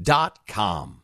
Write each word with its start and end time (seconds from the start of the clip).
dot 0.00 0.46
com. 0.46 1.03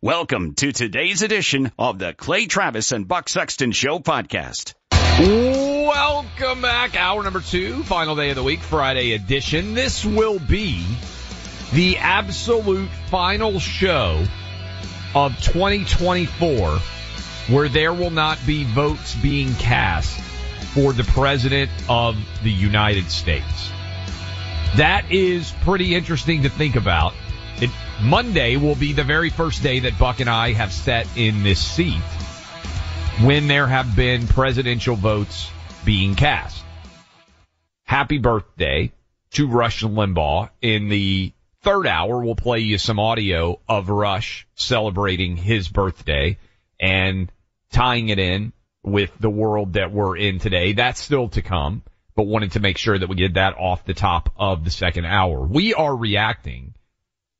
Welcome 0.00 0.54
to 0.54 0.70
today's 0.70 1.22
edition 1.22 1.72
of 1.76 1.98
the 1.98 2.14
Clay 2.14 2.46
Travis 2.46 2.92
and 2.92 3.08
Buck 3.08 3.28
Sexton 3.28 3.72
Show 3.72 3.98
podcast. 3.98 4.74
Welcome 4.92 6.62
back. 6.62 6.94
Hour 6.94 7.24
number 7.24 7.40
two, 7.40 7.82
final 7.82 8.14
day 8.14 8.30
of 8.30 8.36
the 8.36 8.44
week, 8.44 8.60
Friday 8.60 9.14
edition. 9.14 9.74
This 9.74 10.04
will 10.04 10.38
be 10.38 10.86
the 11.72 11.96
absolute 11.96 12.88
final 13.10 13.58
show 13.58 14.24
of 15.16 15.36
2024 15.42 16.78
where 17.48 17.68
there 17.68 17.92
will 17.92 18.10
not 18.10 18.38
be 18.46 18.62
votes 18.62 19.16
being 19.16 19.52
cast 19.56 20.16
for 20.74 20.92
the 20.92 21.02
President 21.02 21.72
of 21.88 22.16
the 22.44 22.52
United 22.52 23.10
States. 23.10 23.72
That 24.76 25.10
is 25.10 25.50
pretty 25.62 25.96
interesting 25.96 26.44
to 26.44 26.48
think 26.48 26.76
about 26.76 27.14
it, 27.60 27.70
Monday 28.00 28.56
will 28.56 28.76
be 28.76 28.92
the 28.92 29.02
very 29.02 29.28
first 29.28 29.60
day 29.60 29.80
that 29.80 29.98
Buck 29.98 30.20
and 30.20 30.30
I 30.30 30.52
have 30.52 30.72
sat 30.72 31.08
in 31.16 31.42
this 31.42 31.58
seat 31.58 32.00
when 33.22 33.48
there 33.48 33.66
have 33.66 33.96
been 33.96 34.28
presidential 34.28 34.94
votes 34.94 35.50
being 35.84 36.14
cast. 36.14 36.64
Happy 37.82 38.18
birthday 38.18 38.92
to 39.32 39.48
Rush 39.48 39.82
Limbaugh. 39.82 40.50
In 40.62 40.88
the 40.88 41.32
third 41.62 41.88
hour, 41.88 42.22
we'll 42.22 42.36
play 42.36 42.60
you 42.60 42.78
some 42.78 43.00
audio 43.00 43.58
of 43.68 43.88
Rush 43.88 44.46
celebrating 44.54 45.36
his 45.36 45.66
birthday 45.66 46.38
and 46.78 47.32
tying 47.72 48.10
it 48.10 48.20
in 48.20 48.52
with 48.84 49.10
the 49.18 49.30
world 49.30 49.72
that 49.72 49.90
we're 49.90 50.16
in 50.16 50.38
today. 50.38 50.72
That's 50.72 51.00
still 51.00 51.30
to 51.30 51.42
come, 51.42 51.82
but 52.14 52.28
wanted 52.28 52.52
to 52.52 52.60
make 52.60 52.78
sure 52.78 52.96
that 52.96 53.08
we 53.08 53.16
get 53.16 53.34
that 53.34 53.56
off 53.58 53.84
the 53.84 53.94
top 53.94 54.30
of 54.36 54.64
the 54.64 54.70
second 54.70 55.04
hour. 55.04 55.40
We 55.40 55.74
are 55.74 55.96
reacting 55.96 56.74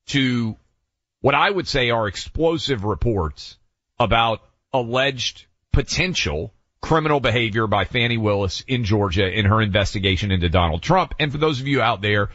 to 0.08 0.56
what 1.20 1.34
I 1.34 1.50
would 1.50 1.68
say 1.68 1.90
are 1.90 2.06
explosive 2.06 2.84
reports 2.84 3.56
about 3.98 4.40
alleged 4.72 5.46
potential 5.72 6.52
criminal 6.80 7.20
behavior 7.20 7.66
by 7.66 7.84
Fani 7.84 8.18
Willis 8.18 8.62
in 8.66 8.84
Georgia 8.84 9.26
in 9.26 9.46
her 9.46 9.60
investigation 9.60 10.30
into 10.30 10.48
Donald 10.48 10.82
Trump. 10.82 11.14
And 11.18 11.32
for 11.32 11.38
those 11.38 11.60
of 11.60 11.66
you 11.66 11.82
out 11.82 12.00
there, 12.00 12.30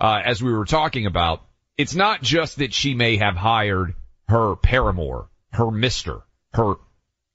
uh, 0.00 0.20
as 0.24 0.42
we 0.42 0.52
were 0.52 0.64
talking 0.64 1.06
about, 1.06 1.42
it's 1.76 1.94
not 1.94 2.22
just 2.22 2.58
that 2.58 2.72
she 2.72 2.94
may 2.94 3.16
have 3.16 3.36
hired 3.36 3.94
her 4.28 4.54
paramour, 4.56 5.28
her 5.52 5.70
mister, 5.70 6.20
her, 6.52 6.74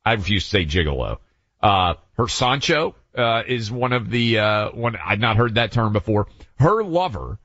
I 0.06 0.14
refuse 0.14 0.44
to 0.46 0.50
say 0.50 0.66
gigolo, 0.66 1.18
uh, 1.62 1.96
her 2.18 2.28
Sancho, 2.28 2.96
uh, 3.18 3.44
is 3.48 3.72
one 3.72 3.92
of 3.92 4.10
the, 4.10 4.40
uh, 4.40 4.70
one, 4.72 4.96
I'd 4.96 5.20
not 5.20 5.38
heard 5.38 5.56
that 5.56 5.72
term 5.72 5.94
before. 5.94 6.28
Her 6.58 6.84
lover 6.84 7.38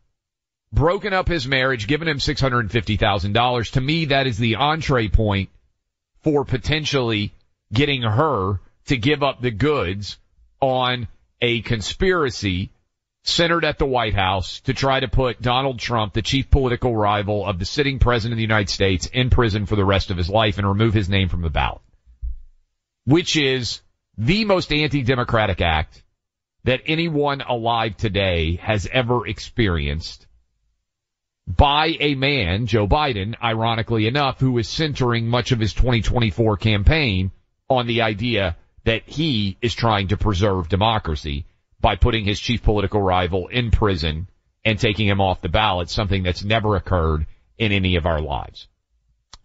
broken 0.73 1.13
up 1.13 1.29
his 1.29 1.47
marriage, 1.47 1.87
given 1.87 2.09
him 2.09 2.19
$650,000. 2.19 3.71
To 3.73 3.81
me, 3.81 4.07
that 4.07 4.27
is 4.27 4.39
the 4.39 4.57
entree 4.57 5.09
point 5.09 5.51
for 6.23 6.45
potentially 6.45 7.33
getting 7.73 8.03
her 8.03 8.61
to 8.87 8.97
give 8.97 9.23
up 9.23 9.41
the 9.41 9.51
goods 9.51 10.19
on 10.61 11.09
a 11.41 11.63
conspiracy 11.63 12.71
centered 13.23 13.65
at 13.65 13.79
the 13.79 13.87
White 13.87 14.15
House 14.15 14.61
to 14.61 14.75
try 14.75 15.01
to 15.01 15.09
put 15.09 15.43
Donald 15.43 15.79
Trump, 15.79 16.15
the 16.15 16.23
chief 16.23 16.51
political 16.51 16.97
rival 16.97 17.45
of 17.47 17.59
the 17.59 17.65
sitting 17.65 17.99
president 17.99 18.35
of 18.35 18.37
the 18.37 18.43
United 18.43 18.71
States, 18.71 19.07
in 19.07 19.31
prison 19.31 19.67
for 19.67 19.77
the 19.77 19.85
rest 19.85 20.11
of 20.11 20.17
his 20.17 20.31
life 20.31 20.59
and 20.59 20.67
remove 20.67 20.95
his 20.95 21.09
name 21.09 21.29
from 21.29 21.43
the 21.43 21.51
ballot. 21.51 21.83
Which 23.05 23.37
is 23.37 23.81
the 24.17 24.45
most 24.45 24.73
anti-democratic 24.73 25.61
act 25.61 26.03
that 26.65 26.83
anyone 26.87 27.41
alive 27.41 27.97
today 27.97 28.57
has 28.57 28.87
ever 28.91 29.27
experienced 29.27 30.27
by 31.57 31.97
a 31.99 32.15
man, 32.15 32.67
Joe 32.67 32.87
Biden, 32.87 33.35
ironically 33.43 34.07
enough, 34.07 34.39
who 34.39 34.57
is 34.59 34.69
centering 34.69 35.27
much 35.27 35.53
of 35.53 35.59
his 35.59 35.75
2024 35.75 36.57
campaign 36.59 37.33
on 37.69 37.87
the 37.87 38.03
idea 38.03 38.57
that 38.85 39.03
he 39.07 39.57
is 39.61 39.75
trying 39.75 40.09
to 40.09 40.17
preserve 40.17 40.69
democracy 40.69 41.47
by 41.81 41.97
putting 41.97 42.25
his 42.25 42.39
chief 42.39 42.63
political 42.63 43.03
rival 43.03 43.49
in 43.49 43.71
prison 43.71 44.29
and 44.65 44.79
taking 44.79 45.09
him 45.09 45.21
off 45.21 45.41
the 45.41 45.49
ballot, 45.49 45.91
something 45.91 46.23
that's 46.23 46.45
never 46.45 46.77
occurred 46.77 47.27
in 47.59 47.73
any 47.73 47.97
of 47.97 48.07
our 48.07 48.21
lives. 48.21 48.69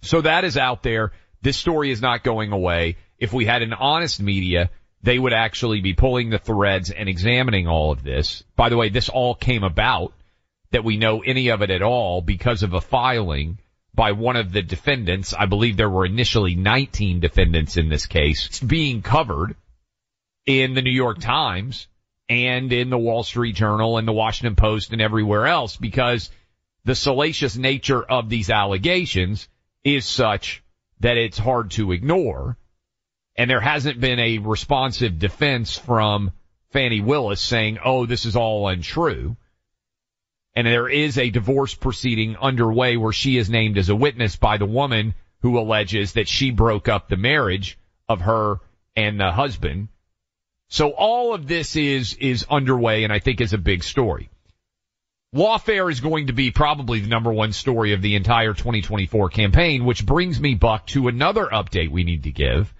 So 0.01 0.21
that 0.21 0.43
is 0.43 0.57
out 0.57 0.83
there. 0.83 1.11
This 1.41 1.57
story 1.57 1.91
is 1.91 2.01
not 2.01 2.23
going 2.23 2.51
away. 2.51 2.97
If 3.17 3.33
we 3.33 3.45
had 3.45 3.61
an 3.61 3.73
honest 3.73 4.21
media, 4.21 4.69
they 5.01 5.17
would 5.17 5.33
actually 5.33 5.81
be 5.81 5.93
pulling 5.93 6.29
the 6.29 6.39
threads 6.39 6.91
and 6.91 7.09
examining 7.09 7.67
all 7.67 7.91
of 7.91 8.03
this. 8.03 8.43
By 8.55 8.69
the 8.69 8.77
way, 8.77 8.89
this 8.89 9.09
all 9.09 9.33
came 9.33 9.63
about 9.63 10.13
that 10.75 10.83
we 10.83 10.97
know 10.97 11.21
any 11.21 11.47
of 11.47 11.61
it 11.61 11.71
at 11.71 11.81
all 11.81 12.21
because 12.21 12.61
of 12.61 12.73
a 12.73 12.81
filing 12.81 13.57
by 13.93 14.11
one 14.11 14.35
of 14.35 14.51
the 14.51 14.61
defendants. 14.61 15.33
I 15.33 15.45
believe 15.45 15.77
there 15.77 15.89
were 15.89 16.05
initially 16.05 16.53
19 16.53 17.21
defendants 17.21 17.77
in 17.77 17.87
this 17.87 18.07
case. 18.07 18.59
Being 18.59 19.01
covered 19.01 19.55
in 20.45 20.73
the 20.73 20.81
New 20.81 20.91
York 20.91 21.19
Times 21.21 21.87
and 22.27 22.73
in 22.73 22.89
the 22.89 22.97
Wall 22.97 23.23
Street 23.23 23.55
Journal 23.55 23.97
and 23.97 24.05
the 24.05 24.11
Washington 24.11 24.57
Post 24.57 24.91
and 24.91 25.01
everywhere 25.01 25.47
else 25.47 25.77
because 25.77 26.29
the 26.83 26.93
salacious 26.93 27.55
nature 27.55 28.03
of 28.03 28.27
these 28.27 28.49
allegations 28.49 29.47
is 29.85 30.05
such 30.05 30.61
that 30.99 31.15
it's 31.15 31.37
hard 31.37 31.71
to 31.71 31.93
ignore. 31.93 32.57
And 33.37 33.49
there 33.49 33.61
hasn't 33.61 34.01
been 34.01 34.19
a 34.19 34.39
responsive 34.39 35.19
defense 35.19 35.77
from 35.77 36.33
Fani 36.71 36.99
Willis 36.99 37.39
saying, 37.39 37.79
oh, 37.81 38.05
this 38.05 38.25
is 38.25 38.35
all 38.35 38.67
untrue 38.67 39.37
and 40.55 40.65
there 40.65 40.87
is 40.87 41.17
a 41.17 41.29
divorce 41.29 41.73
proceeding 41.73 42.37
underway 42.37 42.97
where 42.97 43.11
she 43.11 43.37
is 43.37 43.49
named 43.49 43.77
as 43.77 43.89
a 43.89 43.95
witness 43.95 44.35
by 44.37 44.57
the 44.57 44.65
woman 44.65 45.13
who 45.41 45.59
alleges 45.59 46.13
that 46.13 46.29
she 46.29 46.51
broke 46.51 46.87
up 46.87 47.09
the 47.09 47.17
marriage 47.17 47.77
of 48.07 48.21
her 48.21 48.57
and 48.95 49.19
the 49.19 49.31
husband. 49.31 49.89
So 50.69 50.91
all 50.91 51.33
of 51.33 51.47
this 51.47 51.75
is, 51.75 52.13
is 52.15 52.45
underway 52.49 53.03
and 53.03 53.11
I 53.11 53.19
think 53.19 53.41
is 53.41 53.53
a 53.53 53.57
big 53.57 53.83
story. 53.83 54.29
Lawfare 55.35 55.91
is 55.91 55.99
going 55.99 56.27
to 56.27 56.33
be 56.33 56.51
probably 56.51 57.01
the 57.01 57.09
number 57.09 57.33
one 57.33 57.51
story 57.51 57.91
of 57.91 58.01
the 58.01 58.15
entire 58.15 58.53
2024 58.53 59.29
campaign, 59.29 59.83
which 59.83 60.05
brings 60.05 60.39
me, 60.39 60.55
Buck, 60.55 60.87
to 60.87 61.09
another 61.09 61.45
update 61.45 61.91
we 61.91 62.05
need 62.05 62.23
to 62.23 62.31
give. 62.31 62.73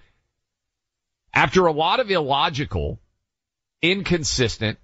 After 1.34 1.66
a 1.66 1.72
lot 1.72 2.00
of 2.00 2.10
illogical, 2.10 2.98
inconsistent, 3.82 4.78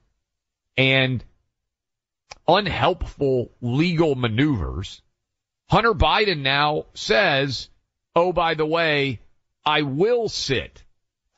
and 0.77 1.25
unhelpful 2.47 3.51
legal 3.61 4.15
maneuvers, 4.15 5.03
Hunter 5.71 5.95
Biden 5.95 6.43
now 6.43 6.87
says, 6.95 7.69
oh, 8.15 8.33
by 8.33 8.55
the 8.55 8.67
way, 8.67 9.21
I 9.65 9.83
will 9.83 10.29
sit 10.29 10.83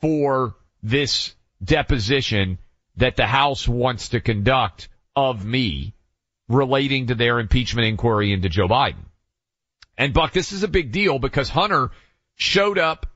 for 0.00 0.56
this 0.82 1.34
deposition 1.62 2.58
that 2.96 3.16
the 3.16 3.26
House 3.26 3.66
wants 3.66 4.10
to 4.10 4.20
conduct 4.20 4.88
of 5.16 5.44
me 5.44 5.94
relating 6.48 7.08
to 7.08 7.14
their 7.14 7.38
impeachment 7.38 7.88
inquiry 7.88 8.32
into 8.32 8.48
Joe 8.48 8.68
Biden. 8.68 9.04
And 9.96 10.12
Buck, 10.12 10.32
this 10.32 10.52
is 10.52 10.62
a 10.62 10.68
big 10.68 10.92
deal 10.92 11.18
because 11.18 11.48
Hunter 11.48 11.90
showed 12.34 12.78
up 12.78 13.06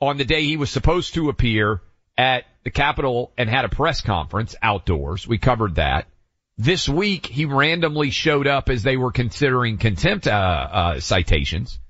on 0.00 0.16
the 0.16 0.24
day 0.24 0.42
he 0.44 0.56
was 0.56 0.70
supposed 0.70 1.14
to 1.14 1.28
appear 1.28 1.82
at 2.16 2.44
the 2.62 2.70
Capitol 2.70 3.32
and 3.36 3.48
had 3.48 3.64
a 3.64 3.68
press 3.68 4.00
conference 4.00 4.54
outdoors. 4.62 5.26
We 5.26 5.38
covered 5.38 5.76
that. 5.76 6.06
This 6.56 6.88
week 6.88 7.26
he 7.26 7.46
randomly 7.46 8.10
showed 8.10 8.46
up 8.46 8.68
as 8.68 8.82
they 8.82 8.96
were 8.96 9.10
considering 9.10 9.76
contempt 9.78 10.28
uh, 10.28 10.30
uh, 10.30 11.00
citations. 11.00 11.80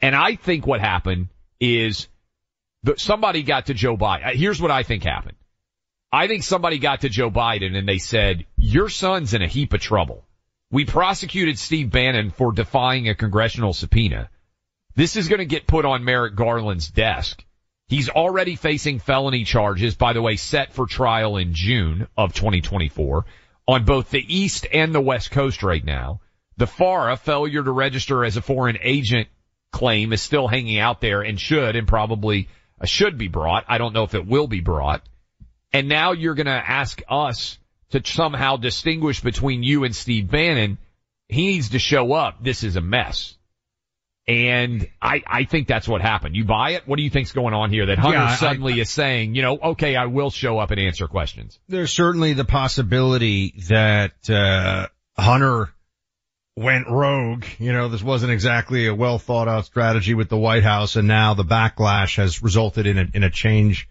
And 0.00 0.14
I 0.14 0.36
think 0.36 0.66
what 0.66 0.80
happened 0.80 1.28
is 1.58 2.08
that 2.84 3.00
somebody 3.00 3.42
got 3.42 3.66
to 3.66 3.74
Joe 3.74 3.96
Biden. 3.96 4.34
Here's 4.34 4.62
what 4.62 4.70
I 4.70 4.84
think 4.84 5.02
happened. 5.02 5.36
I 6.12 6.28
think 6.28 6.44
somebody 6.44 6.78
got 6.78 7.02
to 7.02 7.08
Joe 7.08 7.30
Biden 7.30 7.76
and 7.76 7.86
they 7.86 7.98
said, 7.98 8.46
your 8.56 8.88
son's 8.88 9.34
in 9.34 9.42
a 9.42 9.48
heap 9.48 9.72
of 9.72 9.80
trouble. 9.80 10.24
We 10.70 10.84
prosecuted 10.84 11.58
Steve 11.58 11.90
Bannon 11.90 12.30
for 12.30 12.52
defying 12.52 13.08
a 13.08 13.14
congressional 13.14 13.72
subpoena. 13.72 14.30
This 14.94 15.16
is 15.16 15.28
going 15.28 15.38
to 15.40 15.46
get 15.46 15.66
put 15.66 15.84
on 15.84 16.04
Merrick 16.04 16.36
Garland's 16.36 16.88
desk. 16.88 17.44
He's 17.88 18.08
already 18.08 18.54
facing 18.54 19.00
felony 19.00 19.44
charges, 19.44 19.96
by 19.96 20.12
the 20.12 20.22
way, 20.22 20.36
set 20.36 20.72
for 20.72 20.86
trial 20.86 21.36
in 21.36 21.54
June 21.54 22.06
of 22.16 22.34
2024 22.34 23.24
on 23.70 23.84
both 23.84 24.10
the 24.10 24.36
East 24.36 24.66
and 24.72 24.92
the 24.92 25.00
West 25.00 25.30
Coast 25.30 25.62
right 25.62 25.84
now. 25.84 26.20
The 26.56 26.66
FARA 26.66 27.16
failure 27.16 27.62
to 27.62 27.70
register 27.70 28.24
as 28.24 28.36
a 28.36 28.42
foreign 28.42 28.78
agent 28.82 29.28
claim 29.70 30.12
is 30.12 30.20
still 30.20 30.48
hanging 30.48 30.80
out 30.80 31.00
there 31.00 31.22
and 31.22 31.40
should 31.40 31.76
and 31.76 31.86
probably 31.86 32.48
uh, 32.80 32.86
should 32.86 33.16
be 33.16 33.28
brought. 33.28 33.64
I 33.68 33.78
don't 33.78 33.92
know 33.92 34.02
if 34.02 34.16
it 34.16 34.26
will 34.26 34.48
be 34.48 34.58
brought. 34.58 35.08
And 35.72 35.88
now 35.88 36.10
you're 36.10 36.34
going 36.34 36.46
to 36.46 36.52
ask 36.52 37.00
us 37.08 37.58
to 37.90 38.02
somehow 38.04 38.56
distinguish 38.56 39.20
between 39.20 39.62
you 39.62 39.84
and 39.84 39.94
Steve 39.94 40.28
Bannon. 40.28 40.78
He 41.28 41.46
needs 41.46 41.70
to 41.70 41.78
show 41.78 42.12
up. 42.12 42.42
This 42.42 42.64
is 42.64 42.74
a 42.74 42.80
mess. 42.80 43.36
And 44.30 44.88
I, 45.02 45.22
I 45.26 45.44
think 45.44 45.66
that's 45.66 45.88
what 45.88 46.02
happened. 46.02 46.36
You 46.36 46.44
buy 46.44 46.70
it? 46.70 46.86
What 46.86 46.98
do 46.98 47.02
you 47.02 47.10
think's 47.10 47.32
going 47.32 47.52
on 47.52 47.70
here 47.70 47.86
that 47.86 47.98
Hunter 47.98 48.18
Yeah, 48.18 48.26
I- 48.26 48.36
suddenly 48.36 48.78
is 48.78 48.88
saying, 48.88 49.34
you 49.34 49.42
know, 49.42 49.58
okay, 49.58 49.96
I 49.96 50.06
will 50.06 50.30
show 50.30 50.58
up 50.58 50.70
and 50.70 50.78
answer 50.78 51.08
questions? 51.08 51.58
There's 51.68 51.92
certainly 51.92 52.32
the 52.34 52.44
possibility 52.44 53.54
that, 53.68 54.30
uh, 54.30 54.86
Hunter 55.18 55.70
went 56.56 56.88
rogue. 56.88 57.44
You 57.58 57.72
know, 57.72 57.88
this 57.88 58.02
wasn't 58.04 58.30
exactly 58.32 58.86
a 58.86 58.94
well 58.94 59.18
thought 59.18 59.48
out 59.48 59.64
strategy 59.66 60.14
with 60.14 60.28
the 60.28 60.38
White 60.38 60.62
House 60.62 60.94
and 60.94 61.08
now 61.08 61.34
the 61.34 61.44
backlash 61.44 62.16
has 62.16 62.40
resulted 62.42 62.86
in 62.86 62.98
a, 62.98 63.06
in 63.12 63.24
a 63.24 63.30
change 63.30 63.88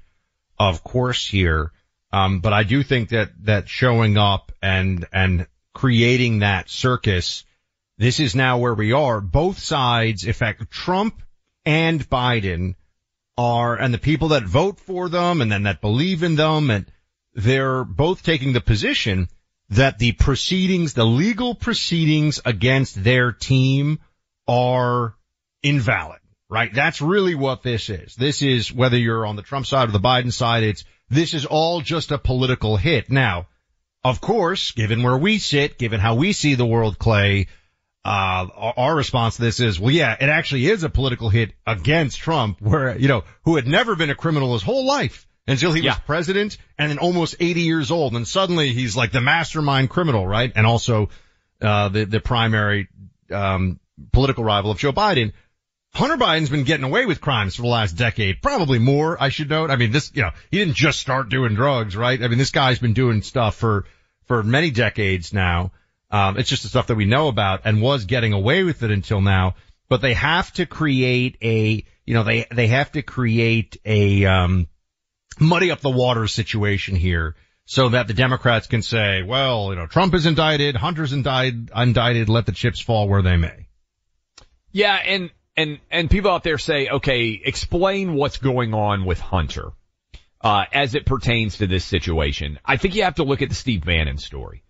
of 0.57 0.83
course 0.83 1.27
here. 1.27 1.71
Um, 2.13 2.39
but 2.39 2.53
I 2.53 2.63
do 2.63 2.81
think 2.81 3.09
that, 3.09 3.31
that 3.43 3.67
showing 3.67 4.17
up 4.17 4.51
and, 4.61 5.05
and 5.11 5.47
creating 5.73 6.39
that 6.39 6.69
circus, 6.69 7.43
this 7.99 8.21
is 8.21 8.33
now 8.33 8.57
where 8.57 8.73
we 8.73 8.93
are. 8.93 9.19
Both 9.19 9.59
sides, 9.59 10.23
in 10.23 10.31
fact, 10.31 10.71
Trump 10.71 11.21
and 11.65 12.09
Biden 12.09 12.75
are, 13.37 13.75
and 13.75 13.93
the 13.93 13.99
people 13.99 14.29
that 14.29 14.43
vote 14.43 14.79
for 14.79 15.09
them 15.09 15.41
and 15.41 15.51
then 15.51 15.63
that 15.63 15.81
believe 15.81 16.23
in 16.23 16.37
them 16.37 16.71
and 16.71 16.89
they're 17.33 17.83
both 17.83 18.23
taking 18.23 18.53
the 18.53 18.61
position 18.61 19.27
that 19.71 19.99
the 19.99 20.13
proceedings, 20.13 20.93
the 20.93 21.05
legal 21.05 21.53
proceedings 21.53 22.39
against 22.45 23.03
their 23.03 23.33
team 23.33 23.99
are 24.47 25.13
invalid, 25.61 26.19
right? 26.49 26.73
That's 26.73 27.01
really 27.01 27.35
what 27.35 27.63
this 27.63 27.89
is. 27.89 28.15
This 28.15 28.41
is 28.41 28.73
whether 28.73 28.97
you're 28.97 29.25
on 29.25 29.35
the 29.35 29.41
Trump 29.41 29.67
side 29.67 29.89
or 29.89 29.91
the 29.91 29.99
Biden 29.99 30.31
side, 30.31 30.63
it's, 30.63 30.85
this 31.09 31.33
is 31.33 31.45
all 31.45 31.81
just 31.81 32.11
a 32.11 32.17
political 32.17 32.77
hit. 32.77 33.11
Now, 33.11 33.47
of 34.05 34.21
course, 34.21 34.71
given 34.71 35.03
where 35.03 35.17
we 35.17 35.37
sit, 35.37 35.77
given 35.77 35.99
how 35.99 36.15
we 36.15 36.31
see 36.31 36.55
the 36.55 36.65
world, 36.65 36.97
Clay, 36.97 37.47
uh, 38.05 38.47
our, 38.77 38.95
response 38.95 39.35
to 39.35 39.41
this 39.41 39.59
is, 39.59 39.79
well, 39.79 39.91
yeah, 39.91 40.15
it 40.19 40.29
actually 40.29 40.67
is 40.67 40.83
a 40.83 40.89
political 40.89 41.29
hit 41.29 41.51
against 41.67 42.17
Trump, 42.17 42.61
where, 42.61 42.97
you 42.97 43.07
know, 43.07 43.23
who 43.43 43.55
had 43.57 43.67
never 43.67 43.95
been 43.95 44.09
a 44.09 44.15
criminal 44.15 44.53
his 44.53 44.63
whole 44.63 44.85
life 44.85 45.27
until 45.47 45.73
he 45.73 45.81
Yeah. 45.81 45.91
was 45.91 45.99
president 46.05 46.57
and 46.77 46.89
then 46.89 46.97
almost 46.97 47.35
80 47.39 47.61
years 47.61 47.91
old. 47.91 48.15
And 48.15 48.27
suddenly 48.27 48.71
he's 48.73 48.95
like 48.95 49.11
the 49.11 49.21
mastermind 49.21 49.89
criminal, 49.89 50.25
right? 50.25 50.51
And 50.55 50.65
also, 50.65 51.09
uh, 51.61 51.89
the, 51.89 52.05
the 52.05 52.19
primary, 52.21 52.87
um, 53.31 53.79
political 54.13 54.43
rival 54.45 54.71
of 54.71 54.77
Joe 54.77 54.93
Biden. 54.93 55.33
Hunter 55.93 56.17
Biden's 56.17 56.49
been 56.49 56.63
getting 56.63 56.85
away 56.85 57.05
with 57.05 57.19
crimes 57.19 57.55
for 57.55 57.63
the 57.63 57.67
last 57.67 57.93
decade, 57.93 58.41
probably 58.41 58.79
more, 58.79 59.21
I 59.21 59.29
should 59.29 59.49
note. 59.49 59.71
I 59.71 59.75
mean, 59.75 59.91
this, 59.91 60.11
you 60.13 60.21
know, 60.21 60.31
he 60.51 60.59
didn't 60.59 60.75
just 60.75 60.99
start 60.99 61.29
doing 61.29 61.55
drugs, 61.55 61.95
right? 61.97 62.21
I 62.21 62.27
mean, 62.27 62.37
this 62.37 62.51
guy's 62.51 62.79
been 62.79 62.93
doing 62.93 63.23
stuff 63.23 63.55
for, 63.55 63.85
for 64.25 64.43
many 64.43 64.69
decades 64.71 65.33
now. 65.33 65.71
Um, 66.11 66.37
it's 66.37 66.49
just 66.49 66.63
the 66.63 66.69
stuff 66.69 66.87
that 66.87 66.95
we 66.95 67.05
know 67.05 67.27
about 67.27 67.61
and 67.65 67.81
was 67.81 68.05
getting 68.05 68.33
away 68.33 68.63
with 68.63 68.83
it 68.83 68.91
until 68.91 69.21
now. 69.21 69.55
But 69.89 70.01
they 70.01 70.13
have 70.13 70.51
to 70.53 70.65
create 70.65 71.37
a, 71.41 71.83
you 72.05 72.13
know, 72.13 72.23
they, 72.23 72.45
they 72.51 72.67
have 72.67 72.91
to 72.93 73.01
create 73.01 73.77
a, 73.85 74.25
um, 74.25 74.67
muddy 75.39 75.71
up 75.71 75.81
the 75.81 75.89
water 75.89 76.27
situation 76.27 76.95
here 76.95 77.35
so 77.65 77.89
that 77.89 78.07
the 78.07 78.13
Democrats 78.13 78.67
can 78.67 78.81
say, 78.81 79.21
well, 79.23 79.69
you 79.69 79.75
know, 79.75 79.85
Trump 79.85 80.13
is 80.15 80.25
indicted, 80.25 80.75
Hunter's 80.75 81.13
indicted, 81.13 81.69
indicted, 81.75 82.29
let 82.29 82.45
the 82.45 82.51
chips 82.51 82.79
fall 82.79 83.07
where 83.07 83.21
they 83.21 83.37
may. 83.37 83.67
Yeah, 84.71 84.95
and 84.95 85.31
and 85.55 85.79
and 85.91 86.09
people 86.09 86.31
out 86.31 86.43
there 86.43 86.57
say, 86.57 86.87
okay, 86.87 87.39
explain 87.43 88.15
what's 88.15 88.37
going 88.37 88.73
on 88.73 89.05
with 89.05 89.19
Hunter 89.19 89.71
uh, 90.41 90.65
as 90.71 90.95
it 90.95 91.05
pertains 91.05 91.57
to 91.57 91.67
this 91.67 91.85
situation. 91.85 92.59
I 92.65 92.77
think 92.77 92.95
you 92.95 93.03
have 93.03 93.15
to 93.15 93.23
look 93.23 93.41
at 93.41 93.49
the 93.49 93.55
Steve 93.55 93.85
Bannon 93.85 94.17
story. 94.17 94.63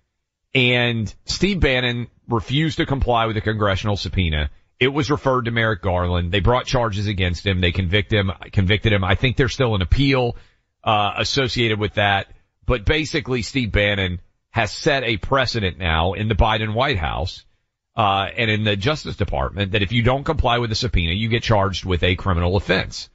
And 0.54 1.14
Steve 1.26 1.60
Bannon 1.60 2.08
refused 2.28 2.78
to 2.78 2.86
comply 2.86 3.26
with 3.26 3.36
the 3.36 3.42
congressional 3.42 3.98
subpoena. 3.98 4.50
It 4.80 4.88
was 4.88 5.12
referred 5.12 5.46
to 5.46 5.52
Merrick 5.52 5.82
Garland. 5.82 6.32
They 6.32 6.40
brought 6.40 6.66
charges 6.66 7.08
against 7.08 7.46
him. 7.46 7.62
They 7.62 7.72
convict 7.72 8.12
him, 8.12 8.32
convicted 8.52 8.94
him. 8.94 9.04
I 9.04 9.16
think 9.16 9.36
there's 9.36 9.54
still 9.54 9.76
an 9.76 9.82
appeal 9.82 10.38
uh, 10.84 11.14
associated 11.18 11.80
with 11.80 11.96
that. 11.96 12.28
But 12.66 12.86
basically, 12.86 13.42
Steve 13.42 13.72
Bannon 13.72 14.22
has 14.52 14.72
set 14.72 15.04
a 15.04 15.18
precedent 15.18 15.78
now 15.78 16.14
in 16.14 16.28
the 16.28 16.36
Biden 16.36 16.74
White 16.74 16.98
House 16.98 17.46
uh, 17.96 18.28
and 18.36 18.50
in 18.50 18.64
the 18.64 18.76
Justice 18.76 19.18
Department 19.18 19.74
that 19.74 19.84
if 19.84 19.92
you 19.92 20.02
don't 20.02 20.24
comply 20.24 20.58
with 20.58 20.70
the 20.70 20.76
subpoena, 20.76 21.14
you 21.14 21.28
get 21.28 21.44
charged 21.44 21.86
with 21.86 22.04
a 22.04 22.16
criminal 22.16 22.56
offense. 22.56 23.10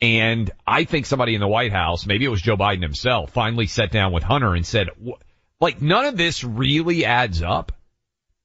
And 0.00 0.50
I 0.66 0.84
think 0.84 1.06
somebody 1.06 1.34
in 1.34 1.40
the 1.40 1.48
White 1.48 1.72
House, 1.72 2.06
maybe 2.06 2.24
it 2.24 2.28
was 2.28 2.42
Joe 2.42 2.56
Biden 2.56 2.82
himself, 2.82 3.32
finally 3.32 3.66
sat 3.66 3.92
down 3.92 4.12
with 4.12 4.24
Hunter 4.24 4.54
and 4.54 4.66
said, 4.66 4.88
"Wh- 5.02 5.20
like 5.62 5.80
none 5.80 6.04
of 6.06 6.16
this 6.16 6.42
really 6.42 7.04
adds 7.04 7.40
up. 7.40 7.70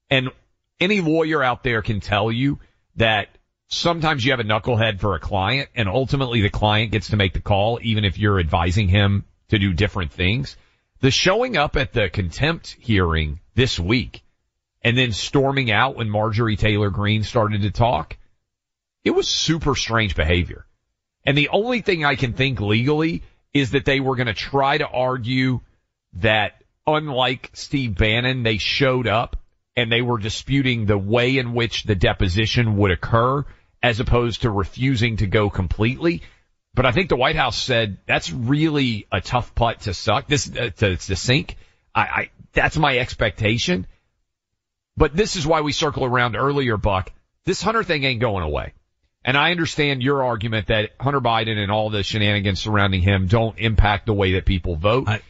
And 0.07 0.29
any 0.79 1.01
lawyer 1.01 1.43
out 1.43 1.63
there 1.63 1.81
can 1.81 1.99
tell 1.99 2.31
you 2.31 2.59
that 2.95 3.29
sometimes 3.67 4.23
you 4.23 4.31
have 4.31 4.39
a 4.39 4.43
knucklehead 4.43 4.99
for 4.99 5.15
a 5.15 5.19
client 5.19 5.69
and 5.75 5.89
ultimately 5.89 6.41
the 6.41 6.51
client 6.51 6.91
gets 6.91 7.09
to 7.09 7.17
make 7.17 7.33
the 7.33 7.41
call 7.41 7.79
even 7.81 8.05
if 8.05 8.19
you're 8.19 8.39
advising 8.39 8.87
him 8.87 9.25
to 9.49 9.57
do 9.57 9.73
different 9.73 10.11
things. 10.11 10.55
The 10.99 11.09
showing 11.09 11.57
up 11.57 11.75
at 11.75 11.91
the 11.91 12.07
contempt 12.07 12.77
hearing 12.79 13.39
this 13.55 13.79
week 13.79 14.21
and 14.83 14.95
then 14.95 15.11
storming 15.11 15.71
out 15.71 15.95
when 15.95 16.11
Marjorie 16.11 16.55
Taylor 16.55 16.91
Greene 16.91 17.23
started 17.23 17.63
to 17.63 17.71
talk, 17.71 18.15
it 19.03 19.11
was 19.11 19.27
super 19.27 19.75
strange 19.75 20.15
behavior. 20.15 20.67
And 21.25 21.35
the 21.35 21.49
only 21.49 21.81
thing 21.81 22.05
I 22.05 22.15
can 22.15 22.33
think 22.33 22.61
legally 22.61 23.23
is 23.55 23.71
that 23.71 23.85
they 23.85 23.99
were 23.99 24.15
going 24.15 24.27
to 24.27 24.35
try 24.35 24.77
to 24.77 24.87
argue 24.87 25.61
that 26.13 26.56
unlike 26.87 27.51
Steve 27.53 27.97
Bannon, 27.97 28.43
they 28.43 28.57
showed 28.57 29.07
up 29.07 29.35
and 29.75 29.91
they 29.91 30.01
were 30.01 30.17
disputing 30.17 30.85
the 30.85 30.97
way 30.97 31.37
in 31.37 31.53
which 31.53 31.83
the 31.83 31.95
deposition 31.95 32.77
would 32.77 32.91
occur 32.91 33.45
as 33.83 33.99
opposed 33.99 34.41
to 34.41 34.49
refusing 34.49 35.17
to 35.17 35.27
go 35.27 35.49
completely. 35.49 36.23
But 36.73 36.85
I 36.85 36.91
think 36.91 37.09
the 37.09 37.15
White 37.15 37.35
House 37.35 37.61
said 37.61 37.97
that's 38.07 38.31
really 38.31 39.07
a 39.11 39.21
tough 39.21 39.53
putt 39.53 39.81
to 39.81 39.93
suck, 39.93 40.27
this, 40.27 40.49
uh, 40.49 40.69
to, 40.77 40.97
to 40.97 41.15
sink. 41.15 41.57
I, 41.93 42.01
I, 42.01 42.29
that's 42.53 42.77
my 42.77 42.97
expectation. 42.97 43.85
But 44.95 45.15
this 45.15 45.35
is 45.35 45.45
why 45.45 45.61
we 45.61 45.73
circle 45.73 46.05
around 46.05 46.35
earlier, 46.35 46.77
Buck. 46.77 47.11
This 47.45 47.61
Hunter 47.61 47.83
thing 47.83 48.03
ain't 48.03 48.21
going 48.21 48.43
away. 48.43 48.73
And 49.23 49.37
I 49.37 49.51
understand 49.51 50.01
your 50.01 50.23
argument 50.23 50.67
that 50.67 50.91
Hunter 50.99 51.19
Biden 51.19 51.57
and 51.57 51.71
all 51.71 51.89
the 51.89 52.01
shenanigans 52.01 52.61
surrounding 52.61 53.01
him 53.01 53.27
don't 53.27 53.59
impact 53.59 54.05
the 54.05 54.13
way 54.13 54.33
that 54.33 54.45
people 54.45 54.75
vote. 54.75 55.07
I- 55.07 55.21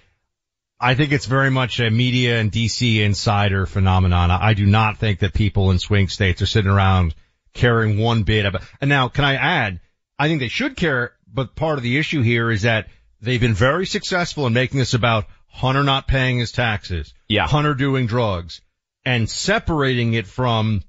I 0.80 0.94
think 0.94 1.12
it's 1.12 1.26
very 1.26 1.50
much 1.50 1.80
a 1.80 1.90
media 1.90 2.40
and 2.40 2.52
DC 2.52 3.00
insider 3.04 3.66
phenomenon. 3.66 4.30
I 4.30 4.54
do 4.54 4.66
not 4.66 4.98
think 4.98 5.20
that 5.20 5.34
people 5.34 5.72
in 5.72 5.80
swing 5.80 6.08
states 6.08 6.42
are 6.42 6.48
sitting 6.48 6.70
around 6.70 7.16
caring 7.54 7.98
one 7.98 8.24
bit 8.24 8.46
about, 8.46 8.62
and 8.80 8.90
now 8.90 9.08
can 9.08 9.26
I 9.26 9.36
add, 9.36 9.80
I 10.20 10.28
think 10.28 10.40
they 10.40 10.48
should 10.48 10.78
care, 10.78 11.14
but 11.32 11.56
part 11.56 11.78
of 11.78 11.84
the 11.84 11.98
issue 11.98 12.22
here 12.22 12.52
is 12.52 12.62
that 12.62 12.88
they've 13.22 13.42
been 13.42 13.56
very 13.56 13.88
successful 13.88 14.46
in 14.46 14.54
making 14.54 14.78
this 14.78 14.94
about 14.94 15.26
Hunter 15.48 15.84
not 15.84 16.08
paying 16.08 16.38
his 16.38 16.52
taxes. 16.52 17.14
Yeah. 17.28 17.48
Hunter 17.48 17.74
doing 17.74 18.06
drugs 18.06 18.62
and 19.04 19.28
separating 19.28 20.14
it 20.14 20.28
from 20.28 20.84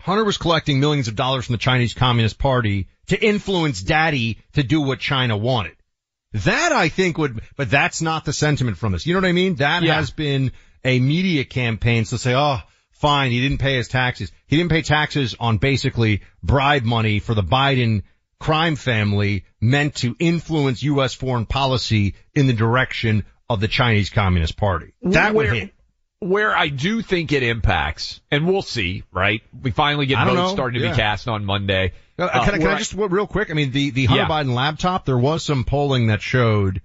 Hunter 0.00 0.24
was 0.24 0.38
collecting 0.38 0.80
millions 0.80 1.08
of 1.08 1.16
dollars 1.16 1.44
from 1.44 1.54
the 1.54 1.58
Chinese 1.58 1.92
Communist 1.92 2.38
Party 2.38 2.88
to 3.08 3.22
influence 3.22 3.82
daddy 3.82 4.38
to 4.54 4.62
do 4.62 4.80
what 4.80 5.00
China 5.00 5.36
wanted. 5.36 5.76
That 6.32 6.72
I 6.72 6.88
think 6.88 7.18
would, 7.18 7.40
but 7.56 7.70
that's 7.70 8.02
not 8.02 8.24
the 8.24 8.32
sentiment 8.32 8.76
from 8.76 8.92
this. 8.92 9.06
You 9.06 9.14
know 9.14 9.20
what 9.20 9.28
I 9.28 9.32
mean? 9.32 9.56
That 9.56 9.82
Yeah. 9.82 9.94
has 9.94 10.10
been 10.10 10.52
a 10.84 11.00
media 11.00 11.44
campaign 11.44 12.04
to 12.04 12.18
say, 12.18 12.34
oh, 12.34 12.58
fine, 12.92 13.30
he 13.30 13.40
didn't 13.40 13.58
pay 13.58 13.76
his 13.76 13.88
taxes. 13.88 14.30
He 14.46 14.56
didn't 14.56 14.70
pay 14.70 14.82
taxes 14.82 15.34
on 15.40 15.56
basically 15.58 16.22
bribe 16.42 16.84
money 16.84 17.18
for 17.18 17.34
the 17.34 17.42
Biden 17.42 18.02
crime 18.38 18.76
family 18.76 19.44
meant 19.60 19.96
to 19.96 20.14
influence 20.18 20.82
U.S. 20.82 21.14
foreign 21.14 21.46
policy 21.46 22.14
in 22.34 22.46
the 22.46 22.52
direction 22.52 23.24
of 23.50 23.60
the 23.60 23.68
Chinese 23.68 24.10
Communist 24.10 24.56
Party. 24.56 24.92
That 25.02 25.34
would 25.34 25.46
where, 25.46 25.54
hit. 25.54 25.74
Where 26.20 26.56
I 26.56 26.68
do 26.68 27.00
think 27.00 27.30
it 27.32 27.44
impacts, 27.44 28.20
and 28.30 28.46
we'll 28.46 28.62
see, 28.62 29.04
right? 29.12 29.40
We 29.62 29.70
finally 29.70 30.06
get 30.06 30.24
votes 30.24 30.34
know. 30.36 30.48
starting 30.52 30.80
to 30.80 30.86
Yeah. 30.86 30.92
be 30.92 30.96
cast 30.98 31.28
on 31.28 31.44
Monday. 31.44 31.92
Uh, 32.18 32.24
Uh, 32.24 32.44
can, 32.44 32.54
I, 32.54 32.58
can 32.58 32.66
I 32.66 32.78
just 32.78 32.94
real 32.94 33.28
quick? 33.28 33.50
I 33.50 33.54
mean, 33.54 33.70
the 33.70 33.90
the 33.90 34.06
Hunter 34.06 34.22
Yeah. 34.24 34.28
Biden 34.28 34.52
laptop. 34.52 35.04
There 35.04 35.16
was 35.18 35.44
some 35.44 35.62
polling 35.62 36.08
that 36.08 36.20
showed 36.20 36.80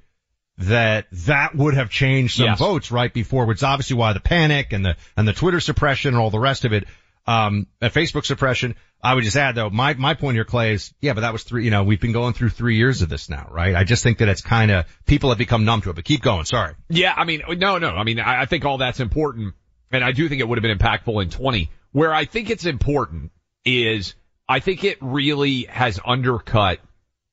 that 0.59 1.07
that 1.11 1.55
would 1.55 1.73
have 1.73 1.89
changed 1.89 2.37
some 2.37 2.45
Yes. 2.45 2.59
votes 2.59 2.91
right 2.91 3.11
before, 3.11 3.45
which 3.45 3.57
is 3.57 3.63
obviously 3.63 3.95
why 3.95 4.13
the 4.13 4.19
panic 4.19 4.71
and 4.71 4.85
the 4.85 4.95
and 5.17 5.27
the 5.27 5.33
Twitter 5.33 5.59
suppression 5.59 6.09
and 6.13 6.17
all 6.17 6.29
the 6.29 6.39
rest 6.39 6.63
of 6.63 6.73
it, 6.73 6.85
um, 7.25 7.67
and 7.81 7.93
Facebook 7.93 8.25
suppression. 8.25 8.75
I 9.01 9.13
would 9.13 9.23
just 9.23 9.35
add 9.35 9.55
though, 9.55 9.69
my 9.69 9.93
my 9.95 10.13
point 10.13 10.35
here, 10.35 10.45
Clay, 10.45 10.73
is 10.73 10.93
yeah, 11.01 11.13
but 11.13 11.21
that 11.21 11.33
was 11.33 11.43
three. 11.43 11.65
You 11.65 11.71
know, 11.71 11.83
we've 11.83 11.99
been 11.99 12.13
going 12.13 12.33
through 12.33 12.49
three 12.49 12.77
years 12.77 13.01
of 13.01 13.09
this 13.09 13.29
now, 13.29 13.47
right? 13.51 13.75
I 13.75 13.83
just 13.83 14.03
think 14.03 14.19
that 14.19 14.29
it's 14.29 14.41
kind 14.41 14.71
of 14.71 14.85
people 15.05 15.29
have 15.29 15.37
become 15.37 15.65
numb 15.65 15.81
to 15.81 15.89
it. 15.89 15.95
But 15.95 16.05
keep 16.05 16.21
going. 16.21 16.45
Sorry. 16.45 16.75
Yeah, 16.89 17.13
I 17.15 17.25
mean, 17.25 17.43
no, 17.57 17.77
no. 17.77 17.89
I 17.89 18.03
mean, 18.03 18.19
I, 18.19 18.41
I 18.41 18.45
think 18.45 18.65
all 18.65 18.77
that's 18.77 18.99
important, 18.99 19.55
and 19.91 20.03
I 20.03 20.13
do 20.13 20.29
think 20.29 20.41
it 20.41 20.47
would 20.47 20.57
have 20.57 20.63
been 20.63 20.77
impactful 20.77 21.21
in 21.21 21.29
20. 21.29 21.69
Where 21.91 22.13
I 22.13 22.25
think 22.25 22.49
it's 22.49 22.65
important 22.65 23.31
is 23.65 24.15
I 24.47 24.59
think 24.59 24.83
it 24.83 24.97
really 25.01 25.63
has 25.63 25.99
undercut 26.05 26.79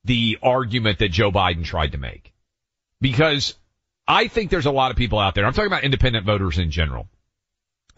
the 0.04 0.38
argument 0.42 1.00
that 1.00 1.10
Joe 1.10 1.30
Biden 1.30 1.64
tried 1.64 1.92
to 1.92 1.98
make. 1.98 2.32
Because 3.00 3.54
I 4.06 4.28
think 4.28 4.50
there's 4.50 4.66
a 4.66 4.70
lot 4.70 4.90
of 4.90 4.96
people 4.96 5.18
out 5.18 5.34
there, 5.34 5.44
I'm 5.44 5.52
talking 5.52 5.68
about 5.68 5.84
independent 5.84 6.26
voters 6.26 6.58
in 6.58 6.70
general, 6.70 7.08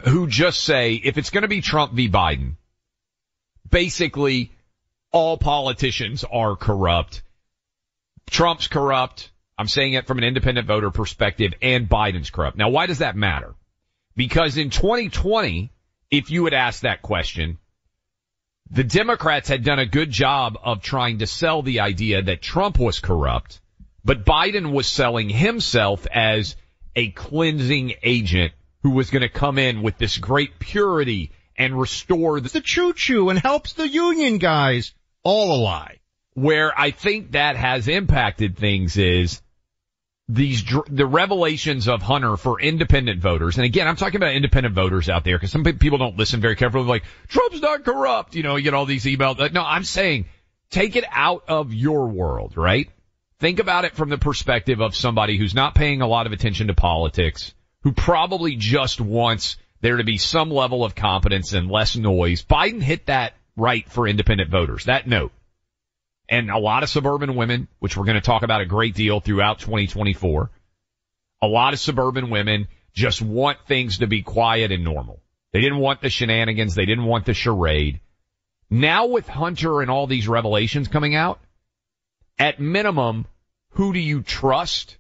who 0.05 0.27
just 0.27 0.63
say, 0.65 0.95
if 0.95 1.19
it's 1.19 1.31
going 1.31 1.43
to 1.43 1.49
be 1.49 1.61
Trump 1.61 1.93
v. 1.93 2.09
Biden, 2.09 2.57
basically 3.69 4.53
all 5.11 5.37
politicians 5.37 6.25
are 6.25 6.57
corrupt. 6.57 7.23
Trump's 8.31 8.69
corrupt. 8.69 9.31
I'm 9.59 9.69
saying 9.69 9.93
it 9.93 10.07
from 10.07 10.19
an 10.19 10.25
independent 10.25 10.67
voter 10.67 10.91
perspective 10.91 11.53
and 11.61 11.89
Biden's 11.89 12.31
corrupt. 12.31 12.57
Now, 12.57 12.71
why 12.71 12.87
does 12.87 12.99
that 12.99 13.17
matter? 13.17 13.55
Because 14.17 14.57
in 14.57 14.71
2020, 14.71 15.71
if 16.11 16.31
you 16.31 16.45
had 16.45 16.55
asked 16.55 16.83
that 16.83 17.03
question, 17.03 17.59
the 18.71 18.85
Democrats 18.85 19.49
had 19.49 19.65
done 19.65 19.79
a 19.79 19.87
good 19.87 20.11
job 20.11 20.59
of 20.63 20.83
trying 20.83 21.19
to 21.19 21.27
sell 21.27 21.63
the 21.63 21.81
idea 21.81 22.23
that 22.23 22.43
Trump 22.43 22.79
was 22.79 23.01
corrupt, 23.01 23.61
but 24.05 24.25
Biden 24.25 24.73
was 24.73 24.87
selling 24.87 25.29
himself 25.29 26.07
as 26.11 26.57
a 26.97 27.11
cleansing 27.11 27.95
agent 28.03 28.53
who 28.83 28.91
was 28.91 29.11
going 29.11 29.23
to 29.23 29.29
come 29.29 29.59
in 29.59 29.83
with 29.83 29.99
this 29.99 30.19
great 30.19 30.59
purity 30.59 31.31
and 31.57 31.79
restore 31.79 32.41
the, 32.41 32.49
The 32.49 32.61
choo 32.61 32.93
choo 32.93 33.29
and 33.29 33.39
helps 33.39 33.75
the 33.75 33.89
union 33.89 34.39
guys. 34.39 34.93
All 35.23 35.55
a 35.55 35.61
lie. 35.63 36.01
where 36.35 36.73
I 36.79 36.91
think 36.91 37.33
that 37.33 37.57
has 37.57 37.87
impacted 37.89 38.57
things 38.57 38.97
is 38.97 39.41
these 40.29 40.65
the 40.89 41.07
revelations 41.07 41.89
of 41.89 42.01
Hunter 42.01 42.37
for 42.37 42.61
independent 42.61 43.21
voters. 43.21 43.59
And 43.59 43.65
again, 43.65 43.87
I'm 43.87 43.97
talking 43.97 44.17
about 44.17 44.35
independent 44.35 44.75
voters 44.75 45.09
out 45.09 45.25
there 45.25 45.37
because 45.37 45.53
some 45.53 45.63
people 45.65 45.99
don't 45.99 46.17
listen 46.17 46.41
very 46.41 46.57
carefully. 46.57 46.85
Like 46.85 47.05
Trump's 47.29 47.61
not 47.61 47.85
corrupt, 47.85 48.35
you 48.35 48.43
know. 48.43 48.57
You 48.57 48.63
get 48.63 48.75
all 48.75 48.87
these 48.87 49.05
emails. 49.05 49.53
No, 49.53 49.63
I'm 49.63 49.85
saying 49.85 50.27
take 50.71 50.97
it 50.97 51.05
out 51.11 51.45
of 51.49 51.75
your 51.75 52.09
world, 52.09 52.57
right? 52.57 52.89
Think 53.41 53.59
about 53.59 53.85
it 53.85 53.95
from 53.95 54.09
the 54.09 54.19
perspective 54.19 54.81
of 54.81 54.97
somebody 54.97 55.37
who's 55.37 55.55
not 55.55 55.75
paying 55.75 56.01
a 56.01 56.07
lot 56.07 56.27
of 56.27 56.33
attention 56.33 56.69
to 56.69 56.75
politics, 56.75 57.53
who 57.83 57.93
probably 57.93 58.57
just 58.57 59.01
wants 59.01 59.57
there 59.81 59.97
to 59.97 60.05
be 60.05 60.19
some 60.19 60.51
level 60.51 60.85
of 60.85 60.95
competence 60.95 61.53
and 61.53 61.71
less 61.71 61.97
noise. 61.97 62.45
Biden 62.45 62.83
hit 62.83 63.07
that 63.07 63.35
right 63.57 63.89
for 63.91 64.07
independent 64.07 64.51
voters. 64.51 64.85
That 64.85 65.07
note 65.07 65.33
and 66.33 66.51
a 66.51 66.59
lot 66.59 66.83
of 66.83 66.89
suburban 66.89 67.37
women, 67.37 67.69
which 67.79 67.95
we're 67.95 68.07
going 68.07 68.15
to 68.15 68.23
talk 68.23 68.43
about 68.43 68.63
a 68.63 68.67
great 68.67 68.95
deal 68.95 69.21
throughout 69.21 69.59
2024. 69.59 70.51
A 71.43 71.47
lot 71.47 71.75
of 71.75 71.79
suburban 71.79 72.31
women 72.31 72.69
just 72.95 73.21
want 73.21 73.59
things 73.67 73.99
to 73.99 74.07
be 74.07 74.23
quiet 74.23 74.73
and 74.73 74.83
normal. 74.83 75.21
They 75.53 75.61
didn't 75.61 75.79
want 75.79 76.01
the 76.01 76.09
shenanigans. 76.09 76.75
They 76.75 76.87
didn't 76.87 77.05
want 77.05 77.27
the 77.27 77.35
charade. 77.35 78.01
Now 78.71 79.07
with 79.07 79.29
Hunter 79.29 79.83
and 79.83 79.91
all 79.91 80.07
these 80.07 80.27
revelations 80.27 80.89
coming 80.89 81.15
out, 81.15 81.39
at 82.39 82.59
minimum, 82.59 83.27
who 83.73 83.93
do 83.93 83.99
you 83.99 84.23
trust 84.23 84.97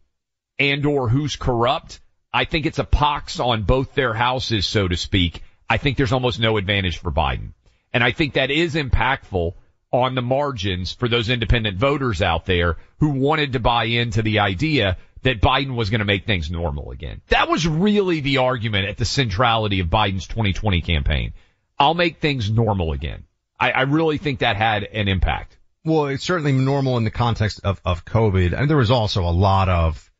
and 0.58 0.84
or 0.84 1.08
who's 1.08 1.36
corrupt? 1.36 2.00
I 2.32 2.44
think 2.44 2.66
it's 2.66 2.78
a 2.78 2.84
pox 2.84 3.40
on 3.40 3.64
both 3.64 3.94
their 3.94 4.14
houses, 4.14 4.66
so 4.66 4.88
to 4.88 4.96
speak. 4.96 5.42
I 5.68 5.76
think 5.76 5.96
there's 5.96 6.12
almost 6.12 6.40
no 6.40 6.56
advantage 6.56 6.98
for 6.98 7.10
Biden. 7.10 7.52
And 7.92 8.02
I 8.02 8.12
think 8.12 8.34
that 8.34 8.50
is 8.50 8.74
impactful 8.74 9.54
on 9.92 10.14
the 10.14 10.22
margins 10.22 10.92
for 10.92 11.08
those 11.08 11.28
independent 11.28 11.76
voters 11.76 12.22
out 12.22 12.46
there 12.46 12.76
who 12.98 13.10
wanted 13.10 13.52
to 13.52 13.60
buy 13.60 13.84
into 13.84 14.22
the 14.22 14.38
idea 14.38 14.96
that 15.22 15.40
Biden 15.40 15.76
was 15.76 15.90
going 15.90 16.00
to 16.00 16.04
make 16.04 16.26
things 16.26 16.50
normal 16.50 16.90
again. 16.90 17.20
That 17.28 17.48
was 17.48 17.66
really 17.66 18.20
the 18.20 18.38
argument 18.38 18.88
at 18.88 18.96
the 18.96 19.04
centrality 19.04 19.80
of 19.80 19.88
Biden's 19.88 20.26
2020 20.26 20.80
campaign. 20.80 21.34
I'll 21.78 21.94
make 21.94 22.18
things 22.18 22.50
normal 22.50 22.92
again. 22.92 23.24
I, 23.60 23.70
I 23.70 23.82
really 23.82 24.18
think 24.18 24.40
that 24.40 24.56
had 24.56 24.84
an 24.84 25.08
impact. 25.08 25.58
Well, 25.84 26.06
it's 26.06 26.24
certainly 26.24 26.52
normal 26.52 26.96
in 26.96 27.04
the 27.04 27.10
context 27.10 27.60
of, 27.64 27.80
of 27.84 28.04
COVID. 28.04 28.58
And 28.58 28.70
there 28.70 28.76
was 28.76 28.90
also 28.90 29.22
a 29.22 29.30
lot 29.30 29.68
of 29.68 30.11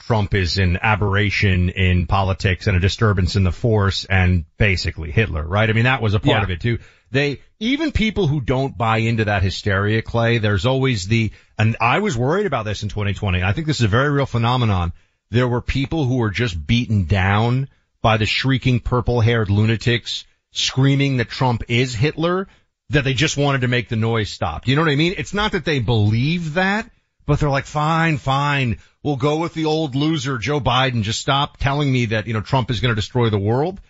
Trump 0.00 0.34
is 0.34 0.58
an 0.58 0.78
aberration 0.82 1.68
in 1.68 2.06
politics 2.06 2.66
and 2.66 2.76
a 2.76 2.80
disturbance 2.80 3.36
in 3.36 3.44
the 3.44 3.52
force 3.52 4.04
and 4.04 4.44
basically 4.58 5.10
Hitler, 5.10 5.46
right? 5.46 5.68
I 5.68 5.72
mean, 5.72 5.84
that 5.84 6.02
was 6.02 6.14
a 6.14 6.20
part 6.20 6.38
Yeah. 6.38 6.42
of 6.44 6.50
it 6.50 6.60
too. 6.60 6.78
They, 7.12 7.40
even 7.58 7.92
people 7.92 8.26
who 8.26 8.40
don't 8.40 8.76
buy 8.76 8.98
into 8.98 9.24
that 9.26 9.42
hysteria, 9.42 10.00
Clay, 10.02 10.38
there's 10.38 10.64
always 10.66 11.06
the, 11.06 11.30
and 11.58 11.76
I 11.80 11.98
was 11.98 12.16
worried 12.16 12.46
about 12.46 12.64
this 12.64 12.82
in 12.82 12.88
2020. 12.88 13.42
I 13.42 13.52
think 13.52 13.66
this 13.66 13.78
is 13.80 13.84
a 13.84 13.88
very 13.88 14.10
real 14.10 14.26
phenomenon. 14.26 14.92
There 15.30 15.48
were 15.48 15.60
people 15.60 16.04
who 16.04 16.16
were 16.16 16.30
just 16.30 16.66
beaten 16.66 17.04
down 17.04 17.68
by 18.02 18.16
the 18.16 18.26
shrieking 18.26 18.80
purple 18.80 19.20
haired 19.20 19.50
lunatics 19.50 20.24
screaming 20.52 21.18
that 21.18 21.28
Trump 21.28 21.62
is 21.68 21.94
Hitler 21.94 22.48
that 22.90 23.04
they 23.04 23.14
just 23.14 23.36
wanted 23.36 23.60
to 23.60 23.68
make 23.68 23.88
the 23.88 23.96
noise 23.96 24.30
stop. 24.30 24.66
You 24.66 24.74
know 24.76 24.82
what 24.82 24.90
I 24.90 24.96
mean? 24.96 25.14
It's 25.16 25.34
not 25.34 25.52
that 25.52 25.64
they 25.64 25.78
believe 25.78 26.54
that, 26.54 26.90
but 27.30 27.38
they're 27.38 27.48
like, 27.48 27.66
fine, 27.66 28.18
fine. 28.18 28.78
We'll 29.04 29.14
go 29.14 29.36
with 29.36 29.54
the 29.54 29.66
old 29.66 29.94
loser, 29.94 30.36
Joe 30.36 30.58
Biden. 30.58 31.02
Just 31.04 31.20
stop 31.20 31.58
telling 31.58 31.92
me 31.92 32.06
that, 32.06 32.26
you 32.26 32.32
know, 32.32 32.40
Trump 32.40 32.72
is 32.72 32.80
going 32.80 32.90
to 32.90 32.96
destroy 32.96 33.30
the 33.30 33.38
world. 33.38 33.80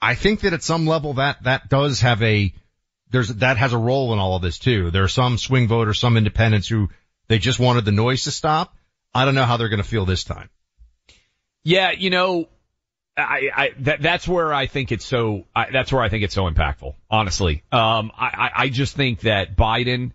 I 0.00 0.14
think 0.14 0.42
that 0.42 0.52
at 0.52 0.62
some 0.62 0.86
level 0.86 1.14
that, 1.14 1.42
that 1.42 1.68
does 1.68 2.02
have 2.02 2.22
a, 2.22 2.54
there's, 3.10 3.30
that 3.30 3.56
has 3.56 3.72
a 3.72 3.78
role 3.78 4.12
in 4.12 4.20
all 4.20 4.36
of 4.36 4.42
this 4.42 4.60
too. 4.60 4.92
There 4.92 5.02
are 5.02 5.08
some 5.08 5.38
swing 5.38 5.66
voters, 5.66 5.98
some 5.98 6.16
independents 6.16 6.68
who 6.68 6.88
they 7.26 7.40
just 7.40 7.58
wanted 7.58 7.84
the 7.84 7.90
noise 7.90 8.22
to 8.24 8.30
stop. 8.30 8.76
I 9.12 9.24
don't 9.24 9.34
know 9.34 9.42
how 9.42 9.56
they're 9.56 9.70
going 9.70 9.82
to 9.82 9.88
feel 9.88 10.04
this 10.04 10.22
time. 10.22 10.48
Yeah, 11.64 11.90
you 11.90 12.10
know, 12.10 12.48
I, 13.16 13.50
I 13.52 13.70
that 13.78 14.02
that's 14.02 14.28
where 14.28 14.54
I 14.54 14.68
think 14.68 14.92
it's 14.92 15.04
so. 15.04 15.46
I, 15.54 15.66
that's 15.72 15.92
where 15.92 16.02
I 16.02 16.10
think 16.10 16.22
it's 16.22 16.34
so 16.34 16.48
impactful. 16.48 16.94
Honestly, 17.10 17.64
um, 17.72 18.12
I, 18.16 18.26
I 18.26 18.50
I 18.54 18.68
just 18.68 18.94
think 18.94 19.20
that 19.20 19.56
Biden 19.56 20.12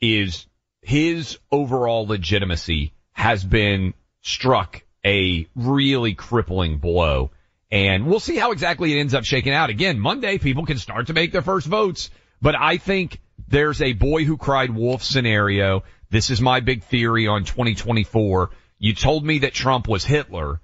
is 0.00 0.46
his 0.86 1.36
overall 1.50 2.06
legitimacy 2.06 2.92
has 3.10 3.42
been 3.42 3.92
struck 4.22 4.84
a 5.04 5.48
really 5.56 6.14
crippling 6.14 6.78
blow. 6.78 7.32
And 7.72 8.06
we'll 8.06 8.20
see 8.20 8.36
how 8.36 8.52
exactly 8.52 8.96
it 8.96 9.00
ends 9.00 9.12
up 9.12 9.24
shaking 9.24 9.52
out. 9.52 9.68
Again, 9.68 9.98
Monday 9.98 10.38
people 10.38 10.64
can 10.64 10.78
start 10.78 11.08
to 11.08 11.12
make 11.12 11.32
their 11.32 11.42
first 11.42 11.66
votes, 11.66 12.10
but 12.40 12.54
I 12.54 12.76
think 12.76 13.18
there's 13.48 13.82
a 13.82 13.94
boy 13.94 14.22
who 14.22 14.36
cried 14.36 14.70
wolf 14.70 15.02
scenario. 15.02 15.82
This 16.10 16.30
is 16.30 16.40
my 16.40 16.60
big 16.60 16.84
theory 16.84 17.26
on 17.26 17.42
2024. 17.42 18.50
You 18.78 18.94
told 18.94 19.24
me 19.24 19.40
that 19.40 19.54
Trump 19.54 19.88
was 19.88 20.04
Hitler 20.04 20.60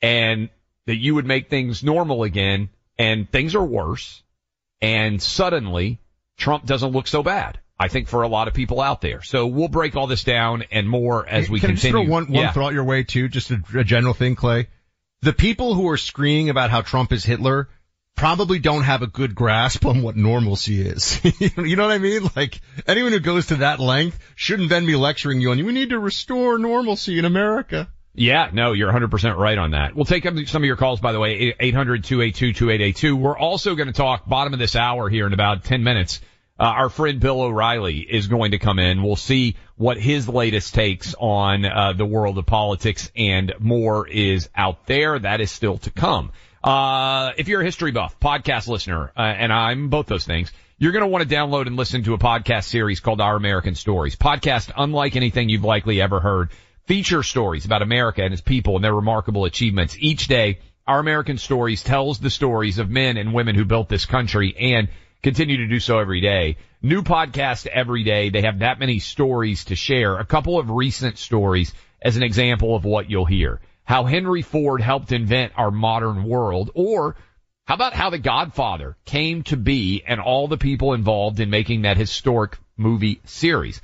and 0.00 0.48
that 0.86 0.96
you 0.96 1.16
would 1.16 1.26
make 1.26 1.50
things 1.50 1.82
normal 1.82 2.22
again 2.22 2.68
and 3.00 3.28
things 3.28 3.56
are 3.56 3.64
worse. 3.64 4.22
And 4.80 5.20
suddenly 5.20 5.98
Trump 6.36 6.66
doesn't 6.66 6.92
look 6.92 7.08
so 7.08 7.24
bad. 7.24 7.58
I 7.78 7.88
think 7.88 8.08
for 8.08 8.22
a 8.22 8.28
lot 8.28 8.48
of 8.48 8.54
people 8.54 8.80
out 8.80 9.00
there. 9.00 9.22
So 9.22 9.46
we'll 9.46 9.68
break 9.68 9.96
all 9.96 10.06
this 10.06 10.24
down 10.24 10.64
and 10.70 10.88
more 10.88 11.28
as 11.28 11.50
we 11.50 11.60
Can 11.60 11.70
continue. 11.70 11.98
I 11.98 12.00
just 12.00 12.06
throw 12.06 12.12
one, 12.12 12.24
one 12.32 12.42
Yeah. 12.44 12.52
thought 12.52 12.72
your 12.72 12.84
way 12.84 13.02
too? 13.02 13.28
Just 13.28 13.50
a, 13.50 13.60
a 13.74 13.84
general 13.84 14.14
thing, 14.14 14.34
Clay. 14.34 14.68
The 15.22 15.32
people 15.32 15.74
who 15.74 15.88
are 15.90 15.96
screaming 15.96 16.48
about 16.48 16.70
how 16.70 16.80
Trump 16.82 17.12
is 17.12 17.24
Hitler 17.24 17.68
probably 18.14 18.58
don't 18.58 18.82
have 18.84 19.02
a 19.02 19.06
good 19.06 19.34
grasp 19.34 19.84
on 19.84 20.00
what 20.02 20.16
normalcy 20.16 20.80
is. 20.80 21.20
you 21.40 21.76
know 21.76 21.86
what 21.86 21.92
I 21.92 21.98
mean? 21.98 22.30
Like 22.34 22.60
anyone 22.86 23.12
who 23.12 23.20
goes 23.20 23.46
to 23.48 23.56
that 23.56 23.78
length 23.78 24.18
shouldn't 24.34 24.70
then 24.70 24.86
be 24.86 24.96
lecturing 24.96 25.40
you 25.40 25.50
on, 25.50 25.58
you. 25.58 25.66
we 25.66 25.72
need 25.72 25.90
to 25.90 25.98
restore 25.98 26.58
normalcy 26.58 27.18
in 27.18 27.26
America. 27.26 27.88
Yeah, 28.14 28.48
no, 28.50 28.72
you're 28.72 28.90
100% 28.90 29.36
right 29.36 29.58
on 29.58 29.72
that. 29.72 29.94
We'll 29.94 30.06
take 30.06 30.24
some 30.24 30.62
of 30.62 30.64
your 30.64 30.76
calls, 30.76 31.00
by 31.00 31.12
the 31.12 31.20
way, 31.20 31.52
800-282-2882. 31.60 33.12
We're 33.12 33.36
also 33.36 33.74
going 33.74 33.88
to 33.88 33.92
talk 33.92 34.26
bottom 34.26 34.54
of 34.54 34.58
this 34.58 34.74
hour 34.74 35.10
here 35.10 35.26
in 35.26 35.34
about 35.34 35.64
10 35.64 35.84
minutes. 35.84 36.22
Uh, 36.58 36.64
our 36.64 36.88
friend 36.88 37.20
Bill 37.20 37.42
O'Reilly 37.42 37.98
is 37.98 38.28
going 38.28 38.52
to 38.52 38.58
come 38.58 38.78
in. 38.78 39.02
We'll 39.02 39.16
see 39.16 39.56
what 39.76 39.98
his 39.98 40.26
latest 40.26 40.74
takes 40.74 41.14
on 41.18 41.66
uh, 41.66 41.92
the 41.92 42.06
world 42.06 42.38
of 42.38 42.46
politics 42.46 43.10
and 43.14 43.52
more 43.58 44.08
is 44.08 44.48
out 44.56 44.86
there. 44.86 45.18
That 45.18 45.40
is 45.42 45.50
still 45.50 45.78
to 45.78 45.90
come. 45.90 46.32
Uh, 46.64 47.32
if 47.36 47.48
you're 47.48 47.60
a 47.60 47.64
history 47.64 47.92
buff, 47.92 48.18
podcast 48.18 48.68
listener, 48.68 49.12
uh, 49.16 49.20
and 49.20 49.52
I'm 49.52 49.90
both 49.90 50.06
those 50.06 50.24
things, 50.24 50.50
you're 50.78 50.92
going 50.92 51.02
to 51.02 51.08
want 51.08 51.28
to 51.28 51.34
download 51.34 51.66
and 51.66 51.76
listen 51.76 52.02
to 52.04 52.14
a 52.14 52.18
podcast 52.18 52.64
series 52.64 53.00
called 53.00 53.20
Our 53.20 53.36
American 53.36 53.74
Stories. 53.74 54.16
Podcast 54.16 54.72
unlike 54.76 55.14
anything 55.14 55.48
you've 55.48 55.64
likely 55.64 56.00
ever 56.00 56.20
heard. 56.20 56.50
Feature 56.86 57.22
stories 57.22 57.64
about 57.66 57.82
America 57.82 58.22
and 58.22 58.32
its 58.32 58.42
people 58.42 58.76
and 58.76 58.84
their 58.84 58.94
remarkable 58.94 59.44
achievements. 59.44 59.96
Each 59.98 60.26
day, 60.26 60.58
Our 60.86 61.00
American 61.00 61.38
Stories 61.38 61.82
tells 61.82 62.18
the 62.18 62.30
stories 62.30 62.78
of 62.78 62.88
men 62.88 63.16
and 63.16 63.34
women 63.34 63.54
who 63.54 63.64
built 63.64 63.88
this 63.88 64.06
country 64.06 64.54
and 64.58 64.88
continue 65.26 65.56
to 65.56 65.66
do 65.66 65.80
so 65.80 65.98
every 65.98 66.20
day. 66.20 66.56
New 66.82 67.02
podcast 67.02 67.66
every 67.66 68.04
day. 68.04 68.28
They 68.28 68.42
have 68.42 68.60
that 68.60 68.78
many 68.78 69.00
stories 69.00 69.64
to 69.64 69.74
share. 69.74 70.18
A 70.18 70.24
couple 70.24 70.56
of 70.56 70.70
recent 70.70 71.18
stories 71.18 71.74
as 72.00 72.16
an 72.16 72.22
example 72.22 72.76
of 72.76 72.84
what 72.84 73.10
you'll 73.10 73.24
hear. 73.24 73.60
How 73.82 74.04
Henry 74.04 74.42
Ford 74.42 74.80
helped 74.80 75.10
invent 75.10 75.54
our 75.56 75.72
modern 75.72 76.22
world 76.22 76.70
or 76.76 77.16
how 77.64 77.74
about 77.74 77.92
how 77.92 78.10
The 78.10 78.18
Godfather 78.18 78.96
came 79.04 79.42
to 79.44 79.56
be 79.56 80.04
and 80.06 80.20
all 80.20 80.46
the 80.46 80.58
people 80.58 80.92
involved 80.92 81.40
in 81.40 81.50
making 81.50 81.82
that 81.82 81.96
historic 81.96 82.56
movie 82.76 83.20
series. 83.24 83.80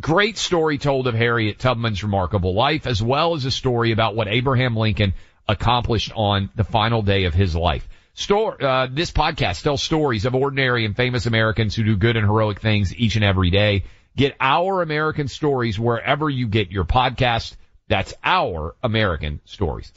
Great 0.00 0.38
story 0.38 0.78
told 0.78 1.08
of 1.08 1.14
Harriet 1.14 1.58
Tubman's 1.58 2.04
remarkable 2.04 2.54
life 2.54 2.86
as 2.86 3.02
well 3.02 3.34
as 3.34 3.44
a 3.44 3.50
story 3.50 3.92
about 3.92 4.16
what 4.16 4.28
Abraham 4.28 4.74
Lincoln 4.74 5.12
accomplished 5.46 6.10
on 6.16 6.48
the 6.56 6.64
final 6.64 7.02
day 7.02 7.24
of 7.24 7.34
his 7.34 7.54
life. 7.54 7.86
Store, 8.18 8.56
uh, 8.64 8.88
this 8.90 9.10
podcast 9.10 9.62
tells 9.62 9.82
stories 9.82 10.24
of 10.24 10.34
ordinary 10.34 10.86
and 10.86 10.96
famous 10.96 11.26
Americans 11.26 11.74
who 11.74 11.84
do 11.84 11.96
good 11.96 12.16
and 12.16 12.24
heroic 12.24 12.62
things 12.62 12.96
each 12.96 13.14
and 13.16 13.22
every 13.22 13.50
day. 13.50 13.84
Get 14.16 14.34
our 14.40 14.80
American 14.80 15.28
stories 15.28 15.78
wherever 15.78 16.30
you 16.30 16.48
get 16.48 16.70
your 16.70 16.86
podcast. 16.86 17.56
That's 17.88 18.14
our 18.24 18.74
American 18.82 19.42
stories. 19.44 19.92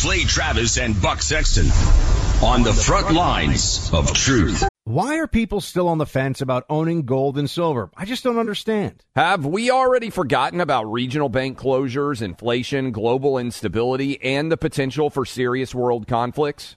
Clay 0.00 0.22
Travis 0.22 0.78
and 0.78 1.02
Buck 1.02 1.20
Sexton 1.20 1.66
on 2.44 2.62
the 2.62 2.72
front 2.72 3.12
lines 3.12 3.90
of 3.92 4.12
truth. 4.12 4.68
Why 4.84 5.16
are 5.18 5.26
people 5.26 5.60
still 5.60 5.88
on 5.88 5.98
the 5.98 6.06
fence 6.06 6.40
about 6.40 6.66
owning 6.70 7.02
gold 7.02 7.36
and 7.38 7.50
silver? 7.50 7.90
I 7.96 8.04
just 8.04 8.22
don't 8.22 8.38
understand. 8.38 9.02
Have 9.16 9.44
we 9.44 9.72
already 9.72 10.10
forgotten 10.10 10.60
about 10.60 10.84
regional 10.84 11.28
bank 11.28 11.58
closures, 11.58 12.22
inflation, 12.22 12.92
global 12.92 13.36
instability, 13.36 14.22
and 14.22 14.52
the 14.52 14.56
potential 14.56 15.10
for 15.10 15.26
serious 15.26 15.74
world 15.74 16.06
conflicts? 16.06 16.76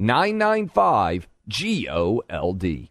995 0.00 1.28
G 1.46 1.86
O 1.90 2.22
L 2.30 2.54
D. 2.54 2.90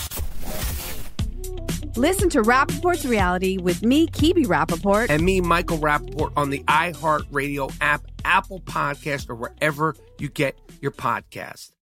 Listen 1.97 2.29
to 2.29 2.41
Rapaport's 2.41 3.05
reality 3.05 3.57
with 3.57 3.83
me, 3.83 4.07
Kebe 4.07 4.45
Rapaport. 4.45 5.09
And 5.09 5.23
me, 5.23 5.41
Michael 5.41 5.77
Rappaport, 5.77 6.31
on 6.37 6.49
the 6.49 6.59
iHeartRadio 6.59 7.75
app, 7.81 8.03
Apple 8.23 8.61
Podcast, 8.61 9.29
or 9.29 9.35
wherever 9.35 9.95
you 10.17 10.29
get 10.29 10.57
your 10.79 10.91
podcast. 10.91 11.73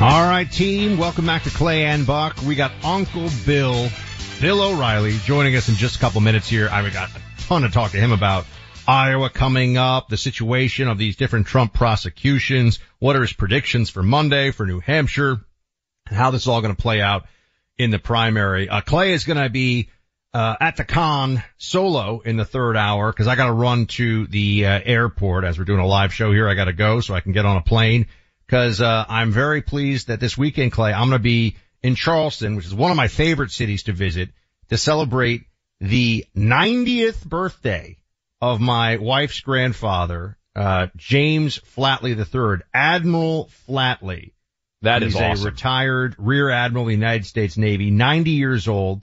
All 0.00 0.22
right, 0.22 0.50
team. 0.50 0.98
Welcome 0.98 1.26
back 1.26 1.42
to 1.42 1.50
Clay 1.50 1.84
and 1.84 2.06
Buck. 2.06 2.40
We 2.46 2.54
got 2.54 2.70
Uncle 2.84 3.28
Bill, 3.44 3.88
Bill 4.40 4.62
O'Reilly, 4.62 5.18
joining 5.24 5.56
us 5.56 5.68
in 5.68 5.74
just 5.74 5.96
a 5.96 5.98
couple 5.98 6.20
minutes 6.20 6.48
here. 6.48 6.68
I've 6.70 6.92
got 6.92 7.10
a 7.10 7.20
ton 7.42 7.62
to 7.62 7.70
talk 7.70 7.90
to 7.90 7.98
him 7.98 8.12
about. 8.12 8.46
Iowa 8.86 9.30
coming 9.30 9.76
up, 9.76 10.08
the 10.08 10.16
situation 10.16 10.86
of 10.86 10.96
these 10.96 11.16
different 11.16 11.48
Trump 11.48 11.74
prosecutions. 11.74 12.78
What 13.00 13.16
are 13.16 13.22
his 13.22 13.32
predictions 13.32 13.90
for 13.90 14.04
Monday, 14.04 14.52
for 14.52 14.64
New 14.64 14.78
Hampshire, 14.78 15.40
and 16.06 16.16
how 16.16 16.30
this 16.30 16.42
is 16.42 16.48
all 16.48 16.62
going 16.62 16.74
to 16.74 16.80
play 16.80 17.00
out 17.00 17.24
in 17.80 17.90
the 17.90 17.98
primary. 17.98 18.68
Uh, 18.68 18.82
Clay 18.82 19.12
is 19.12 19.24
going 19.24 19.42
to 19.42 19.48
be 19.48 19.88
uh, 20.34 20.54
at 20.60 20.76
the 20.76 20.84
con 20.84 21.42
solo 21.56 22.20
in 22.20 22.36
the 22.36 22.44
third 22.44 22.76
hour 22.76 23.10
because 23.10 23.26
I 23.26 23.36
got 23.36 23.46
to 23.46 23.54
run 23.54 23.86
to 23.86 24.26
the 24.26 24.66
uh, 24.66 24.80
airport 24.84 25.44
as 25.44 25.58
we're 25.58 25.64
doing 25.64 25.80
a 25.80 25.86
live 25.86 26.12
show 26.12 26.30
here. 26.30 26.46
I 26.46 26.52
got 26.52 26.66
to 26.66 26.74
go 26.74 27.00
so 27.00 27.14
I 27.14 27.20
can 27.20 27.32
get 27.32 27.46
on 27.46 27.56
a 27.56 27.62
plane 27.62 28.06
because 28.44 28.82
uh, 28.82 29.06
I'm 29.08 29.32
very 29.32 29.62
pleased 29.62 30.08
that 30.08 30.20
this 30.20 30.36
weekend, 30.36 30.72
Clay, 30.72 30.92
I'm 30.92 31.08
going 31.08 31.12
to 31.12 31.20
be 31.20 31.56
in 31.82 31.94
Charleston, 31.94 32.54
which 32.54 32.66
is 32.66 32.74
one 32.74 32.90
of 32.90 32.98
my 32.98 33.08
favorite 33.08 33.50
cities 33.50 33.84
to 33.84 33.94
visit, 33.94 34.28
to 34.68 34.76
celebrate 34.76 35.44
the 35.80 36.26
90th 36.36 37.24
birthday 37.24 37.96
of 38.42 38.60
my 38.60 38.98
wife's 38.98 39.40
grandfather, 39.40 40.36
uh, 40.54 40.88
James 40.98 41.58
Flatley 41.58 42.14
III, 42.14 42.62
Admiral 42.74 43.48
Flatley. 43.66 44.32
That 44.82 45.02
is 45.02 45.12
He's 45.12 45.22
awesome. 45.22 45.46
a 45.46 45.50
retired 45.50 46.14
Rear 46.18 46.48
Admiral 46.50 46.84
of 46.84 46.88
the 46.88 46.94
United 46.94 47.26
States 47.26 47.56
Navy, 47.56 47.90
90 47.90 48.30
years 48.30 48.66
old. 48.66 49.02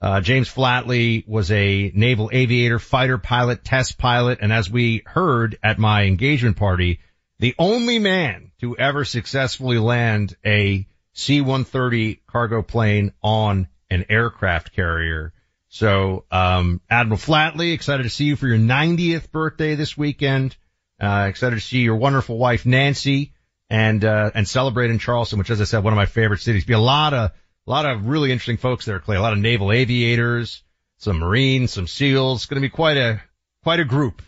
Uh, 0.00 0.20
James 0.20 0.48
Flatley 0.48 1.26
was 1.26 1.50
a 1.50 1.90
naval 1.92 2.30
aviator, 2.32 2.78
fighter 2.78 3.18
pilot, 3.18 3.64
test 3.64 3.98
pilot, 3.98 4.38
and 4.40 4.52
as 4.52 4.70
we 4.70 5.02
heard 5.04 5.58
at 5.60 5.78
my 5.78 6.04
engagement 6.04 6.56
party, 6.56 7.00
the 7.40 7.56
only 7.58 7.98
man 7.98 8.52
to 8.60 8.76
ever 8.76 9.04
successfully 9.04 9.78
land 9.78 10.36
a 10.46 10.86
C-130 11.14 12.20
cargo 12.28 12.62
plane 12.62 13.12
on 13.20 13.66
an 13.90 14.06
aircraft 14.08 14.72
carrier. 14.72 15.32
So, 15.68 16.24
um, 16.30 16.80
Admiral 16.88 17.18
Flatley, 17.18 17.72
excited 17.72 18.04
to 18.04 18.10
see 18.10 18.24
you 18.24 18.36
for 18.36 18.46
your 18.46 18.58
90th 18.58 19.32
birthday 19.32 19.74
this 19.74 19.98
weekend. 19.98 20.56
Uh, 21.00 21.26
excited 21.28 21.56
to 21.56 21.60
see 21.60 21.80
your 21.80 21.96
wonderful 21.96 22.38
wife 22.38 22.64
Nancy 22.66 23.32
and, 23.70 24.04
uh, 24.04 24.30
and 24.34 24.46
celebrate 24.48 24.90
in 24.90 24.98
Charleston, 24.98 25.38
which 25.38 25.50
as 25.50 25.60
I 25.60 25.64
said, 25.64 25.84
one 25.84 25.92
of 25.92 25.96
my 25.96 26.06
favorite 26.06 26.40
cities. 26.40 26.64
Be 26.64 26.72
a 26.74 26.78
lot 26.78 27.12
of, 27.14 27.30
a 27.66 27.70
lot 27.70 27.84
of 27.86 28.06
really 28.06 28.32
interesting 28.32 28.56
folks 28.56 28.84
there, 28.86 28.98
Clay. 28.98 29.16
A 29.16 29.20
lot 29.22 29.32
of 29.32 29.38
naval 29.38 29.72
aviators, 29.72 30.62
some 30.98 31.18
Marines, 31.18 31.72
some 31.72 31.86
SEALs. 31.86 32.40
It's 32.40 32.46
going 32.46 32.60
to 32.62 32.66
be 32.66 32.70
quite 32.70 32.96
a, 32.96 33.20
quite 33.62 33.80
a 33.80 33.84
group. 33.84 34.22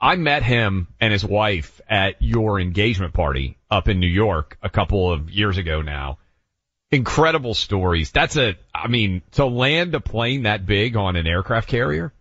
I 0.00 0.16
met 0.16 0.42
him 0.42 0.88
and 1.00 1.12
his 1.12 1.24
wife 1.24 1.80
at 1.88 2.20
your 2.20 2.60
engagement 2.60 3.14
party 3.14 3.56
up 3.70 3.88
in 3.88 4.00
New 4.00 4.06
York 4.06 4.58
a 4.62 4.68
couple 4.68 5.10
of 5.10 5.30
years 5.30 5.56
ago 5.56 5.80
now. 5.80 6.18
Incredible 6.90 7.54
stories. 7.54 8.10
That's 8.10 8.36
a, 8.36 8.56
I 8.74 8.88
mean, 8.88 9.22
to 9.32 9.46
land 9.46 9.94
a 9.94 10.00
plane 10.00 10.42
that 10.42 10.66
big 10.66 10.96
on 10.96 11.16
an 11.16 11.26
aircraft 11.26 11.68
carrier 11.68 12.12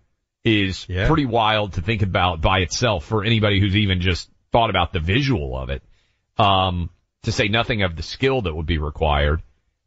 is 0.46 0.88
Yeah. 0.90 1.08
pretty 1.08 1.26
wild 1.26 1.74
to 1.74 1.82
think 1.82 2.02
about 2.02 2.42
by 2.42 2.60
itself 2.60 3.06
for 3.06 3.24
anybody 3.24 3.60
who's 3.60 3.76
even 3.76 4.00
just 4.02 4.30
thought 4.52 4.70
about 4.70 4.94
the 4.94 5.00
visual 5.00 5.58
of 5.58 5.70
it. 5.70 5.84
Um, 6.38 6.90
to 7.24 7.32
say 7.32 7.48
nothing 7.48 7.84
of 7.84 7.96
the 7.96 8.04
skill 8.04 8.42
that 8.42 8.54
would 8.54 8.66
be 8.66 8.78
required. 8.78 9.42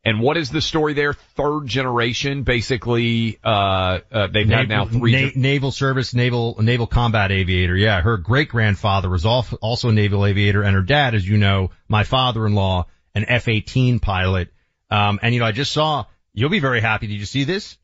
And 0.04 0.20
what 0.20 0.36
is 0.36 0.50
the 0.50 0.60
story 0.60 0.94
there? 0.94 1.12
Third 1.12 1.66
generation, 1.66 2.44
basically, 2.44 3.40
uh, 3.42 3.98
uh 4.10 4.28
they've 4.28 4.48
had 4.48 4.68
now 4.68 4.86
three. 4.86 5.10
Na- 5.10 5.30
naval 5.34 5.72
service, 5.72 6.14
naval, 6.14 6.56
naval 6.60 6.86
combat 6.86 7.32
aviator. 7.32 7.76
Yeah. 7.76 8.00
Her 8.00 8.16
great 8.16 8.48
grandfather 8.48 9.10
was 9.10 9.26
also 9.26 9.88
a 9.88 9.92
naval 9.92 10.24
aviator 10.24 10.62
and 10.62 10.76
her 10.76 10.82
dad, 10.82 11.16
as 11.16 11.28
you 11.28 11.38
know, 11.38 11.72
my 11.88 12.04
father-in-law, 12.04 12.86
an 13.16 13.24
F-18 13.26 14.00
pilot. 14.00 14.52
Um, 14.90 15.18
and 15.22 15.34
you 15.34 15.40
know, 15.40 15.46
I 15.46 15.52
just 15.52 15.72
saw, 15.72 16.04
you'll 16.32 16.50
be 16.50 16.60
very 16.60 16.80
happy. 16.80 17.08
Did 17.08 17.18
you 17.18 17.26
see 17.26 17.42
this? 17.42 17.76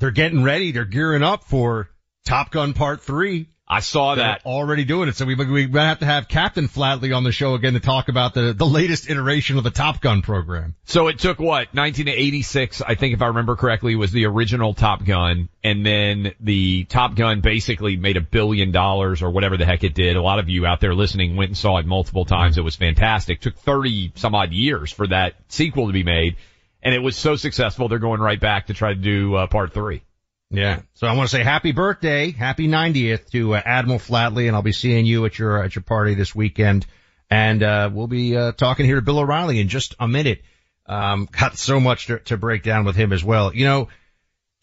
They're 0.00 0.10
getting 0.10 0.42
ready. 0.42 0.72
They're 0.72 0.84
gearing 0.84 1.22
up 1.22 1.44
for 1.44 1.88
Top 2.26 2.50
Gun 2.50 2.74
Part 2.74 3.00
3. 3.00 3.48
I 3.72 3.78
saw 3.78 4.16
They're 4.16 4.24
that. 4.24 4.44
already 4.44 4.84
doing 4.84 5.08
it. 5.08 5.14
So 5.14 5.24
we, 5.24 5.36
we 5.36 5.68
might 5.68 5.84
have 5.84 6.00
to 6.00 6.04
have 6.04 6.26
Captain 6.26 6.66
Flatley 6.66 7.16
on 7.16 7.22
the 7.22 7.30
show 7.30 7.54
again 7.54 7.74
to 7.74 7.80
talk 7.80 8.08
about 8.08 8.34
the, 8.34 8.52
the 8.52 8.66
latest 8.66 9.08
iteration 9.08 9.58
of 9.58 9.64
the 9.64 9.70
Top 9.70 10.00
Gun 10.00 10.22
program. 10.22 10.74
So 10.86 11.06
it 11.06 11.20
took 11.20 11.38
what 11.38 11.72
1986, 11.72 12.82
I 12.82 12.96
think, 12.96 13.14
if 13.14 13.22
I 13.22 13.28
remember 13.28 13.54
correctly, 13.54 13.94
was 13.94 14.10
the 14.10 14.26
original 14.26 14.74
Top 14.74 15.04
Gun, 15.04 15.48
and 15.62 15.86
then 15.86 16.32
the 16.40 16.82
Top 16.86 17.14
Gun 17.14 17.42
basically 17.42 17.96
made 17.96 18.16
a 18.16 18.20
billion 18.20 18.72
dollars 18.72 19.22
or 19.22 19.30
whatever 19.30 19.56
the 19.56 19.66
heck 19.66 19.84
it 19.84 19.94
did. 19.94 20.16
A 20.16 20.22
lot 20.22 20.40
of 20.40 20.48
you 20.48 20.66
out 20.66 20.80
there 20.80 20.92
listening 20.92 21.36
went 21.36 21.50
and 21.50 21.56
saw 21.56 21.78
it 21.78 21.86
multiple 21.86 22.24
times. 22.24 22.58
It 22.58 22.64
was 22.64 22.74
fantastic. 22.74 23.40
Took 23.40 23.56
30 23.56 24.14
some 24.16 24.34
odd 24.34 24.52
years 24.52 24.90
for 24.90 25.06
that 25.06 25.34
sequel 25.46 25.86
to 25.86 25.92
be 25.92 26.02
made, 26.02 26.38
and 26.82 26.92
it 26.92 27.02
was 27.02 27.16
so 27.16 27.36
successful. 27.36 27.86
They're 27.86 28.00
going 28.00 28.20
right 28.20 28.40
back 28.40 28.66
to 28.66 28.74
try 28.74 28.94
to 28.94 29.00
do 29.00 29.36
uh, 29.36 29.46
part 29.46 29.72
three. 29.72 30.02
Yeah. 30.50 30.80
So 30.94 31.06
I 31.06 31.14
want 31.14 31.30
to 31.30 31.36
say 31.36 31.44
happy 31.44 31.72
birthday, 31.72 32.32
happy 32.32 32.66
90th 32.66 33.30
to 33.30 33.54
uh, 33.54 33.62
Admiral 33.64 34.00
Flatley, 34.00 34.48
and 34.48 34.56
I'll 34.56 34.62
be 34.62 34.72
seeing 34.72 35.06
you 35.06 35.24
at 35.24 35.38
your 35.38 35.62
at 35.62 35.74
your 35.74 35.82
party 35.82 36.14
this 36.14 36.34
weekend. 36.34 36.86
And 37.30 37.62
uh, 37.62 37.90
we'll 37.92 38.08
be 38.08 38.36
uh, 38.36 38.52
talking 38.52 38.86
here 38.86 38.96
to 38.96 39.02
Bill 39.02 39.20
O'Reilly 39.20 39.60
in 39.60 39.68
just 39.68 39.94
a 40.00 40.08
minute. 40.08 40.42
Um, 40.86 41.28
got 41.38 41.56
so 41.56 41.78
much 41.78 42.06
to, 42.06 42.18
to 42.20 42.36
break 42.36 42.64
down 42.64 42.84
with 42.84 42.96
him 42.96 43.12
as 43.12 43.22
well. 43.22 43.54
You 43.54 43.64
know, 43.64 43.88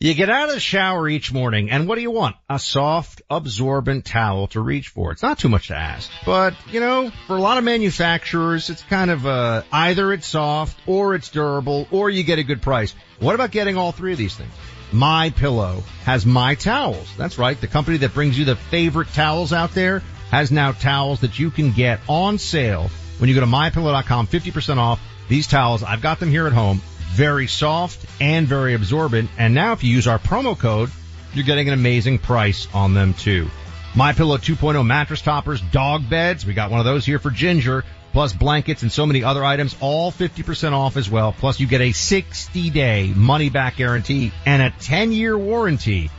you 0.02 0.13
get 0.13 0.30
out 0.30 0.50
of 0.50 0.56
the 0.56 0.60
shower 0.60 1.08
each 1.08 1.32
morning, 1.32 1.71
and 1.71 1.88
what 1.88 1.95
do 1.95 2.02
you 2.02 2.12
want? 2.12 2.36
A 2.50 2.60
soft, 2.60 3.21
absorbent 3.30 4.04
towel 4.04 4.47
to 4.47 4.60
reach 4.60 4.89
for. 4.89 5.13
It's 5.13 5.23
not 5.23 5.39
too 5.39 5.50
much 5.50 5.69
to 5.69 5.76
ask, 5.76 6.12
but 6.26 6.54
you 6.69 6.82
know, 6.82 7.12
for 7.28 7.38
a 7.38 7.41
lot 7.41 7.58
of 7.58 7.63
manufacturers, 7.63 8.69
it's 8.69 8.84
kind 8.84 9.10
of 9.10 9.26
uh, 9.26 9.63
either 9.71 10.12
it's 10.12 10.28
soft 10.28 10.78
or 10.86 11.15
it's 11.15 11.30
durable, 11.30 11.88
or 11.91 12.10
you 12.10 12.23
get 12.23 12.39
a 12.39 12.43
good 12.43 12.62
price. 12.62 12.93
What 13.19 13.36
about 13.36 13.52
getting 13.52 13.78
all 13.78 13.93
three 13.93 14.12
of 14.12 14.17
these 14.17 14.36
things? 14.36 14.52
My 14.91 15.30
Pillow 15.32 15.84
has 16.04 16.26
My 16.26 16.56
Towels. 16.56 17.08
That's 17.17 17.38
right. 17.38 17.60
The 17.60 17.67
company 17.67 17.97
that 17.97 18.13
brings 18.13 18.38
you 18.38 18.45
the 18.45 18.56
favorite 18.56 19.10
towels 19.13 19.54
out 19.54 19.73
there 19.73 20.02
has 20.32 20.52
now 20.52 20.71
towels 20.71 21.21
that 21.21 21.39
you 21.39 21.52
can 21.52 21.71
get 21.71 22.00
on 22.08 22.38
sale 22.38 22.89
when 23.17 23.30
you 23.30 23.36
go 23.36 23.41
to 23.41 23.47
mypillow.com, 23.47 24.28
50% 24.28 24.78
off. 24.78 25.00
These 25.28 25.47
towels, 25.47 25.84
I've 25.84 26.02
got 26.02 26.19
them 26.19 26.30
here 26.30 26.47
at 26.47 26.54
home, 26.54 26.82
very 27.12 27.47
soft 27.47 28.06
and 28.21 28.47
very 28.47 28.73
absorbent. 28.73 29.30
And 29.38 29.54
now 29.54 29.73
if 29.73 29.84
you 29.84 29.93
use 29.93 30.08
our 30.08 30.19
promo 30.19 30.58
code, 30.58 30.89
you're 31.34 31.45
getting 31.45 31.67
an 31.67 31.73
amazing 31.73 32.19
price 32.19 32.67
on 32.73 32.93
them 32.93 33.13
too. 33.13 33.50
My 33.95 34.13
Pillow 34.13 34.38
2.0 34.38 34.86
mattress 34.86 35.21
toppers, 35.21 35.60
dog 35.71 36.10
beds. 36.10 36.45
We 36.45 36.54
got 36.54 36.71
one 36.71 36.80
of 36.80 36.86
those 36.86 37.06
here 37.06 37.19
for 37.19 37.32
Ginger, 37.32 37.84
plus 38.17 38.34
blankets 38.34 38.82
and 38.82 38.91
so 38.91 39.06
many 39.06 39.23
other 39.23 39.45
items, 39.45 39.75
all 39.80 40.12
50% 40.12 40.71
off 40.71 40.97
as 40.97 41.08
well. 41.08 41.34
Plus 41.34 41.60
you 41.60 41.67
get 41.67 41.82
a 41.82 41.91
60 41.91 42.71
day 42.71 43.13
money 43.15 43.51
back 43.51 43.75
guarantee 43.75 44.32
and 44.43 44.60
a 44.60 44.71
10 44.71 45.12
year 45.12 45.38
warranty. 45.38 46.10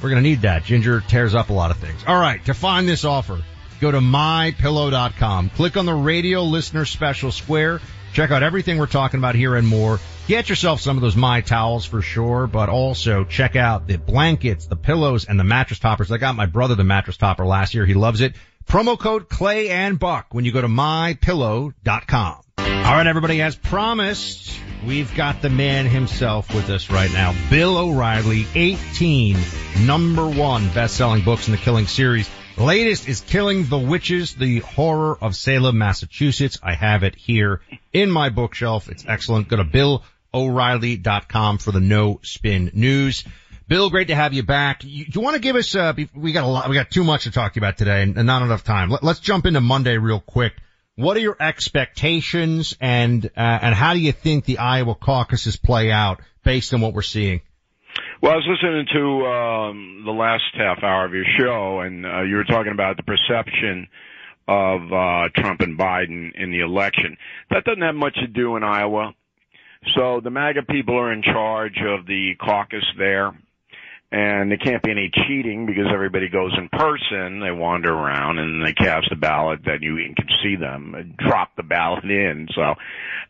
We're 0.00 0.10
going 0.10 0.22
to 0.22 0.28
need 0.28 0.42
that. 0.42 0.62
Ginger 0.62 1.00
tears 1.00 1.34
up 1.34 1.50
a 1.50 1.52
lot 1.52 1.72
of 1.72 1.78
things. 1.78 2.04
All 2.06 2.20
right. 2.20 2.44
To 2.44 2.54
find 2.54 2.88
this 2.88 3.04
offer, 3.04 3.42
go 3.80 3.90
to 3.90 3.98
mypillow.com. 3.98 5.50
Click 5.50 5.76
on 5.76 5.86
the 5.86 5.92
radio 5.92 6.44
listener 6.44 6.84
special 6.84 7.32
square. 7.32 7.80
Check 8.12 8.30
out 8.30 8.44
everything 8.44 8.78
we're 8.78 8.86
talking 8.86 9.18
about 9.18 9.34
here 9.34 9.56
and 9.56 9.66
more. 9.66 9.98
Get 10.28 10.48
yourself 10.48 10.80
some 10.80 10.98
of 10.98 11.02
those 11.02 11.16
My 11.16 11.40
Towels 11.40 11.84
for 11.84 12.00
sure, 12.00 12.46
but 12.46 12.68
also 12.68 13.24
check 13.24 13.56
out 13.56 13.88
the 13.88 13.96
blankets, 13.96 14.66
the 14.66 14.76
pillows, 14.76 15.24
and 15.24 15.36
the 15.36 15.42
mattress 15.42 15.80
toppers. 15.80 16.12
I 16.12 16.18
got 16.18 16.36
my 16.36 16.46
brother 16.46 16.76
the 16.76 16.84
mattress 16.84 17.16
topper 17.16 17.44
last 17.44 17.74
year. 17.74 17.86
He 17.86 17.94
loves 17.94 18.20
it. 18.20 18.36
Promo 18.66 18.98
code 18.98 19.28
Clay 19.28 19.68
and 19.68 19.98
Buck 19.98 20.32
when 20.32 20.44
you 20.44 20.52
go 20.52 20.60
to 20.60 20.68
mypillow.com. 20.68 22.42
All 22.58 22.96
right, 22.96 23.06
everybody, 23.06 23.42
as 23.42 23.56
promised, 23.56 24.58
we've 24.86 25.14
got 25.14 25.42
the 25.42 25.50
man 25.50 25.86
himself 25.86 26.54
with 26.54 26.70
us 26.70 26.90
right 26.90 27.12
now. 27.12 27.34
Bill 27.50 27.76
O'Reilly, 27.76 28.46
18 28.54 29.36
number 29.86 30.28
one 30.28 30.68
best-selling 30.70 31.22
books 31.24 31.48
in 31.48 31.52
the 31.52 31.58
Killing 31.58 31.86
series. 31.86 32.30
Latest 32.56 33.08
is 33.08 33.20
Killing 33.22 33.64
the 33.66 33.78
Witches, 33.78 34.34
the 34.34 34.58
horror 34.60 35.16
of 35.20 35.34
Salem, 35.34 35.78
Massachusetts. 35.78 36.58
I 36.62 36.74
have 36.74 37.02
it 37.04 37.14
here 37.16 37.62
in 37.92 38.10
my 38.10 38.28
bookshelf. 38.28 38.88
It's 38.88 39.04
excellent. 39.06 39.48
Go 39.48 39.56
to 39.56 39.64
BillO'Reilly.com 39.64 41.58
for 41.58 41.72
the 41.72 41.80
no 41.80 42.20
spin 42.22 42.70
news. 42.74 43.24
Bill, 43.70 43.88
great 43.88 44.08
to 44.08 44.16
have 44.16 44.34
you 44.34 44.42
back. 44.42 44.82
You, 44.82 45.04
do 45.04 45.20
you 45.20 45.20
want 45.20 45.36
to 45.36 45.40
give 45.40 45.54
us, 45.54 45.76
uh, 45.76 45.92
we 46.12 46.32
got 46.32 46.42
a 46.42 46.48
lot, 46.48 46.68
we 46.68 46.74
got 46.74 46.90
too 46.90 47.04
much 47.04 47.22
to 47.22 47.30
talk 47.30 47.56
about 47.56 47.78
today 47.78 48.02
and, 48.02 48.16
not 48.26 48.42
enough 48.42 48.64
time. 48.64 48.90
Let, 48.90 49.04
let's 49.04 49.20
jump 49.20 49.46
into 49.46 49.60
Monday 49.60 49.96
real 49.96 50.18
quick. 50.18 50.54
What 50.96 51.16
are 51.16 51.20
your 51.20 51.36
expectations 51.38 52.76
and, 52.80 53.24
uh, 53.24 53.30
and 53.36 53.72
how 53.72 53.94
do 53.94 54.00
you 54.00 54.10
think 54.10 54.44
the 54.44 54.58
Iowa 54.58 54.96
caucuses 54.96 55.56
play 55.56 55.92
out 55.92 56.20
based 56.42 56.74
on 56.74 56.80
what 56.80 56.94
we're 56.94 57.02
seeing? 57.02 57.42
Well, 58.20 58.32
I 58.32 58.34
was 58.34 58.48
listening 58.48 58.86
to 58.92 59.26
um, 59.26 60.02
the 60.04 60.10
last 60.10 60.42
half 60.54 60.82
hour 60.82 61.04
of 61.04 61.14
your 61.14 61.26
show, 61.38 61.78
and 61.78 62.04
uh, 62.04 62.22
you 62.22 62.34
were 62.34 62.44
talking 62.44 62.72
about 62.72 62.96
the 62.96 63.04
perception 63.04 63.86
of 64.48 64.92
uh, 64.92 65.28
Trump 65.36 65.60
and 65.60 65.78
Biden 65.78 66.32
in 66.34 66.50
the 66.50 66.58
election. 66.58 67.16
That 67.50 67.62
doesn't 67.62 67.82
have 67.82 67.94
much 67.94 68.16
to 68.16 68.26
do 68.26 68.56
in 68.56 68.64
Iowa. 68.64 69.14
So 69.94 70.20
the 70.20 70.30
MAGA 70.30 70.62
people 70.64 70.98
are 70.98 71.12
in 71.12 71.22
charge 71.22 71.78
of 71.86 72.04
the 72.06 72.34
caucus 72.40 72.84
there, 72.98 73.32
and 74.12 74.50
there 74.50 74.58
can't 74.58 74.82
be 74.82 74.90
any 74.90 75.10
cheating 75.26 75.66
because 75.66 75.86
everybody 75.92 76.28
goes 76.28 76.52
in 76.58 76.68
person. 76.68 77.40
They 77.40 77.52
wander 77.52 77.92
around 77.92 78.38
and 78.38 78.64
they 78.64 78.72
cast 78.72 79.12
a 79.12 79.16
ballot 79.16 79.60
that 79.66 79.82
you 79.82 79.96
can 80.16 80.26
see 80.42 80.56
them 80.56 81.14
drop 81.16 81.54
the 81.56 81.62
ballot 81.62 82.04
in. 82.04 82.48
So, 82.54 82.74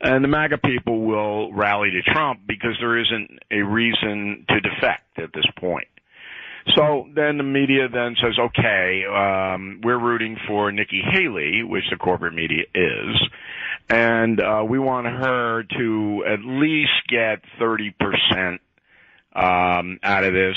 and 0.00 0.24
the 0.24 0.28
MAGA 0.28 0.58
people 0.58 1.02
will 1.02 1.52
rally 1.52 1.90
to 1.90 2.02
Trump 2.02 2.40
because 2.46 2.76
there 2.80 2.98
isn't 2.98 3.40
a 3.50 3.60
reason 3.60 4.46
to 4.48 4.60
defect 4.60 5.18
at 5.18 5.32
this 5.34 5.46
point. 5.58 5.88
So 6.76 7.08
then 7.14 7.36
the 7.36 7.44
media 7.44 7.88
then 7.88 8.16
says, 8.22 8.38
okay, 8.38 9.04
um, 9.06 9.80
we're 9.82 9.98
rooting 9.98 10.36
for 10.46 10.70
Nikki 10.72 11.02
Haley, 11.02 11.62
which 11.62 11.84
the 11.90 11.96
corporate 11.96 12.34
media 12.34 12.64
is, 12.74 13.16
and 13.88 14.40
uh, 14.40 14.64
we 14.68 14.78
want 14.78 15.06
her 15.06 15.64
to 15.78 16.24
at 16.26 16.40
least 16.44 16.92
get 17.08 17.42
30% 17.60 18.58
um, 19.34 19.98
out 20.02 20.24
of 20.24 20.32
this. 20.32 20.56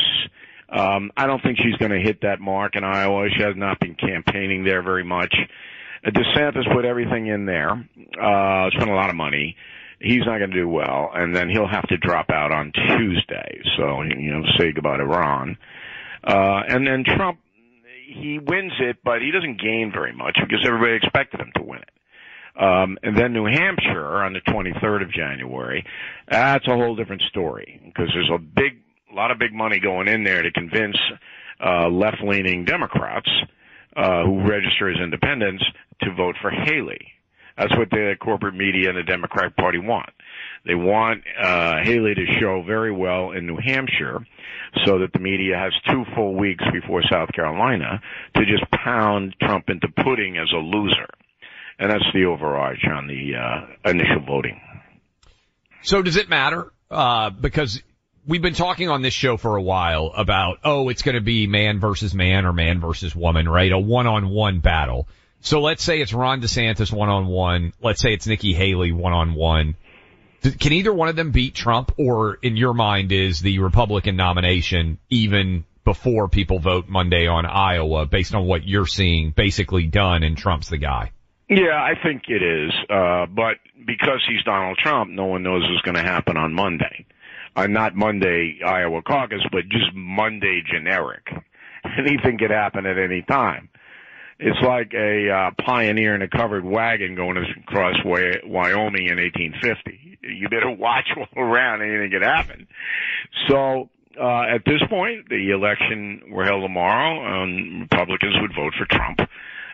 Um, 0.69 1.12
I 1.15 1.27
don't 1.27 1.41
think 1.43 1.59
she's 1.59 1.75
going 1.77 1.91
to 1.91 1.99
hit 1.99 2.21
that 2.21 2.39
mark 2.39 2.75
in 2.75 2.83
Iowa. 2.83 3.27
She 3.36 3.43
has 3.43 3.55
not 3.55 3.79
been 3.79 3.95
campaigning 3.95 4.63
there 4.63 4.81
very 4.81 5.03
much. 5.03 5.33
Uh, 6.05 6.09
DeSantis 6.09 6.71
put 6.73 6.86
everything 6.86 7.27
in 7.27 7.45
there, 7.45 7.71
uh, 7.71 8.69
spent 8.71 8.89
a 8.89 8.95
lot 8.95 9.09
of 9.09 9.15
money. 9.15 9.55
He's 9.99 10.25
not 10.25 10.39
going 10.39 10.51
to 10.51 10.57
do 10.57 10.67
well, 10.67 11.12
and 11.13 11.33
then 11.36 11.49
he'll 11.49 11.67
have 11.67 11.88
to 11.88 11.97
drop 11.97 12.29
out 12.29 12.51
on 12.51 12.73
Tuesday. 12.73 13.62
So, 13.77 14.01
you 14.01 14.33
know, 14.33 14.43
say 14.57 14.71
goodbye 14.73 14.97
to 14.97 15.05
Ron. 15.05 15.57
Uh, 16.23 16.62
and 16.67 16.86
then 16.86 17.03
Trump, 17.05 17.39
he 18.07 18.39
wins 18.39 18.73
it, 18.79 18.97
but 19.03 19.21
he 19.21 19.31
doesn't 19.31 19.62
gain 19.62 19.91
very 19.93 20.13
much 20.13 20.38
because 20.41 20.65
everybody 20.65 20.95
expected 20.95 21.39
him 21.39 21.51
to 21.55 21.63
win 21.63 21.79
it. 21.79 21.89
Um, 22.56 22.98
and 23.02 23.18
then 23.18 23.34
New 23.34 23.46
Hampshire 23.46 24.24
on 24.24 24.34
the 24.34 24.42
23rd 24.42 25.04
of 25.04 25.12
January, 25.12 25.84
that's 26.30 26.68
a 26.68 26.76
whole 26.76 26.96
different 26.96 27.24
story 27.24 27.82
because 27.84 28.10
there's 28.13 28.30
a 28.34 28.38
big, 28.38 28.80
a 29.12 29.16
lot 29.16 29.32
of 29.32 29.39
big 29.39 29.54
money 29.54 29.80
going 29.80 30.08
in 30.08 30.24
there 30.24 30.44
to 30.44 30.52
convince 30.52 30.98
uh, 31.63 31.88
left-leaning 31.89 32.66
Democrats 32.66 33.30
uh, 33.96 34.24
who 34.24 34.48
register 34.48 34.89
as 34.89 35.00
independents 35.00 35.63
to 36.02 36.13
vote 36.13 36.36
for 36.42 36.52
Haley. 36.52 37.13
That's 37.58 37.76
what 37.78 37.89
the 37.92 38.16
corporate 38.20 38.56
media 38.56 38.89
and 38.89 38.98
the 38.98 39.04
Democratic 39.04 39.56
Party 39.56 39.78
want. 39.78 40.10
They 40.66 40.76
want 40.76 41.24
uh, 41.39 41.84
Haley 41.84 42.16
to 42.16 42.26
show 42.39 42.63
very 42.63 42.92
well 42.92 43.32
in 43.32 43.46
New 43.46 43.58
Hampshire 43.58 44.26
so 44.86 45.00
that 45.00 45.13
the 45.13 45.20
media 45.20 45.58
has 45.58 45.74
two 45.89 46.04
full 46.16 46.36
weeks 46.36 46.63
before 46.72 47.04
South 47.12 47.32
Carolina 47.34 48.02
to 48.36 48.46
just 48.46 48.70
pound 48.72 49.36
Trump 49.39 49.70
into 49.70 49.88
pudding 49.88 50.38
as 50.38 50.52
a 50.52 50.58
loser. 50.58 51.08
And 51.79 51.91
that's 51.91 52.05
the 52.13 52.25
overarch 52.25 52.86
on 52.86 53.07
the 53.07 53.36
uh, 53.36 53.89
initial 53.89 54.21
voting. 54.25 54.62
So 55.81 56.01
does 56.01 56.17
it 56.17 56.29
matter? 56.29 56.71
Uh, 56.89 57.29
because 57.31 57.81
we've 58.25 58.41
been 58.41 58.53
talking 58.53 58.89
on 58.89 59.01
this 59.01 59.13
show 59.13 59.38
for 59.38 59.55
a 59.55 59.62
while 59.62 60.12
about, 60.15 60.59
oh, 60.63 60.89
it's 60.89 61.01
going 61.01 61.15
to 61.15 61.21
be 61.21 61.47
man 61.47 61.79
versus 61.79 62.13
man 62.13 62.45
or 62.45 62.53
man 62.53 62.79
versus 62.79 63.15
woman, 63.15 63.49
right? 63.49 63.71
A 63.71 63.79
one-on-one 63.79 64.59
battle. 64.59 65.07
So 65.41 65.59
let's 65.62 65.83
say 65.83 65.99
it's 65.99 66.13
Ron 66.13 66.41
DeSantis 66.41 66.91
one-on-one. 66.91 67.73
Let's 67.81 68.01
say 68.01 68.13
it's 68.13 68.27
Nikki 68.27 68.53
Haley 68.53 68.91
one-on-one. 68.91 69.75
Can 70.59 70.73
either 70.73 70.93
one 70.93 71.09
of 71.09 71.15
them 71.15 71.31
beat 71.31 71.55
Trump 71.55 71.93
or 71.97 72.36
in 72.36 72.55
your 72.55 72.73
mind 72.73 73.12
is 73.12 73.39
the 73.39 73.59
Republican 73.59 74.15
nomination 74.15 74.99
even 75.09 75.65
before 75.83 76.29
people 76.29 76.59
vote 76.59 76.88
Monday 76.88 77.27
on 77.27 77.45
Iowa 77.45 78.05
based 78.05 78.36
on 78.36 78.45
what 78.45 78.65
you're 78.65 78.88
seeing 78.88 79.31
basically 79.31 79.88
done 79.88 80.23
and 80.23 80.38
Trump's 80.38 80.69
the 80.69 80.77
guy? 80.77 81.12
Yeah, 81.56 81.76
I 81.76 81.94
think 82.02 82.24
it 82.30 82.42
is. 82.42 82.72
Uh, 82.89 83.28
but 83.28 83.58
because 83.86 84.24
he's 84.28 84.42
Donald 84.44 84.78
Trump, 84.78 85.12
no 85.12 85.26
one 85.26 85.44
knows 85.44 85.62
what's 85.70 85.82
going 85.84 85.96
to 85.96 86.02
happen 86.02 86.36
on 86.36 86.54
Monday. 86.54 87.06
Uh, 87.56 87.68
not 87.68 87.96
Monday 87.96 88.60
Iowa 88.66 89.04
caucus, 89.04 89.42
but 89.52 89.70
just 89.70 89.94
Monday 89.94 90.63
generic. 90.66 91.28
Anything 91.98 92.39
could 92.39 92.50
happen 92.50 92.88
at 92.88 92.98
any 92.98 93.22
time. 93.22 93.70
It's 94.39 94.60
like 94.66 94.94
a 94.96 95.30
uh, 95.30 95.52
pioneer 95.63 96.16
in 96.16 96.24
a 96.24 96.28
covered 96.28 96.66
wagon 96.66 97.13
going 97.13 97.38
across 97.38 97.96
Wyoming 98.04 99.08
in 99.08 99.18
1850. 99.18 100.18
You 100.24 100.50
better 100.50 100.72
watch 100.78 101.10
all 101.16 101.44
around. 101.44 101.84
Anything 101.84 102.10
could 102.10 102.24
happen. 102.24 102.68
So 103.48 103.89
uh, 104.20 104.56
at 104.56 104.66
this 104.66 104.82
point, 104.89 105.30
the 105.30 105.52
election 105.52 106.24
were 106.32 106.46
held 106.46 106.63
tomorrow. 106.63 107.44
Um, 107.44 107.82
Republicans 107.82 108.36
would 108.42 108.56
vote 108.56 108.74
for 108.76 108.86
Trump 108.86 109.20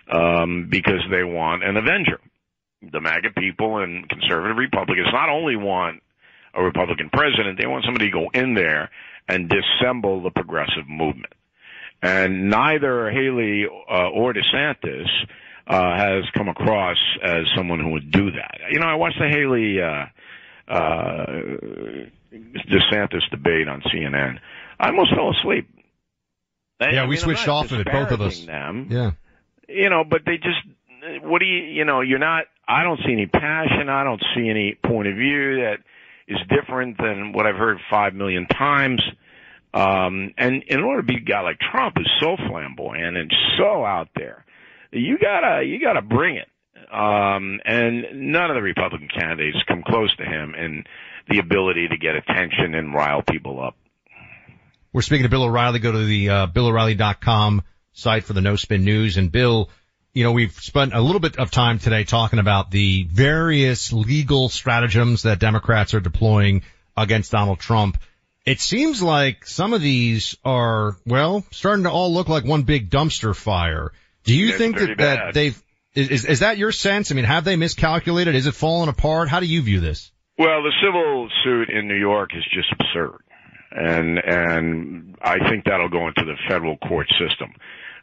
um, 0.09 0.67
because 0.69 1.01
they 1.09 1.23
want 1.23 1.63
an 1.63 1.77
avenger. 1.77 2.19
The 2.81 3.01
MAGA 3.01 3.31
people 3.37 3.79
and 3.79 4.07
conservative 4.09 4.57
Republicans 4.57 5.07
not 5.11 5.29
only 5.29 5.55
want 5.55 6.01
a 6.53 6.63
Republican 6.63 7.09
president, 7.11 7.59
they 7.59 7.67
want 7.67 7.85
somebody 7.85 8.05
to 8.05 8.11
go 8.11 8.29
in 8.33 8.53
there 8.53 8.89
and 9.27 9.49
dissemble 9.49 10.23
the 10.23 10.31
progressive 10.31 10.87
movement. 10.87 11.33
And 12.01 12.49
neither 12.49 13.11
Haley 13.11 13.65
uh, 13.65 14.09
or 14.09 14.33
DeSantis 14.33 15.07
uh, 15.67 15.97
has 15.97 16.23
come 16.35 16.47
across 16.47 16.97
as 17.23 17.43
someone 17.55 17.79
who 17.79 17.89
would 17.91 18.11
do 18.11 18.31
that. 18.31 18.59
You 18.71 18.79
know, 18.79 18.87
I 18.87 18.95
watched 18.95 19.19
the 19.19 19.27
Haley 19.27 19.81
uh, 19.81 20.73
uh, 20.73 21.25
DeSantis 22.33 23.29
debate 23.29 23.67
on 23.67 23.81
CNN. 23.81 24.39
I 24.79 24.87
almost 24.87 25.13
fell 25.13 25.31
asleep. 25.31 25.69
Yeah, 26.79 27.03
I 27.03 27.03
we 27.03 27.11
mean, 27.11 27.19
switched 27.19 27.47
off 27.49 27.71
of 27.71 27.81
it, 27.81 27.87
both 27.91 28.11
of 28.11 28.21
us. 28.21 28.45
Them. 28.45 28.87
Yeah. 28.89 29.11
You 29.69 29.89
know, 29.89 30.03
but 30.03 30.21
they 30.25 30.37
just, 30.37 30.57
what 31.23 31.39
do 31.39 31.45
you, 31.45 31.63
you 31.63 31.85
know, 31.85 32.01
you're 32.01 32.19
not, 32.19 32.45
I 32.67 32.83
don't 32.83 32.99
see 33.05 33.11
any 33.11 33.27
passion. 33.27 33.87
I 33.89 34.03
don't 34.03 34.21
see 34.35 34.49
any 34.49 34.77
point 34.83 35.07
of 35.07 35.15
view 35.15 35.57
that 35.61 35.77
is 36.27 36.37
different 36.49 36.97
than 36.97 37.33
what 37.33 37.45
I've 37.45 37.55
heard 37.55 37.77
five 37.89 38.13
million 38.13 38.47
times. 38.47 39.01
Um, 39.73 40.33
and 40.37 40.63
in 40.63 40.79
order 40.81 41.01
to 41.01 41.07
be 41.07 41.17
a 41.17 41.21
guy 41.21 41.41
like 41.41 41.59
Trump 41.59 41.95
who's 41.97 42.11
so 42.19 42.35
flamboyant 42.49 43.17
and 43.17 43.31
so 43.57 43.85
out 43.85 44.09
there, 44.15 44.45
you 44.91 45.17
gotta, 45.19 45.63
you 45.63 45.79
gotta 45.79 46.01
bring 46.01 46.37
it. 46.37 46.47
Um, 46.91 47.59
and 47.65 48.31
none 48.31 48.49
of 48.49 48.55
the 48.55 48.63
Republican 48.63 49.09
candidates 49.09 49.57
come 49.67 49.83
close 49.85 50.15
to 50.15 50.25
him 50.25 50.55
in 50.55 50.85
the 51.29 51.37
ability 51.37 51.87
to 51.89 51.97
get 51.97 52.15
attention 52.15 52.73
and 52.73 52.93
rile 52.93 53.21
people 53.21 53.61
up. 53.63 53.75
We're 54.91 55.03
speaking 55.03 55.23
to 55.23 55.29
Bill 55.29 55.43
O'Reilly. 55.43 55.77
Go 55.77 55.91
to 55.91 56.03
the 56.03 56.29
uh, 56.29 56.47
BillO'Reilly.com 56.47 57.61
site 57.93 58.23
for 58.23 58.33
the 58.33 58.41
No 58.41 58.55
Spin 58.55 58.83
News. 58.83 59.17
And 59.17 59.31
Bill, 59.31 59.69
you 60.13 60.23
know, 60.23 60.31
we've 60.31 60.53
spent 60.53 60.93
a 60.93 61.01
little 61.01 61.19
bit 61.19 61.37
of 61.37 61.51
time 61.51 61.79
today 61.79 62.03
talking 62.03 62.39
about 62.39 62.71
the 62.71 63.03
various 63.03 63.93
legal 63.93 64.49
stratagems 64.49 65.23
that 65.23 65.39
Democrats 65.39 65.93
are 65.93 65.99
deploying 65.99 66.63
against 66.97 67.31
Donald 67.31 67.59
Trump. 67.59 67.97
It 68.45 68.59
seems 68.59 69.01
like 69.01 69.45
some 69.45 69.73
of 69.73 69.81
these 69.81 70.35
are, 70.43 70.97
well, 71.05 71.45
starting 71.51 71.83
to 71.83 71.91
all 71.91 72.13
look 72.13 72.29
like 72.29 72.45
one 72.45 72.63
big 72.63 72.89
dumpster 72.89 73.35
fire. 73.35 73.91
Do 74.23 74.35
you 74.35 74.49
It's 74.49 74.57
think 74.57 74.77
that, 74.77 74.97
that 74.97 75.33
they've, 75.33 75.61
is, 75.93 76.25
is 76.25 76.39
that 76.39 76.57
your 76.57 76.71
sense? 76.71 77.11
I 77.11 77.15
mean, 77.15 77.25
have 77.25 77.43
they 77.43 77.55
miscalculated? 77.55 78.35
Is 78.35 78.47
it 78.47 78.53
falling 78.53 78.89
apart? 78.89 79.29
How 79.29 79.39
do 79.39 79.45
you 79.45 79.61
view 79.61 79.79
this? 79.79 80.11
Well, 80.37 80.63
the 80.63 80.71
civil 80.81 81.29
suit 81.43 81.69
in 81.69 81.87
New 81.87 81.99
York 81.99 82.31
is 82.33 82.43
just 82.53 82.71
absurd, 82.71 83.19
and 83.71 84.17
and 84.17 85.17
I 85.21 85.49
think 85.49 85.65
that'll 85.65 85.89
go 85.89 86.07
into 86.07 86.23
the 86.25 86.35
federal 86.47 86.77
court 86.77 87.07
system. 87.19 87.53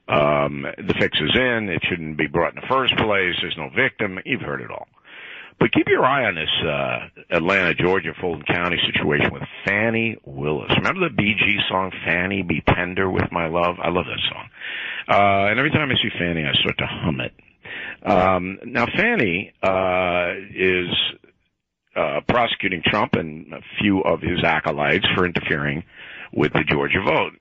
Um, 0.08 0.62
the 0.76 0.94
fix 0.98 1.18
is 1.20 1.34
in; 1.34 1.68
it 1.68 1.82
shouldn't 1.88 2.16
be 2.16 2.26
brought 2.26 2.54
in 2.54 2.60
the 2.60 2.68
first 2.68 2.96
place. 2.96 3.34
There's 3.40 3.56
no 3.56 3.70
victim. 3.74 4.18
You've 4.24 4.42
heard 4.42 4.60
it 4.60 4.70
all. 4.70 4.86
But 5.58 5.72
keep 5.72 5.88
your 5.88 6.04
eye 6.04 6.26
on 6.26 6.34
this 6.34 6.50
uh, 6.62 7.36
Atlanta, 7.36 7.74
Georgia, 7.74 8.12
Fulton 8.20 8.44
County 8.44 8.76
situation 8.92 9.32
with 9.32 9.42
Fani 9.64 10.16
Willis. 10.24 10.70
Remember 10.76 11.08
the 11.08 11.14
Gees 11.16 11.62
song 11.68 11.90
"Fannie 12.04 12.42
Be 12.42 12.62
Tender 12.74 13.10
with 13.10 13.32
My 13.32 13.48
Love"? 13.48 13.76
I 13.82 13.88
love 13.88 14.04
that 14.04 14.20
song. 14.30 14.48
Uh, 15.08 15.50
and 15.50 15.58
every 15.58 15.70
time 15.70 15.90
I 15.90 15.94
see 15.94 16.10
Fani, 16.18 16.44
I 16.44 16.52
start 16.60 16.78
to 16.78 16.86
hum 16.86 17.20
it. 17.20 17.32
Um, 18.02 18.58
now, 18.64 18.86
Fani 18.86 19.52
uh, 19.62 20.34
is 20.54 20.88
uh, 21.96 22.20
prosecuting 22.28 22.82
Trump 22.84 23.14
and 23.14 23.52
a 23.52 23.60
few 23.80 24.00
of 24.00 24.20
his 24.20 24.44
acolytes 24.44 25.06
for 25.14 25.24
interfering 25.24 25.84
with 26.32 26.52
the 26.52 26.64
Georgia 26.68 27.02
vote. 27.04 27.32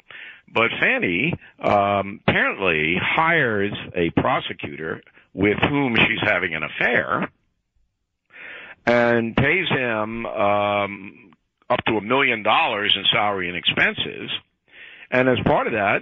But 0.51 0.71
Fani 0.79 1.33
um, 1.59 2.21
apparently 2.27 2.95
hires 3.01 3.73
a 3.93 4.09
prosecutor 4.11 5.01
with 5.33 5.57
whom 5.69 5.95
she's 5.95 6.21
having 6.21 6.55
an 6.55 6.63
affair 6.63 7.29
and 8.85 9.35
pays 9.35 9.67
him 9.69 10.25
um, 10.25 11.31
up 11.69 11.79
to 11.87 11.97
a 11.97 12.01
million 12.01 12.43
dollars 12.43 12.95
in 12.95 13.03
salary 13.11 13.49
and 13.49 13.57
expenses. 13.57 14.29
And 15.11 15.27
as 15.27 15.37
part 15.45 15.67
of 15.67 15.73
that, 15.73 15.99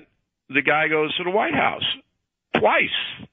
the 0.49 0.61
guy 0.61 0.87
goes 0.87 1.15
to 1.17 1.23
the 1.23 1.31
White 1.31 1.55
House 1.55 1.85
twice. 2.57 3.29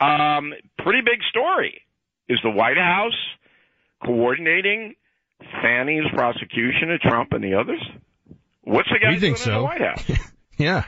Um, 0.00 0.52
pretty 0.78 1.00
big 1.02 1.22
story. 1.28 1.82
Is 2.28 2.38
the 2.42 2.50
White 2.50 2.78
House 2.78 3.18
coordinating 4.04 4.94
Fani's 5.62 6.10
prosecution 6.14 6.90
of 6.90 7.00
Trump 7.00 7.32
and 7.32 7.42
the 7.42 7.54
others? 7.54 7.82
What's 8.62 8.88
the 8.88 8.98
guy 8.98 9.18
doing 9.18 9.24
in 9.24 9.32
the 9.32 9.38
so. 9.38 9.64
White 9.64 9.80
House? 9.80 10.04
Yeah. 10.58 10.84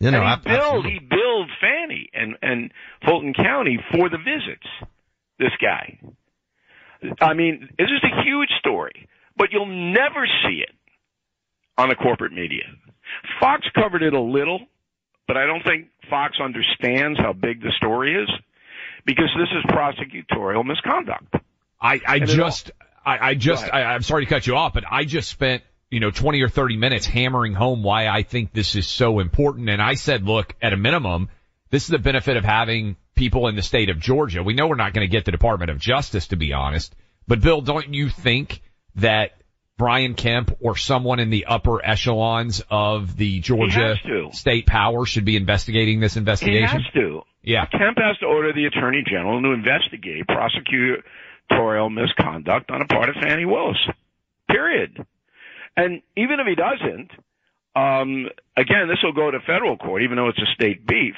You 0.00 0.10
know, 0.10 0.22
and 0.22 0.40
he 0.40 0.48
billed 0.48 0.86
he 0.86 0.98
billed 0.98 1.50
Fani 1.60 2.08
and 2.14 2.34
and 2.42 2.72
Fulton 3.04 3.34
County 3.34 3.78
for 3.92 4.08
the 4.08 4.16
visits. 4.16 4.66
This 5.38 5.52
guy. 5.60 6.00
I 7.20 7.34
mean, 7.34 7.68
it's 7.78 7.90
just 7.90 8.04
a 8.04 8.22
huge 8.22 8.48
story, 8.58 9.08
but 9.36 9.48
you'll 9.52 9.66
never 9.66 10.26
see 10.42 10.62
it 10.62 10.74
on 11.78 11.90
the 11.90 11.94
corporate 11.94 12.32
media. 12.32 12.64
Fox 13.40 13.66
covered 13.74 14.02
it 14.02 14.14
a 14.14 14.20
little, 14.20 14.60
but 15.26 15.36
I 15.36 15.46
don't 15.46 15.62
think 15.62 15.88
Fox 16.08 16.38
understands 16.42 17.18
how 17.18 17.32
big 17.32 17.60
the 17.62 17.72
story 17.76 18.14
is 18.14 18.28
because 19.04 19.30
this 19.36 19.48
is 19.56 19.64
prosecutorial 19.70 20.64
misconduct. 20.64 21.34
I, 21.80 22.00
I 22.06 22.18
just, 22.20 22.70
I, 23.04 23.30
I 23.30 23.34
just, 23.34 23.64
I, 23.64 23.84
I'm 23.84 24.02
sorry 24.02 24.26
to 24.26 24.28
cut 24.28 24.46
you 24.46 24.56
off, 24.56 24.74
but 24.74 24.84
I 24.90 25.04
just 25.04 25.30
spent, 25.30 25.62
you 25.90 26.00
know, 26.00 26.10
20 26.10 26.42
or 26.42 26.48
30 26.48 26.76
minutes 26.76 27.06
hammering 27.06 27.54
home 27.54 27.82
why 27.82 28.06
I 28.06 28.22
think 28.22 28.52
this 28.52 28.76
is 28.76 28.86
so 28.86 29.18
important. 29.18 29.68
And 29.68 29.80
I 29.80 29.94
said, 29.94 30.24
look, 30.24 30.54
at 30.60 30.72
a 30.72 30.76
minimum, 30.76 31.28
this 31.70 31.84
is 31.84 31.88
the 31.88 31.98
benefit 31.98 32.36
of 32.36 32.44
having 32.44 32.96
people 33.14 33.48
in 33.48 33.56
the 33.56 33.62
state 33.62 33.90
of 33.90 33.98
Georgia. 33.98 34.42
We 34.42 34.54
know 34.54 34.68
we're 34.68 34.76
not 34.76 34.92
going 34.92 35.06
to 35.06 35.10
get 35.10 35.24
the 35.24 35.32
Department 35.32 35.70
of 35.70 35.78
Justice, 35.78 36.28
to 36.28 36.36
be 36.36 36.52
honest. 36.52 36.94
But 37.26 37.40
Bill, 37.40 37.60
don't 37.60 37.92
you 37.94 38.08
think 38.08 38.62
that 38.96 39.32
Brian 39.78 40.14
Kemp 40.14 40.56
or 40.60 40.76
someone 40.76 41.20
in 41.20 41.30
the 41.30 41.46
upper 41.46 41.84
echelons 41.84 42.62
of 42.70 43.16
the 43.16 43.40
Georgia 43.40 43.96
state 44.32 44.66
power 44.66 45.06
should 45.06 45.24
be 45.24 45.36
investigating 45.36 46.00
this 46.00 46.16
investigation? 46.16 46.78
He 46.78 46.84
has 46.84 46.92
to. 46.94 47.22
Yeah. 47.42 47.66
Kemp 47.66 47.96
has 47.98 48.18
to 48.18 48.26
order 48.26 48.52
the 48.52 48.66
attorney 48.66 49.02
general 49.06 49.40
to 49.40 49.52
investigate 49.52 50.26
prosecutorial 51.50 51.92
misconduct 51.92 52.70
on 52.70 52.82
a 52.82 52.86
part 52.86 53.08
of 53.08 53.16
Fani 53.16 53.44
Willis. 53.44 53.78
Period. 54.48 55.04
And 55.76 56.02
even 56.16 56.40
if 56.40 56.46
he 56.46 56.54
doesn't, 56.54 57.10
um, 57.76 58.28
again, 58.56 58.88
this 58.88 58.98
will 59.02 59.12
go 59.12 59.30
to 59.30 59.40
federal 59.40 59.76
court, 59.76 60.02
even 60.02 60.16
though 60.16 60.28
it's 60.28 60.40
a 60.40 60.54
state 60.54 60.86
beef. 60.86 61.14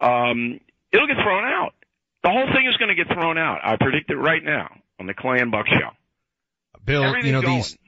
Um, 0.00 0.60
it'll 0.92 1.06
get 1.06 1.16
thrown 1.16 1.44
out. 1.44 1.74
The 2.22 2.30
whole 2.30 2.46
thing 2.54 2.66
is 2.66 2.76
going 2.76 2.88
to 2.88 2.94
get 2.94 3.12
thrown 3.12 3.38
out. 3.38 3.60
I 3.64 3.76
predict 3.76 4.10
it 4.10 4.16
right 4.16 4.42
now 4.44 4.68
on 5.00 5.06
the 5.06 5.14
Clay 5.14 5.40
and 5.40 5.50
Buck 5.50 5.66
show. 5.66 5.90
Bill, 6.84 7.16
you 7.18 7.32
know, 7.32 7.42
going. 7.42 7.56
these, 7.56 7.78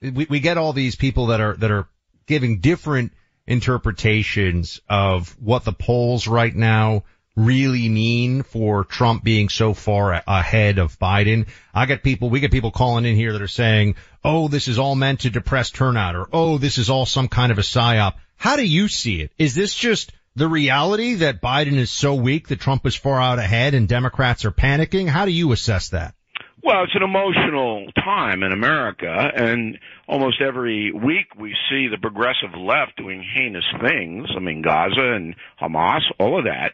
we, 0.00 0.26
we 0.28 0.40
get 0.40 0.58
all 0.58 0.72
these 0.72 0.96
people 0.96 1.26
that 1.26 1.40
are, 1.40 1.56
that 1.56 1.70
are 1.70 1.88
giving 2.26 2.60
different 2.60 3.12
interpretations 3.46 4.80
of 4.88 5.36
what 5.40 5.64
the 5.64 5.72
polls 5.72 6.26
right 6.26 6.54
now 6.54 7.04
really 7.36 7.88
mean 7.88 8.42
for 8.42 8.84
Trump 8.84 9.24
being 9.24 9.48
so 9.48 9.74
far 9.74 10.22
ahead 10.26 10.78
of 10.78 10.98
Biden. 10.98 11.48
I 11.74 11.86
get 11.86 12.02
people, 12.02 12.30
we 12.30 12.40
get 12.40 12.52
people 12.52 12.70
calling 12.70 13.04
in 13.04 13.16
here 13.16 13.32
that 13.32 13.42
are 13.42 13.48
saying, 13.48 13.96
oh, 14.22 14.48
this 14.48 14.68
is 14.68 14.78
all 14.78 14.94
meant 14.94 15.20
to 15.20 15.30
depress 15.30 15.70
turnout 15.70 16.14
or, 16.14 16.28
oh, 16.32 16.58
this 16.58 16.78
is 16.78 16.90
all 16.90 17.06
some 17.06 17.28
kind 17.28 17.50
of 17.50 17.58
a 17.58 17.62
psyop. 17.62 18.14
How 18.36 18.56
do 18.56 18.64
you 18.64 18.88
see 18.88 19.20
it? 19.20 19.32
Is 19.38 19.54
this 19.54 19.74
just 19.74 20.12
the 20.36 20.48
reality 20.48 21.14
that 21.14 21.40
Biden 21.40 21.76
is 21.76 21.90
so 21.90 22.14
weak 22.14 22.48
that 22.48 22.60
Trump 22.60 22.86
is 22.86 22.94
far 22.94 23.20
out 23.20 23.38
ahead 23.38 23.74
and 23.74 23.88
Democrats 23.88 24.44
are 24.44 24.52
panicking? 24.52 25.08
How 25.08 25.24
do 25.24 25.32
you 25.32 25.52
assess 25.52 25.90
that? 25.90 26.14
Well, 26.62 26.84
it's 26.84 26.94
an 26.94 27.02
emotional 27.02 27.92
time 27.94 28.42
in 28.42 28.50
America, 28.50 29.06
and 29.36 29.78
almost 30.08 30.40
every 30.40 30.92
week 30.92 31.26
we 31.38 31.54
see 31.68 31.88
the 31.88 31.98
progressive 32.00 32.58
left 32.58 32.96
doing 32.96 33.22
heinous 33.22 33.66
things. 33.86 34.28
I 34.34 34.40
mean, 34.40 34.62
Gaza 34.62 35.12
and 35.14 35.34
Hamas, 35.60 36.00
all 36.18 36.38
of 36.38 36.46
that. 36.46 36.72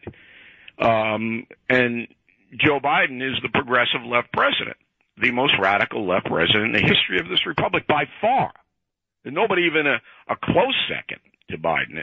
Um, 0.80 1.46
and 1.68 2.08
Joe 2.56 2.80
Biden 2.80 3.22
is 3.22 3.40
the 3.42 3.50
progressive 3.50 4.02
left 4.06 4.32
president, 4.32 4.76
the 5.20 5.30
most 5.30 5.54
radical 5.60 6.06
left 6.06 6.26
president 6.26 6.64
in 6.64 6.72
the 6.72 6.80
history 6.80 7.20
of 7.20 7.28
this 7.28 7.46
republic 7.46 7.86
by 7.86 8.04
far. 8.20 8.52
There's 9.22 9.34
nobody 9.34 9.62
even 9.62 9.86
a, 9.86 10.00
a 10.28 10.36
close 10.42 10.74
second 10.88 11.20
to 11.50 11.58
Biden. 11.58 12.02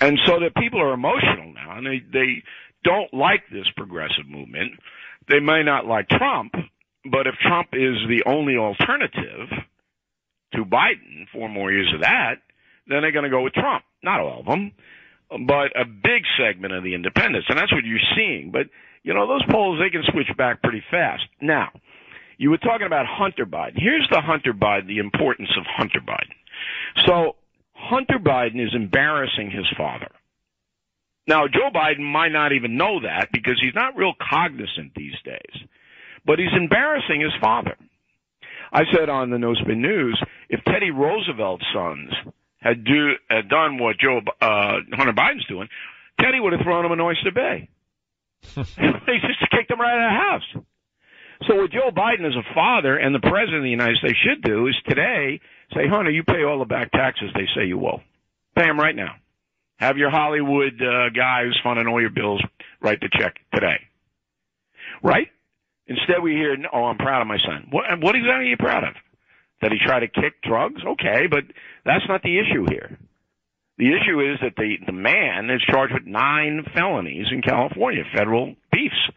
And 0.00 0.18
so 0.26 0.38
the 0.38 0.50
people 0.50 0.80
are 0.80 0.92
emotional 0.92 1.52
now, 1.54 1.78
and 1.78 1.86
they, 1.86 2.02
they 2.12 2.42
don't 2.84 3.12
like 3.14 3.44
this 3.50 3.66
progressive 3.76 4.28
movement. 4.28 4.72
They 5.28 5.40
may 5.40 5.62
not 5.62 5.86
like 5.86 6.08
Trump, 6.08 6.52
but 7.10 7.26
if 7.26 7.34
Trump 7.36 7.68
is 7.72 7.96
the 8.08 8.24
only 8.26 8.56
alternative 8.56 9.48
to 10.54 10.64
Biden, 10.64 11.26
four 11.32 11.48
more 11.48 11.72
years 11.72 11.90
of 11.94 12.02
that, 12.02 12.34
then 12.86 13.02
they're 13.02 13.12
going 13.12 13.24
to 13.24 13.30
go 13.30 13.42
with 13.42 13.54
Trump. 13.54 13.84
Not 14.02 14.20
all 14.20 14.40
of 14.40 14.46
them, 14.46 14.72
but 15.46 15.76
a 15.76 15.84
big 15.84 16.22
segment 16.38 16.74
of 16.74 16.84
the 16.84 16.94
independents. 16.94 17.46
And 17.48 17.58
that's 17.58 17.72
what 17.72 17.84
you're 17.84 17.98
seeing. 18.16 18.50
But, 18.50 18.66
you 19.02 19.14
know, 19.14 19.26
those 19.26 19.44
polls, 19.50 19.80
they 19.80 19.90
can 19.90 20.02
switch 20.12 20.28
back 20.36 20.62
pretty 20.62 20.82
fast. 20.90 21.24
Now, 21.40 21.70
you 22.38 22.50
were 22.50 22.58
talking 22.58 22.86
about 22.86 23.06
Hunter 23.06 23.46
Biden. 23.46 23.74
Here's 23.76 24.08
the 24.10 24.20
Hunter 24.20 24.52
Biden, 24.52 24.86
the 24.86 24.98
importance 24.98 25.50
of 25.58 25.64
Hunter 25.66 26.00
Biden. 26.00 26.34
So, 27.06 27.36
Hunter 27.74 28.18
Biden 28.18 28.64
is 28.64 28.74
embarrassing 28.74 29.50
his 29.50 29.66
father. 29.76 30.10
Now, 31.26 31.46
Joe 31.46 31.70
Biden 31.74 32.00
might 32.00 32.32
not 32.32 32.52
even 32.52 32.76
know 32.76 33.00
that 33.00 33.28
because 33.32 33.58
he's 33.60 33.74
not 33.74 33.96
real 33.96 34.12
cognizant 34.20 34.92
these 34.94 35.14
days 35.24 35.68
but 36.24 36.38
he's 36.38 36.52
embarrassing 36.56 37.20
his 37.20 37.32
father. 37.40 37.76
I 38.72 38.82
said 38.94 39.08
on 39.08 39.30
the 39.30 39.38
No 39.38 39.54
Spin 39.54 39.82
News, 39.82 40.20
if 40.48 40.60
Teddy 40.64 40.90
Roosevelt's 40.90 41.64
sons 41.74 42.10
had 42.62 42.84
do 42.84 43.12
had 43.28 43.48
done 43.48 43.78
what 43.78 43.98
Joe 43.98 44.20
uh, 44.40 44.78
Hunter 44.92 45.12
Biden's 45.12 45.46
doing, 45.46 45.68
Teddy 46.20 46.40
would 46.40 46.52
have 46.52 46.62
thrown 46.62 46.84
him 46.84 46.92
in 46.92 47.00
Oyster 47.00 47.32
Bay. 47.34 47.68
he 48.54 49.18
just 49.20 49.50
kicked 49.50 49.70
him 49.70 49.80
right 49.80 49.98
out 49.98 50.40
of 50.40 50.50
the 50.50 50.56
house. 50.56 50.66
So 51.48 51.56
what 51.56 51.72
Joe 51.72 51.90
Biden 51.90 52.26
as 52.26 52.36
a 52.36 52.54
father 52.54 52.96
and 52.96 53.14
the 53.14 53.20
president 53.20 53.58
of 53.58 53.62
the 53.64 53.70
United 53.70 53.96
States 53.98 54.18
should 54.18 54.42
do 54.42 54.68
is 54.68 54.76
today 54.86 55.40
say, 55.74 55.88
Hunter, 55.88 56.10
you 56.10 56.22
pay 56.22 56.44
all 56.44 56.58
the 56.58 56.64
back 56.64 56.92
taxes 56.92 57.30
they 57.34 57.48
say 57.56 57.66
you 57.66 57.84
owe. 57.84 58.00
Pay 58.54 58.66
them 58.66 58.78
right 58.78 58.94
now. 58.94 59.16
Have 59.78 59.96
your 59.98 60.10
Hollywood 60.10 60.80
uh, 60.80 61.08
guy 61.10 61.44
who's 61.44 61.58
funding 61.64 61.88
all 61.88 62.00
your 62.00 62.10
bills 62.10 62.42
write 62.80 63.00
the 63.00 63.08
check 63.12 63.36
today. 63.52 63.80
Right? 65.02 65.28
Instead, 65.86 66.22
we 66.22 66.32
hear, 66.32 66.56
"Oh, 66.72 66.84
I'm 66.84 66.98
proud 66.98 67.22
of 67.22 67.26
my 67.26 67.38
son." 67.38 67.66
What, 67.70 67.84
what 68.00 68.14
exactly 68.14 68.46
are 68.46 68.50
you 68.50 68.56
proud 68.56 68.84
of? 68.84 68.94
That 69.62 69.72
he 69.72 69.78
tried 69.78 70.00
to 70.00 70.08
kick 70.08 70.42
drugs? 70.42 70.82
Okay, 70.84 71.26
but 71.30 71.44
that's 71.84 72.04
not 72.08 72.22
the 72.22 72.38
issue 72.38 72.66
here. 72.68 72.98
The 73.78 73.88
issue 73.94 74.20
is 74.20 74.38
that 74.42 74.56
the 74.56 74.76
the 74.84 74.92
man 74.92 75.48
is 75.50 75.62
charged 75.62 75.94
with 75.94 76.04
nine 76.04 76.64
felonies 76.74 77.26
in 77.30 77.42
California, 77.42 78.02
federal 78.14 78.54
beefs. 78.70 79.10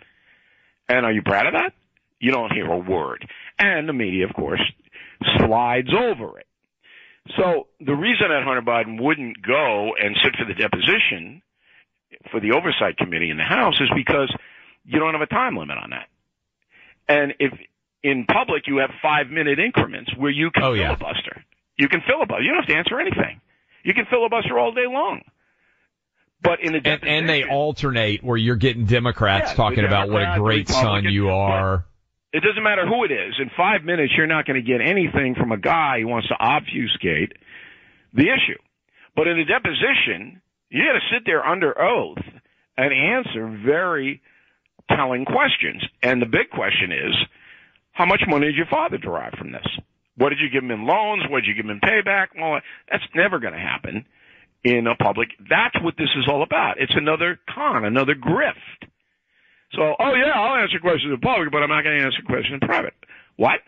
And 0.87 1.05
are 1.05 1.11
you 1.11 1.23
proud 1.23 1.47
of 1.47 1.53
that? 1.53 1.73
You 2.19 2.31
don't 2.31 2.53
hear 2.53 2.71
a 2.71 2.77
word. 2.77 3.27
And 3.59 3.89
the 3.89 3.93
media, 3.93 4.25
of 4.25 4.33
course, 4.33 4.61
slides 5.37 5.89
over 5.93 6.39
it. 6.39 6.47
So 7.37 7.67
the 7.79 7.95
reason 7.95 8.27
that 8.29 8.43
Hunter 8.43 8.61
Biden 8.61 9.01
wouldn't 9.01 9.41
go 9.41 9.95
and 9.99 10.15
sit 10.23 10.35
for 10.37 10.45
the 10.45 10.53
deposition 10.53 11.41
for 12.31 12.39
the 12.39 12.51
oversight 12.51 12.97
committee 12.97 13.29
in 13.29 13.37
the 13.37 13.43
House 13.43 13.79
is 13.81 13.89
because 13.95 14.33
you 14.85 14.99
don't 14.99 15.13
have 15.13 15.21
a 15.21 15.27
time 15.27 15.57
limit 15.57 15.77
on 15.77 15.89
that. 15.89 16.07
And 17.07 17.33
if 17.39 17.51
in 18.05 18.25
public 18.25 18.67
you 18.67 18.77
have 18.77 18.91
five 19.01 19.27
minute 19.31 19.57
increments 19.57 20.11
where 20.15 20.29
you 20.29 20.51
can 20.51 20.63
Oh, 20.63 20.73
yeah. 20.73 20.95
filibuster, 20.95 21.43
you 21.75 21.87
can 21.87 22.01
filibuster. 22.07 22.43
You 22.43 22.51
don't 22.51 22.59
have 22.61 22.69
to 22.69 22.75
answer 22.75 22.99
anything. 22.99 23.41
You 23.83 23.95
can 23.95 24.05
filibuster 24.05 24.59
all 24.59 24.71
day 24.71 24.85
long. 24.87 25.21
But 26.41 26.59
in 26.61 26.75
a 26.75 26.77
And, 26.77 27.03
and 27.03 27.29
they 27.29 27.43
alternate 27.43 28.23
where 28.23 28.37
you're 28.37 28.57
getting 28.57 28.85
Democrats 28.85 29.51
Yeah, 29.51 29.55
talking 29.55 29.81
the 29.81 29.87
about 29.87 30.09
what 30.11 30.21
a 30.21 30.37
great 30.37 30.69
son 30.69 31.05
you 31.05 31.29
are. 31.29 31.85
It 32.31 32.43
doesn't 32.43 32.61
matter 32.61 32.85
who 32.85 33.05
it 33.05 33.11
is. 33.11 33.33
In 33.39 33.49
five 33.57 33.83
minutes, 33.83 34.13
you're 34.15 34.27
not 34.27 34.45
going 34.45 34.61
to 34.63 34.67
get 34.67 34.81
anything 34.81 35.33
from 35.33 35.51
a 35.51 35.57
guy 35.57 36.01
who 36.01 36.07
wants 36.07 36.27
to 36.27 36.35
obfuscate 36.39 37.33
the 38.13 38.23
issue. 38.29 38.59
But 39.15 39.27
in 39.27 39.39
a 39.39 39.45
deposition, 39.45 40.41
you 40.69 40.83
got 40.85 40.99
to 40.99 41.05
sit 41.11 41.23
there 41.25 41.43
under 41.43 41.73
oath 41.81 42.21
and 42.77 42.93
answer 42.93 43.47
very 43.65 44.21
telling 44.89 45.25
questions. 45.25 45.81
And 46.03 46.21
the 46.21 46.25
big 46.27 46.49
question 46.51 46.91
is, 46.91 47.15
how 47.95 48.05
much 48.05 48.21
money 48.27 48.47
did 48.47 48.55
your 48.55 48.67
father 48.67 48.97
derive 48.97 49.33
from 49.37 49.53
this? 49.53 49.65
What 50.17 50.29
did 50.29 50.39
you 50.39 50.49
give 50.51 50.63
him 50.63 50.71
in 50.71 50.85
loans? 50.85 51.23
What 51.29 51.41
did 51.41 51.47
you 51.47 51.55
give 51.55 51.65
him 51.65 51.71
in 51.71 51.79
payback? 51.79 52.27
Well, 52.37 52.59
that's 52.91 53.03
never 53.15 53.39
going 53.39 53.53
to 53.53 53.59
happen 53.59 54.05
in 54.65 54.85
a 54.85 54.95
public. 54.95 55.29
That's 55.49 55.75
what 55.81 55.95
this 55.97 56.09
is 56.17 56.27
all 56.27 56.43
about. 56.43 56.75
It's 56.79 56.95
another 56.95 57.39
con, 57.49 57.85
another 57.85 58.13
grift. 58.13 58.83
So, 59.71 59.95
oh 59.97 60.13
yeah, 60.13 60.31
I'll 60.35 60.61
answer 60.61 60.79
questions 60.79 61.13
in 61.13 61.19
public, 61.21 61.51
but 61.51 61.63
I'm 61.63 61.69
not 61.69 61.83
going 61.83 61.99
to 61.99 62.05
answer 62.05 62.21
questions 62.25 62.59
in 62.61 62.67
private. 62.67 62.93
What? 63.37 63.59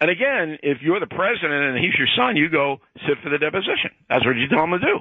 And 0.00 0.10
again, 0.10 0.58
if 0.62 0.78
you're 0.80 1.00
the 1.00 1.06
president 1.06 1.74
and 1.74 1.78
he's 1.78 1.94
your 1.98 2.08
son, 2.16 2.36
you 2.36 2.48
go 2.48 2.78
sit 3.06 3.18
for 3.22 3.30
the 3.30 3.38
deposition. 3.38 3.90
That's 4.08 4.24
what 4.24 4.36
you 4.36 4.48
tell 4.48 4.64
him 4.64 4.78
to 4.78 4.78
do. 4.78 4.98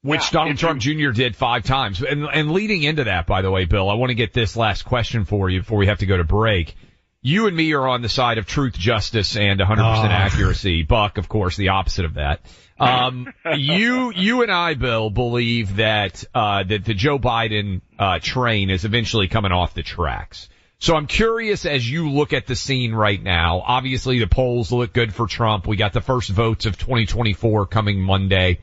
Which 0.00 0.30
Donald 0.30 0.56
Trump 0.56 0.80
Jr. 0.80 1.10
did 1.10 1.36
five 1.36 1.64
times. 1.64 2.02
And, 2.02 2.24
and 2.24 2.52
leading 2.52 2.84
into 2.84 3.04
that, 3.04 3.26
by 3.26 3.42
the 3.42 3.50
way, 3.50 3.66
Bill, 3.66 3.90
I 3.90 3.94
want 3.94 4.10
to 4.10 4.14
get 4.14 4.32
this 4.32 4.56
last 4.56 4.84
question 4.84 5.24
for 5.26 5.50
you 5.50 5.60
before 5.60 5.76
we 5.76 5.88
have 5.88 5.98
to 5.98 6.06
go 6.06 6.16
to 6.16 6.24
break. 6.24 6.74
You 7.20 7.46
and 7.48 7.56
me 7.56 7.72
are 7.72 7.86
on 7.88 8.02
the 8.02 8.08
side 8.08 8.38
of 8.38 8.46
truth, 8.46 8.78
justice, 8.78 9.36
and 9.36 9.58
100% 9.60 9.78
Oh. 9.80 10.12
accuracy. 10.12 10.82
Buck, 10.84 11.18
of 11.18 11.28
course, 11.28 11.56
the 11.56 11.70
opposite 11.70 12.04
of 12.04 12.14
that. 12.14 12.40
Um, 12.78 13.32
you, 13.56 14.12
you 14.14 14.42
and 14.42 14.52
I, 14.52 14.74
Bill, 14.74 15.10
believe 15.10 15.76
that, 15.76 16.22
uh, 16.32 16.62
that 16.62 16.84
the 16.84 16.94
Joe 16.94 17.18
Biden, 17.18 17.80
uh, 17.98 18.20
train 18.20 18.70
is 18.70 18.84
eventually 18.84 19.26
coming 19.26 19.50
off 19.50 19.74
the 19.74 19.82
tracks. 19.82 20.48
So 20.78 20.94
I'm 20.94 21.08
curious 21.08 21.66
as 21.66 21.90
you 21.90 22.08
look 22.08 22.32
at 22.32 22.46
the 22.46 22.54
scene 22.54 22.94
right 22.94 23.20
now. 23.20 23.64
Obviously 23.66 24.20
the 24.20 24.28
polls 24.28 24.70
look 24.70 24.92
good 24.92 25.12
for 25.12 25.26
Trump. 25.26 25.66
We 25.66 25.76
got 25.76 25.92
the 25.92 26.00
first 26.00 26.30
votes 26.30 26.66
of 26.66 26.78
2024 26.78 27.66
coming 27.66 28.00
Monday. 28.00 28.60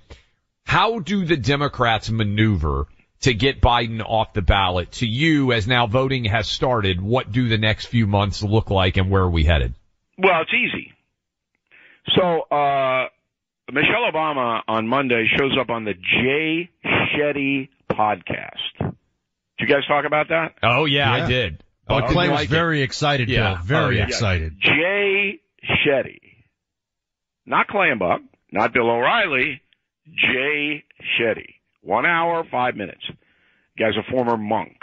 How 0.66 1.00
do 1.00 1.26
the 1.26 1.36
Democrats 1.36 2.10
maneuver 2.10 2.88
to 3.22 3.34
get 3.34 3.62
Biden 3.62 4.02
off 4.06 4.34
the 4.34 4.42
ballot? 4.42 4.92
To 4.94 5.06
you, 5.08 5.52
as 5.52 5.68
now 5.68 5.88
voting 5.88 6.26
has 6.26 6.48
started, 6.48 7.02
what 7.02 7.32
do 7.32 7.48
the 7.50 7.58
next 7.58 7.86
few 7.88 8.08
months 8.08 8.44
look 8.44 8.70
like 8.70 8.98
and 8.98 9.10
where 9.10 9.24
are 9.24 9.30
we 9.30 9.44
headed? 9.46 9.74
Well, 10.18 10.42
it's 10.42 10.54
easy. 10.54 10.94
So, 12.16 12.42
uh, 12.42 13.08
Michelle 13.72 14.12
Obama 14.12 14.62
on 14.68 14.88
Monday 14.88 15.26
shows 15.38 15.58
up 15.60 15.70
on 15.70 15.86
the 15.86 15.94
Jay 15.94 16.70
Shetty 16.86 17.70
podcast. 17.92 18.60
Did 18.80 18.94
you 19.60 19.68
guys 19.68 19.86
talk 19.88 20.06
about 20.06 20.28
that? 20.30 20.54
Oh 20.62 20.86
yeah, 20.86 21.12
I 21.12 21.28
did. 21.28 21.64
But 21.88 22.04
Oh, 22.04 22.08
Clay 22.08 22.26
I 22.26 22.30
was 22.30 22.40
like 22.42 22.50
it. 22.50 22.52
very 22.52 22.82
excited, 22.82 23.30
Yeah. 23.30 23.56
Bill. 23.56 23.64
Very 23.64 23.86
Oh, 23.96 24.00
yeah. 24.00 24.04
excited. 24.08 24.60
Jay 24.60 25.40
Shetty. 25.64 26.20
Not 27.46 27.68
Clay 27.68 27.90
and 27.90 28.00
Buck, 28.00 28.22
not 28.52 28.74
Bill 28.74 28.90
O'Reilly, 28.90 29.62
Jay 30.14 30.84
Shetty. 31.20 31.56
One 31.86 32.06
hour, 32.06 32.44
five 32.50 32.76
minutes. 32.76 33.04
Guy's 33.78 33.96
a 33.96 34.12
former 34.12 34.38
monk. 34.38 34.78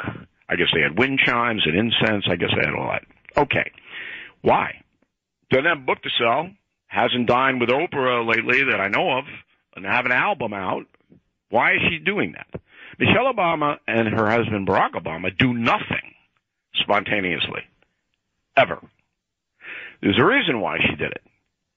I 0.49 0.55
guess 0.55 0.69
they 0.73 0.83
had 0.83 0.97
wind 0.97 1.19
chimes 1.25 1.63
and 1.67 1.77
incense. 1.77 2.27
I 2.31 2.37
guess 2.37 2.51
they 2.55 2.65
had 2.65 2.79
all 2.79 2.93
that. 2.93 3.05
Okay. 3.37 3.73
Why? 4.43 4.83
Doesn't 5.51 5.65
have 5.65 5.79
a 5.79 5.87
book 5.87 6.01
to 6.03 6.11
sell. 6.17 6.49
Hasn't 6.87 7.27
dined 7.27 7.61
with 7.61 7.71
Oprah 7.71 8.29
lately 8.29 8.63
that 8.71 8.81
I 8.81 8.89
know 8.89 9.19
of. 9.19 9.25
And 9.75 9.85
have 9.85 10.07
an 10.07 10.13
album 10.13 10.53
out. 10.53 10.85
Why 11.51 11.73
is 11.73 11.81
she 11.91 11.99
doing 11.99 12.33
that? 12.33 12.61
Michelle 12.99 13.33
Obama 13.33 13.79
and 13.89 14.09
her 14.09 14.31
husband 14.31 14.69
Barack 14.69 14.93
Obama 14.93 15.37
do 15.37 15.53
nothing 15.53 16.15
spontaneously. 16.75 17.63
Ever. 18.57 18.79
There's 20.03 20.19
a 20.21 20.25
reason 20.25 20.61
why 20.61 20.79
she 20.79 20.95
did 20.97 21.11
it. 21.11 21.23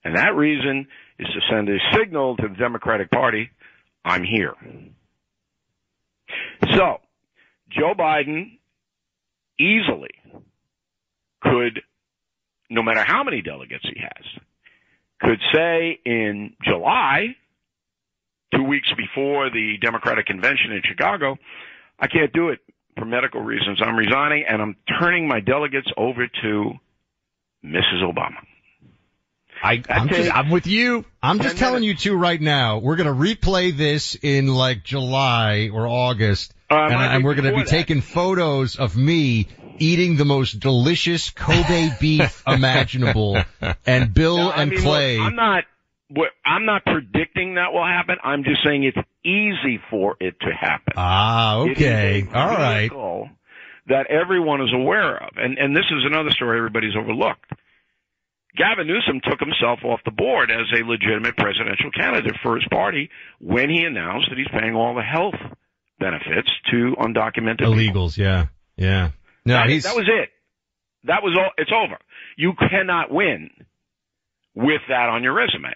And 0.03 0.17
that 0.17 0.35
reason 0.35 0.87
is 1.17 1.27
to 1.27 1.39
send 1.49 1.69
a 1.69 1.77
signal 1.97 2.35
to 2.37 2.47
the 2.47 2.55
Democratic 2.55 3.09
Party, 3.09 3.49
I'm 4.03 4.23
here. 4.23 4.53
So, 6.75 6.97
Joe 7.69 7.93
Biden 7.97 8.57
easily 9.59 10.11
could, 11.41 11.81
no 12.69 12.83
matter 12.83 13.03
how 13.05 13.23
many 13.23 13.41
delegates 13.41 13.83
he 13.83 13.99
has, 13.99 14.25
could 15.21 15.39
say 15.53 15.99
in 16.05 16.53
July, 16.63 17.35
two 18.53 18.63
weeks 18.63 18.89
before 18.97 19.49
the 19.49 19.75
Democratic 19.81 20.25
convention 20.25 20.71
in 20.71 20.81
Chicago. 20.83 21.37
I 21.99 22.07
can't 22.07 22.31
do 22.33 22.49
it 22.49 22.59
for 22.97 23.05
medical 23.05 23.41
reasons. 23.41 23.79
I'm 23.81 23.95
resigning 23.95 24.45
and 24.47 24.61
I'm 24.61 24.75
turning 24.99 25.27
my 25.27 25.39
delegates 25.39 25.87
over 25.97 26.27
to 26.27 26.71
Mrs. 27.63 28.03
Obama. 28.03 28.39
I, 29.63 29.81
I'm, 29.89 30.09
just, 30.09 30.35
I'm 30.35 30.49
with 30.49 30.67
you. 30.67 31.05
I'm 31.21 31.39
just 31.39 31.57
telling 31.57 31.83
you 31.83 31.95
two 31.95 32.15
right 32.15 32.39
now. 32.39 32.79
We're 32.79 32.95
going 32.97 33.07
to 33.07 33.13
replay 33.13 33.75
this 33.75 34.15
in 34.15 34.47
like 34.47 34.83
July 34.83 35.69
or 35.73 35.87
August, 35.87 36.53
Uh, 36.69 36.75
and, 36.75 36.93
and 36.93 37.23
we're 37.25 37.35
going 37.35 37.45
to 37.45 37.55
be 37.55 37.63
that. 37.63 37.67
taking 37.67 38.01
photos 38.01 38.75
of 38.75 38.95
me 38.95 39.47
eating 39.79 40.17
the 40.17 40.25
most 40.25 40.59
delicious 40.59 41.29
Kobe 41.29 41.89
beef 41.99 42.43
imaginable, 42.47 43.37
and 43.85 44.13
Bill 44.13 44.37
No, 44.37 44.51
and 44.51 44.69
mean, 44.69 44.79
look, 44.79 44.87
Clay. 44.87 45.19
I'm 45.19 45.35
not. 45.35 45.63
I'm 46.45 46.65
not 46.65 46.85
predicting 46.85 47.55
that 47.55 47.73
will 47.73 47.85
happen. 47.85 48.17
I'm 48.23 48.43
just 48.43 48.63
saying 48.63 48.83
it's 48.83 48.97
easy 49.23 49.81
for 49.89 50.15
it 50.19 50.39
to 50.41 50.51
happen. 50.53 50.93
ah, 50.95 51.57
okay, 51.61 52.27
all 52.33 52.47
right. 52.47 52.91
That 53.87 54.07
everyone 54.09 54.61
is 54.61 54.69
aware 54.73 55.17
of, 55.23 55.29
and 55.37 55.57
and 55.57 55.75
this 55.75 55.85
is 55.91 56.05
another 56.05 56.29
story 56.31 56.57
everybody's 56.57 56.95
overlooked. 56.95 57.51
Gavin 58.55 58.87
Newsom 58.87 59.21
took 59.23 59.39
himself 59.39 59.79
off 59.83 59.99
the 60.05 60.11
board 60.11 60.49
as 60.51 60.65
a 60.73 60.83
legitimate 60.83 61.35
presidential 61.37 61.91
candidate 61.91 62.35
for 62.41 62.55
his 62.55 62.65
party 62.71 63.09
when 63.39 63.69
he 63.69 63.83
announced 63.83 64.27
that 64.29 64.37
he's 64.37 64.47
paying 64.47 64.75
all 64.75 64.95
the 64.95 65.01
health 65.03 65.35
benefits 65.99 66.49
to 66.71 66.95
undocumented 66.99 67.59
people. 67.59 67.75
Illegals, 67.75 68.17
yeah, 68.17 68.47
yeah. 68.77 69.11
No, 69.45 69.55
that, 69.55 69.69
he's 69.69 69.83
that 69.83 69.95
was 69.95 70.07
it. 70.07 70.29
That 71.03 71.21
was 71.21 71.37
all. 71.37 71.51
It's 71.57 71.71
over. 71.71 71.97
You 72.37 72.53
cannot 72.53 73.11
win 73.11 73.49
with 74.55 74.81
that 74.89 75.09
on 75.09 75.23
your 75.23 75.33
resume. 75.33 75.73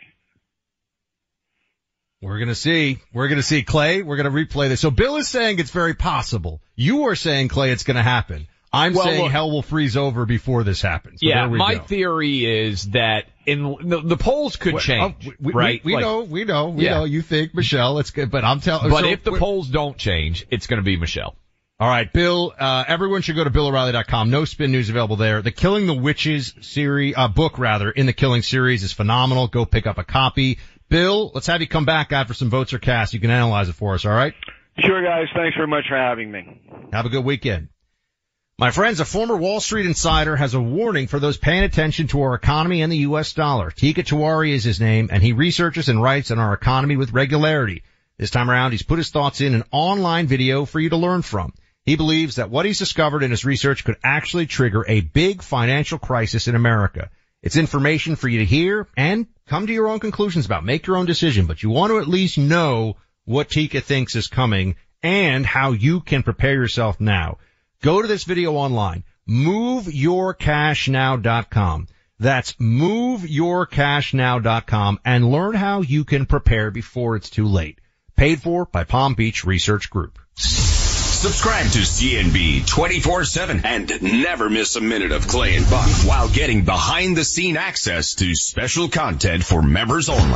We're 2.21 2.39
gonna 2.39 2.55
see. 2.55 2.99
We're 3.13 3.29
gonna 3.29 3.43
see. 3.43 3.63
Clay, 3.63 4.01
we're 4.01 4.17
gonna 4.17 4.31
replay 4.31 4.69
this. 4.69 4.81
So 4.81 4.91
Bill 4.91 5.17
is 5.17 5.27
saying 5.27 5.59
it's 5.59 5.71
very 5.71 5.93
possible. 5.93 6.61
You 6.75 7.05
are 7.05 7.15
saying, 7.15 7.47
Clay, 7.49 7.71
it's 7.71 7.83
gonna 7.83 8.03
happen. 8.03 8.47
I'm 8.71 8.93
Well, 8.93 9.05
saying 9.05 9.23
look- 9.23 9.31
hell 9.31 9.49
will 9.49 9.61
freeze 9.63 9.97
over 9.97 10.25
before 10.25 10.63
this 10.63 10.81
happens. 10.81 11.21
So 11.21 11.25
yeah, 11.27 11.41
there 11.41 11.49
we 11.49 11.57
my 11.57 11.75
go. 11.75 11.81
theory 11.83 12.45
is 12.45 12.89
that 12.91 13.25
in 13.45 13.63
the, 13.81 14.01
the 14.01 14.17
polls 14.17 14.57
could 14.57 14.73
Well, 14.75 14.81
change, 14.83 15.27
oh, 15.27 15.31
we, 15.39 15.53
right? 15.53 15.83
We, 15.83 15.91
we 15.91 15.95
Like- 15.95 16.01
know, 16.05 16.21
we 16.21 16.43
know, 16.45 16.69
we 16.69 16.83
Yeah. 16.85 16.99
know. 16.99 17.03
You 17.05 17.21
think 17.23 17.55
Michelle? 17.55 17.97
It's 17.99 18.11
good, 18.11 18.29
but 18.29 18.43
I'm 18.45 18.59
telling. 18.59 18.89
But 18.91 19.01
so 19.01 19.07
if 19.07 19.23
the 19.23 19.31
polls 19.31 19.67
don't 19.69 19.97
change, 19.97 20.45
it's 20.51 20.67
going 20.67 20.77
to 20.77 20.83
be 20.83 20.97
Michelle. 20.97 21.35
All 21.79 21.87
right, 21.87 22.11
Bill. 22.11 22.53
Uh, 22.59 22.83
everyone 22.87 23.21
should 23.21 23.37
go 23.37 23.43
to 23.45 23.49
BillO'Reilly.com. 23.49 24.29
No 24.29 24.43
spin 24.45 24.71
news 24.71 24.89
available 24.89 25.15
there. 25.15 25.41
The 25.41 25.51
Killing 25.51 25.87
the 25.87 25.93
Witches 25.93 26.53
series, 26.61 27.13
uh, 27.15 27.29
book 27.29 27.57
rather, 27.57 27.89
in 27.89 28.05
the 28.05 28.11
Killing 28.13 28.41
series 28.41 28.83
is 28.83 28.91
phenomenal. 28.91 29.47
Go 29.47 29.65
pick 29.65 29.87
up 29.87 29.97
a 29.97 30.03
copy. 30.03 30.59
Bill, 30.89 31.31
let's 31.33 31.47
have 31.47 31.61
you 31.61 31.67
come 31.67 31.85
back 31.85 32.11
after 32.11 32.33
some 32.33 32.49
votes 32.49 32.73
are 32.73 32.79
cast. 32.79 33.13
You 33.13 33.19
can 33.21 33.31
analyze 33.31 33.69
it 33.69 33.73
for 33.75 33.93
us. 33.93 34.05
All 34.05 34.11
right. 34.11 34.33
Sure, 34.79 35.01
guys. 35.03 35.27
Thanks 35.33 35.55
very 35.55 35.67
much 35.67 35.85
for 35.87 35.95
having 35.95 36.29
me. 36.31 36.61
Have 36.91 37.05
a 37.05 37.09
good 37.09 37.23
weekend. 37.23 37.69
My 38.59 38.71
friends, 38.71 38.99
a 38.99 39.05
former 39.05 39.37
Wall 39.37 39.61
Street 39.61 39.85
insider 39.85 40.35
has 40.35 40.53
a 40.53 40.59
warning 40.59 41.07
for 41.07 41.17
those 41.17 41.37
paying 41.37 41.63
attention 41.63 42.07
to 42.07 42.23
our 42.23 42.33
economy 42.33 42.81
and 42.81 42.91
the 42.91 43.07
U.S. 43.07 43.31
dollar. 43.31 43.71
Teeka 43.71 44.03
Tiwari 44.03 44.51
is 44.51 44.65
his 44.65 44.81
name, 44.81 45.07
and 45.13 45.23
he 45.23 45.31
researches 45.31 45.87
and 45.87 46.03
writes 46.03 46.29
on 46.29 46.39
our 46.39 46.53
economy 46.53 46.97
with 46.97 47.13
regularity. 47.13 47.83
This 48.17 48.31
time 48.31 48.51
around, 48.51 48.71
he's 48.71 48.83
put 48.83 48.97
his 48.97 49.11
thoughts 49.11 49.39
in 49.39 49.53
an 49.53 49.63
online 49.71 50.27
video 50.27 50.65
for 50.65 50.81
you 50.81 50.89
to 50.89 50.97
learn 50.97 51.21
from. 51.21 51.53
He 51.85 51.95
believes 51.95 52.35
that 52.35 52.49
what 52.49 52.65
he's 52.65 52.79
discovered 52.79 53.23
in 53.23 53.31
his 53.31 53.45
research 53.45 53.85
could 53.85 53.95
actually 54.03 54.45
trigger 54.45 54.83
a 54.85 54.99
big 54.99 55.41
financial 55.41 55.97
crisis 55.97 56.49
in 56.49 56.55
America. 56.55 57.11
It's 57.41 57.55
information 57.55 58.17
for 58.17 58.27
you 58.27 58.39
to 58.39 58.45
hear 58.45 58.89
and 58.97 59.27
come 59.47 59.67
to 59.67 59.73
your 59.73 59.87
own 59.87 60.01
conclusions 60.01 60.45
about. 60.45 60.65
Make 60.65 60.85
your 60.85 60.97
own 60.97 61.05
decision, 61.05 61.45
but 61.45 61.63
you 61.63 61.69
want 61.69 61.91
to 61.91 61.99
at 61.99 62.09
least 62.09 62.37
know 62.37 62.97
what 63.23 63.49
Tika 63.49 63.79
thinks 63.79 64.17
is 64.17 64.27
coming 64.27 64.75
and 65.01 65.45
how 65.45 65.71
you 65.71 66.01
can 66.01 66.23
prepare 66.23 66.55
yourself 66.55 66.99
now. 66.99 67.37
Go 67.81 68.01
to 68.01 68.09
this 68.09 68.25
video 68.25 68.55
online, 68.55 69.05
moveyourcashnow.com. 69.29 71.87
That's 72.19 72.51
moveyourcashnow.com 72.55 74.99
and 75.05 75.31
learn 75.31 75.55
how 75.55 75.79
you 75.79 76.03
can 76.03 76.25
prepare 76.25 76.71
before 76.71 77.15
it's 77.15 77.29
too 77.29 77.47
late. 77.47 77.79
Paid 78.17 78.41
for 78.41 78.65
by 78.65 78.83
Palm 78.83 79.13
Beach 79.13 79.45
Research 79.45 79.89
Group. 79.89 80.19
Subscribe 80.35 81.71
to 81.71 81.85
C&B 81.85 82.63
24-7 82.65 83.63
and 83.63 84.01
never 84.01 84.49
miss 84.49 84.75
a 84.75 84.81
minute 84.81 85.13
of 85.13 85.29
Clay 85.29 85.55
and 85.55 85.69
Buck 85.69 85.87
while 86.05 86.27
getting 86.27 86.65
behind 86.65 87.15
the 87.15 87.23
scene 87.23 87.55
access 87.55 88.15
to 88.15 88.35
special 88.35 88.89
content 88.89 89.45
for 89.45 89.61
members 89.61 90.09
only. 90.09 90.35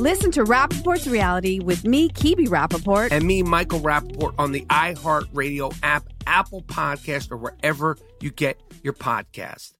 Listen 0.00 0.30
to 0.30 0.44
Rapaport's 0.44 1.06
reality 1.06 1.60
with 1.60 1.84
me, 1.84 2.08
Kebe 2.08 2.48
Rapaport. 2.48 3.12
And 3.12 3.22
me, 3.22 3.42
Michael 3.42 3.80
Rappaport, 3.80 4.32
on 4.38 4.50
the 4.50 4.62
iHeartRadio 4.62 5.76
app, 5.82 6.04
Apple 6.26 6.62
Podcast, 6.62 7.30
or 7.30 7.36
wherever 7.36 7.98
you 8.18 8.30
get 8.30 8.58
your 8.82 8.94
podcast. 8.94 9.74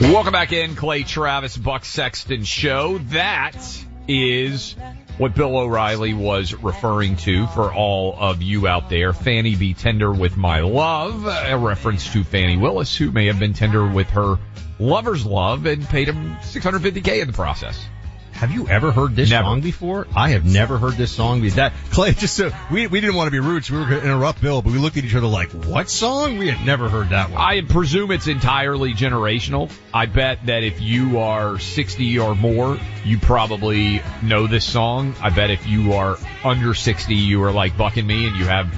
Welcome 0.00 0.30
back 0.30 0.52
in, 0.52 0.76
Clay 0.76 1.02
Travis, 1.02 1.56
Buck 1.56 1.84
Sexton 1.84 2.44
Show. 2.44 2.98
That 3.08 3.56
is 4.06 4.76
what 5.16 5.34
Bill 5.34 5.56
O'Reilly 5.56 6.14
was 6.14 6.54
referring 6.54 7.16
to 7.16 7.48
for 7.48 7.74
all 7.74 8.14
of 8.16 8.40
you 8.40 8.68
out 8.68 8.88
there. 8.88 9.12
Fanny 9.12 9.56
be 9.56 9.74
tender 9.74 10.12
with 10.12 10.36
my 10.36 10.60
love, 10.60 11.26
a 11.26 11.58
reference 11.58 12.12
to 12.12 12.22
Fani 12.22 12.56
Willis, 12.56 12.96
who 12.96 13.10
may 13.10 13.26
have 13.26 13.40
been 13.40 13.52
tender 13.52 13.84
with 13.84 14.10
her 14.10 14.36
lover's 14.78 15.26
love 15.26 15.66
and 15.66 15.84
paid 15.88 16.08
him 16.08 16.36
650k 16.36 17.20
in 17.20 17.26
the 17.26 17.32
process. 17.32 17.84
Have 18.38 18.52
you 18.52 18.68
ever 18.68 18.92
heard 18.92 19.16
this 19.16 19.30
Never. 19.30 19.44
song 19.46 19.60
before? 19.62 20.06
I 20.14 20.30
have 20.30 20.44
never 20.44 20.78
heard 20.78 20.94
this 20.94 21.10
song. 21.10 21.40
That 21.50 21.72
Clay, 21.90 22.12
just 22.12 22.36
so 22.36 22.52
we 22.70 22.86
we 22.86 23.00
didn't 23.00 23.16
want 23.16 23.26
to 23.26 23.32
be 23.32 23.40
rude, 23.40 23.64
so 23.64 23.74
we 23.74 23.80
were 23.80 23.86
going 23.86 24.00
to 24.00 24.06
interrupt 24.06 24.40
Bill, 24.40 24.62
but 24.62 24.72
we 24.72 24.78
looked 24.78 24.96
at 24.96 25.04
each 25.04 25.14
other 25.16 25.26
like, 25.26 25.50
"What 25.50 25.90
song? 25.90 26.38
We 26.38 26.48
had 26.48 26.64
never 26.64 26.88
heard 26.88 27.08
that 27.10 27.30
one." 27.30 27.40
I 27.40 27.62
presume 27.62 28.12
it's 28.12 28.28
entirely 28.28 28.94
generational. 28.94 29.72
I 29.92 30.06
bet 30.06 30.46
that 30.46 30.62
if 30.62 30.80
you 30.80 31.18
are 31.18 31.58
60 31.58 32.18
or 32.20 32.36
more, 32.36 32.78
you 33.04 33.18
probably 33.18 34.02
know 34.22 34.46
this 34.46 34.64
song. 34.64 35.16
I 35.20 35.30
bet 35.30 35.50
if 35.50 35.66
you 35.66 35.94
are 35.94 36.16
under 36.44 36.74
60, 36.74 37.16
you 37.16 37.42
are 37.42 37.50
like 37.50 37.76
Buck 37.76 37.96
and 37.96 38.06
me 38.06 38.28
and 38.28 38.36
you 38.36 38.44
have, 38.44 38.72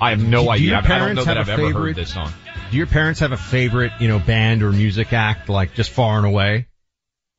I 0.00 0.08
have 0.10 0.26
no 0.26 0.44
Do 0.44 0.50
idea. 0.52 0.66
your 0.68 0.76
I- 0.78 0.80
don't 0.98 1.14
know 1.16 1.24
that 1.24 1.36
I've 1.36 1.48
a 1.50 1.52
ever 1.52 1.62
favorite- 1.66 1.82
heard 1.88 1.96
this 1.96 2.14
song. 2.14 2.32
Do 2.70 2.78
your 2.78 2.86
parents 2.86 3.20
have 3.20 3.32
a 3.32 3.36
favorite, 3.36 3.92
you 4.00 4.08
know, 4.08 4.18
band 4.18 4.62
or 4.62 4.72
music 4.72 5.12
act, 5.12 5.50
like 5.50 5.74
just 5.74 5.90
far 5.90 6.16
and 6.16 6.26
away? 6.26 6.66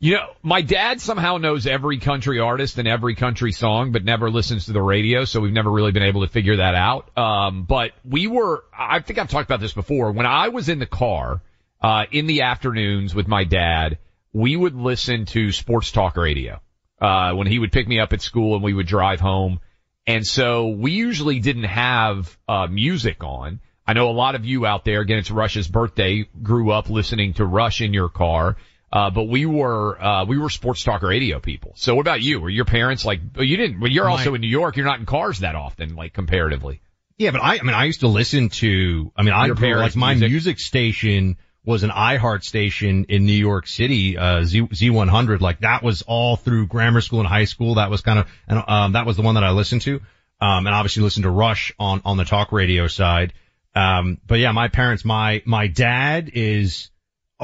You 0.01 0.13
know, 0.13 0.29
my 0.41 0.61
dad 0.61 1.01
somehow 1.01 1.37
knows 1.37 1.67
every 1.67 1.97
country 1.97 2.39
artist 2.39 2.77
and 2.77 2.87
every 2.87 3.15
country 3.15 3.51
song, 3.51 3.91
but 3.91 4.05
never 4.05 4.31
listens 4.31 4.65
to 4.65 4.71
the 4.71 4.81
radio, 4.81 5.25
so 5.25 5.41
we've 5.41 5.51
never 5.51 5.69
really 5.69 5.91
been 5.91 6.03
able 6.03 6.21
to 6.21 6.31
figure 6.31 6.55
that 6.55 6.73
out. 6.73 7.17
Um, 7.17 7.63
but 7.63 7.91
we 8.05 8.25
were, 8.25 8.63
I 8.73 9.01
think 9.01 9.19
I've 9.19 9.29
talked 9.29 9.49
about 9.49 9.59
this 9.59 9.73
before. 9.73 10.13
When 10.13 10.25
I 10.25 10.47
was 10.49 10.69
in 10.69 10.79
the 10.79 10.85
car, 10.85 11.41
uh, 11.81 12.05
in 12.13 12.27
the 12.27 12.43
afternoons 12.43 13.13
with 13.13 13.27
my 13.27 13.43
dad, 13.43 13.97
we 14.31 14.55
would 14.55 14.73
listen 14.73 15.25
to 15.25 15.51
sports 15.51 15.91
talk 15.91 16.15
radio, 16.15 16.61
uh, 17.01 17.33
when 17.33 17.47
he 17.47 17.59
would 17.59 17.73
pick 17.73 17.85
me 17.85 17.99
up 17.99 18.13
at 18.13 18.21
school 18.21 18.55
and 18.55 18.63
we 18.63 18.73
would 18.73 18.87
drive 18.87 19.19
home. 19.19 19.59
And 20.07 20.25
so 20.25 20.69
we 20.69 20.91
usually 20.91 21.41
didn't 21.41 21.65
have, 21.65 22.37
uh, 22.47 22.67
music 22.67 23.21
on. 23.21 23.59
I 23.85 23.91
know 23.91 24.09
a 24.09 24.11
lot 24.11 24.35
of 24.35 24.45
you 24.45 24.65
out 24.65 24.85
there, 24.85 25.01
again, 25.01 25.17
it's 25.17 25.29
Rush's 25.29 25.67
birthday, 25.67 26.29
grew 26.41 26.71
up 26.71 26.89
listening 26.89 27.33
to 27.33 27.45
Rush 27.45 27.81
in 27.81 27.93
your 27.93 28.07
car. 28.07 28.55
Uh, 28.91 29.09
but 29.11 29.23
we 29.23 29.45
were, 29.45 30.01
uh, 30.01 30.25
we 30.25 30.37
were 30.37 30.49
sports 30.49 30.83
talk 30.83 31.03
radio 31.03 31.39
people. 31.39 31.73
So 31.75 31.93
what 31.93 32.01
about 32.01 32.21
you? 32.21 32.39
Were 32.39 32.49
your 32.49 32.65
parents 32.65 33.05
like, 33.05 33.19
you 33.37 33.55
didn't, 33.57 33.79
well, 33.79 33.91
you're 33.91 34.05
My- 34.05 34.11
also 34.11 34.33
in 34.33 34.41
New 34.41 34.47
York. 34.47 34.77
You're 34.77 34.85
not 34.85 34.99
in 34.99 35.05
cars 35.05 35.39
that 35.39 35.55
often, 35.55 35.95
like 35.95 36.13
comparatively. 36.13 36.81
Yeah, 37.17 37.31
but 37.31 37.41
I, 37.41 37.59
I 37.59 37.61
mean, 37.63 37.75
I 37.75 37.83
used 37.85 37.99
to 37.99 38.07
listen 38.07 38.49
to, 38.49 39.11
I 39.15 39.23
mean, 39.23 39.33
I 39.33 39.49
grew, 39.49 39.75
like 39.75 39.95
my 39.95 40.13
music? 40.13 40.31
music. 40.31 40.59
station 40.59 41.37
was 41.65 41.83
an 41.83 41.89
iHeart 41.89 42.43
station 42.43 43.05
in 43.09 43.25
New 43.25 43.33
York 43.33 43.67
City, 43.67 44.17
uh, 44.17 44.43
Z, 44.43 44.61
Z100. 44.61 45.41
Like 45.41 45.59
that 45.59 45.83
was 45.83 46.01
all 46.01 46.37
through 46.37 46.67
grammar 46.67 47.01
school 47.01 47.19
and 47.19 47.27
high 47.27 47.43
school. 47.45 47.75
That 47.75 47.91
was 47.91 48.01
kind 48.01 48.19
of, 48.19 48.27
and, 48.47 48.63
um, 48.65 48.93
that 48.93 49.05
was 49.05 49.17
the 49.17 49.21
one 49.21 49.35
that 49.35 49.43
I 49.43 49.51
listened 49.51 49.81
to. 49.81 49.95
Um, 50.41 50.65
and 50.65 50.69
obviously 50.69 51.03
listened 51.03 51.23
to 51.23 51.29
Rush 51.29 51.73
on, 51.77 52.01
on 52.05 52.15
the 52.15 52.23
talk 52.23 52.53
radio 52.53 52.87
side. 52.87 53.33
Um, 53.75 54.19
but 54.25 54.39
yeah, 54.39 54.53
my 54.53 54.69
parents, 54.69 55.03
my, 55.03 55.43
my 55.45 55.67
dad 55.67 56.31
is 56.33 56.89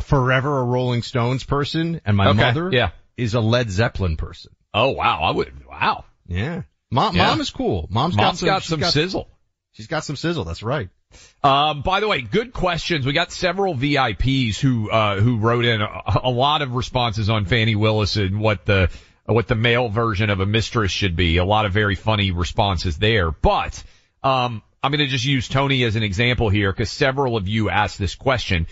forever 0.01 0.59
a 0.59 0.63
Rolling 0.63 1.01
Stones 1.01 1.43
person 1.43 2.01
and 2.05 2.17
my 2.17 2.27
Okay, 2.29 2.37
mother 2.37 2.69
yeah. 2.71 2.91
is 3.17 3.33
a 3.33 3.39
Led 3.41 3.69
Zeppelin 3.69 4.17
person. 4.17 4.51
Oh 4.73 4.89
wow. 4.91 5.21
I 5.23 5.31
would, 5.31 5.65
wow. 5.65 6.05
Yeah. 6.27 6.63
Mom, 6.91 7.15
Yeah. 7.15 7.27
mom 7.27 7.41
is 7.41 7.49
cool. 7.49 7.87
Mom's, 7.89 8.15
Mom's 8.15 8.41
got 8.41 8.47
got 8.47 8.63
some, 8.63 8.79
some 8.81 8.87
she's 8.87 8.93
sizzle. 8.93 9.27
She's 9.73 9.87
got 9.87 10.03
some 10.03 10.15
sizzle. 10.15 10.43
That's 10.43 10.63
right. 10.63 10.89
Um, 11.43 11.81
by 11.81 11.99
the 12.01 12.07
way, 12.07 12.21
good 12.21 12.51
questions. 12.53 13.05
We 13.05 13.13
got 13.13 13.31
several 13.31 13.73
VIPs 13.75 14.59
who, 14.59 14.89
uh, 14.89 15.19
who 15.19 15.37
wrote 15.37 15.65
in 15.65 15.81
a, 15.81 16.01
a 16.23 16.29
lot 16.29 16.61
of 16.61 16.73
responses 16.75 17.29
on 17.29 17.45
Fani 17.45 17.75
Willis 17.75 18.15
and 18.17 18.39
what 18.39 18.65
the, 18.65 18.89
what 19.25 19.47
the 19.47 19.55
male 19.55 19.87
version 19.89 20.29
of 20.29 20.39
a 20.39 20.45
mistress 20.45 20.91
should 20.91 21.15
be. 21.15 21.37
A 21.37 21.45
lot 21.45 21.65
of 21.65 21.71
very 21.73 21.95
funny 21.95 22.31
responses 22.31 22.97
there. 22.97 23.31
But, 23.31 23.81
um, 24.23 24.61
I'm 24.83 24.91
going 24.91 24.99
to 24.99 25.07
just 25.07 25.25
use 25.25 25.47
Tony 25.47 25.83
as 25.83 25.95
an 25.95 26.03
example 26.03 26.49
here 26.49 26.71
because 26.71 26.91
several 26.91 27.37
of 27.37 27.47
you 27.47 27.69
asked 27.69 27.97
this 27.97 28.13
question. 28.15 28.67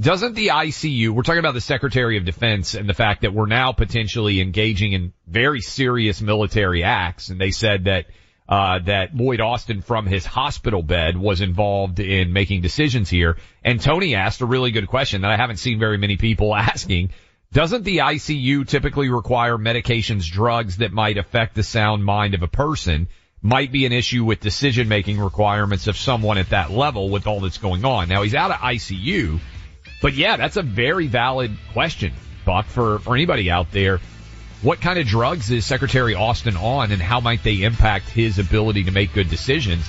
Doesn't 0.00 0.34
the 0.34 0.48
ICU, 0.48 1.10
we're 1.10 1.22
talking 1.22 1.38
about 1.38 1.54
the 1.54 1.60
Secretary 1.60 2.16
of 2.16 2.24
Defense 2.24 2.74
and 2.74 2.88
the 2.88 2.94
fact 2.94 3.22
that 3.22 3.32
we're 3.32 3.46
now 3.46 3.70
potentially 3.70 4.40
engaging 4.40 4.92
in 4.92 5.12
very 5.28 5.60
serious 5.60 6.20
military 6.20 6.82
acts. 6.82 7.28
And 7.28 7.40
they 7.40 7.52
said 7.52 7.84
that, 7.84 8.06
uh, 8.48 8.80
that 8.86 9.14
Lloyd 9.14 9.40
Austin 9.40 9.82
from 9.82 10.06
his 10.06 10.26
hospital 10.26 10.82
bed 10.82 11.16
was 11.16 11.40
involved 11.40 12.00
in 12.00 12.32
making 12.32 12.62
decisions 12.62 13.08
here. 13.08 13.36
And 13.62 13.80
Tony 13.80 14.16
asked 14.16 14.40
a 14.40 14.46
really 14.46 14.72
good 14.72 14.88
question 14.88 15.22
that 15.22 15.30
I 15.30 15.36
haven't 15.36 15.58
seen 15.58 15.78
very 15.78 15.96
many 15.96 16.16
people 16.16 16.52
asking. 16.56 17.10
Doesn't 17.52 17.84
the 17.84 17.98
ICU 17.98 18.66
typically 18.66 19.10
require 19.10 19.56
medications, 19.56 20.28
drugs 20.28 20.78
that 20.78 20.92
might 20.92 21.18
affect 21.18 21.54
the 21.54 21.62
sound 21.62 22.04
mind 22.04 22.34
of 22.34 22.42
a 22.42 22.48
person? 22.48 23.06
Might 23.42 23.70
be 23.70 23.86
an 23.86 23.92
issue 23.92 24.24
with 24.24 24.40
decision 24.40 24.88
making 24.88 25.20
requirements 25.20 25.86
of 25.86 25.96
someone 25.96 26.38
at 26.38 26.48
that 26.48 26.72
level 26.72 27.10
with 27.10 27.28
all 27.28 27.38
that's 27.38 27.58
going 27.58 27.84
on. 27.84 28.08
Now 28.08 28.22
he's 28.22 28.34
out 28.34 28.50
of 28.50 28.56
ICU, 28.56 29.38
but 30.04 30.12
yeah, 30.12 30.36
that's 30.36 30.58
a 30.58 30.62
very 30.62 31.06
valid 31.06 31.56
question, 31.72 32.12
Buck, 32.44 32.66
for, 32.66 32.98
for 32.98 33.14
anybody 33.14 33.50
out 33.50 33.72
there. 33.72 34.00
What 34.60 34.82
kind 34.82 34.98
of 34.98 35.06
drugs 35.06 35.50
is 35.50 35.64
Secretary 35.64 36.14
Austin 36.14 36.58
on 36.58 36.92
and 36.92 37.00
how 37.00 37.20
might 37.20 37.42
they 37.42 37.62
impact 37.62 38.10
his 38.10 38.38
ability 38.38 38.84
to 38.84 38.90
make 38.90 39.14
good 39.14 39.30
decisions? 39.30 39.88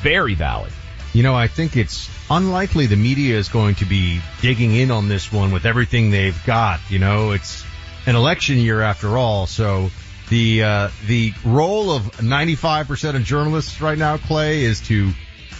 Very 0.00 0.36
valid. 0.36 0.70
You 1.12 1.24
know, 1.24 1.34
I 1.34 1.48
think 1.48 1.76
it's 1.76 2.08
unlikely 2.30 2.86
the 2.86 2.94
media 2.94 3.36
is 3.36 3.48
going 3.48 3.74
to 3.76 3.84
be 3.84 4.20
digging 4.42 4.76
in 4.76 4.92
on 4.92 5.08
this 5.08 5.32
one 5.32 5.50
with 5.50 5.66
everything 5.66 6.12
they've 6.12 6.40
got. 6.46 6.78
You 6.88 7.00
know, 7.00 7.32
it's 7.32 7.64
an 8.06 8.14
election 8.14 8.58
year 8.58 8.80
after 8.80 9.18
all, 9.18 9.48
so 9.48 9.90
the 10.28 10.62
uh, 10.62 10.90
the 11.08 11.34
role 11.44 11.90
of 11.90 12.04
95% 12.18 13.16
of 13.16 13.24
journalists 13.24 13.80
right 13.80 13.98
now, 13.98 14.18
Clay, 14.18 14.62
is 14.62 14.80
to 14.82 15.10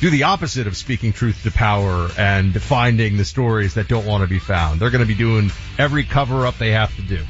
do 0.00 0.10
the 0.10 0.24
opposite 0.24 0.66
of 0.66 0.76
speaking 0.76 1.12
truth 1.12 1.42
to 1.42 1.50
power 1.50 2.08
and 2.18 2.60
finding 2.60 3.16
the 3.16 3.24
stories 3.24 3.74
that 3.74 3.88
don't 3.88 4.06
want 4.06 4.22
to 4.22 4.28
be 4.28 4.38
found. 4.38 4.80
They're 4.80 4.90
going 4.90 5.02
to 5.02 5.08
be 5.08 5.14
doing 5.14 5.50
every 5.78 6.04
cover 6.04 6.46
up 6.46 6.58
they 6.58 6.72
have 6.72 6.94
to 6.96 7.02
do. 7.02 7.24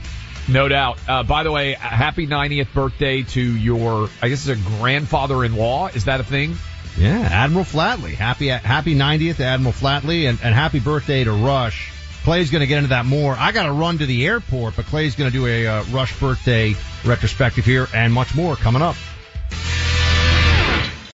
No 0.49 0.69
doubt. 0.69 0.99
Uh, 1.07 1.23
by 1.23 1.43
the 1.43 1.53
way, 1.53 1.73
happy 1.73 2.27
90th 2.27 2.73
birthday 2.73 3.23
to 3.23 3.41
your, 3.41 4.09
I 4.23 4.29
guess 4.29 4.47
it's 4.47 4.61
a 4.61 4.79
grandfather-in-law. 4.79 5.89
Is 5.89 6.07
that 6.07 6.21
a 6.21 6.25
thing? 6.25 6.57
Yeah, 6.97 7.29
Admiral 7.31 7.65
Flatley. 7.65 8.15
Happy 8.15 8.49
happy 8.49 8.95
90th 8.97 9.37
to 9.37 9.45
Admiral 9.45 9.73
Flatley 9.73 10.29
and, 10.29 10.39
and 10.43 10.55
happy 10.55 10.81
birthday 10.81 11.23
to 11.23 11.33
Rush. 11.33 11.93
Clay's 12.25 12.51
going 12.51 12.61
to 12.61 12.67
get 12.67 12.79
into 12.79 12.91
that 12.91 13.07
more. 13.07 13.37
I 13.39 13.53
got 13.53 13.65
to 13.65 13.73
run 13.73 13.99
to 13.99 14.07
the 14.07 14.27
airport, 14.27 14.75
but 14.75 14.87
Clay's 14.87 15.15
going 15.15 15.31
to 15.31 15.37
do 15.37 15.47
a 15.47 15.67
uh, 15.67 15.85
Rush 15.85 16.19
birthday 16.19 16.75
retrospective 17.05 17.65
here 17.65 17.87
and 17.95 18.13
much 18.13 18.35
more 18.35 18.57
coming 18.57 18.83
up. 18.83 18.97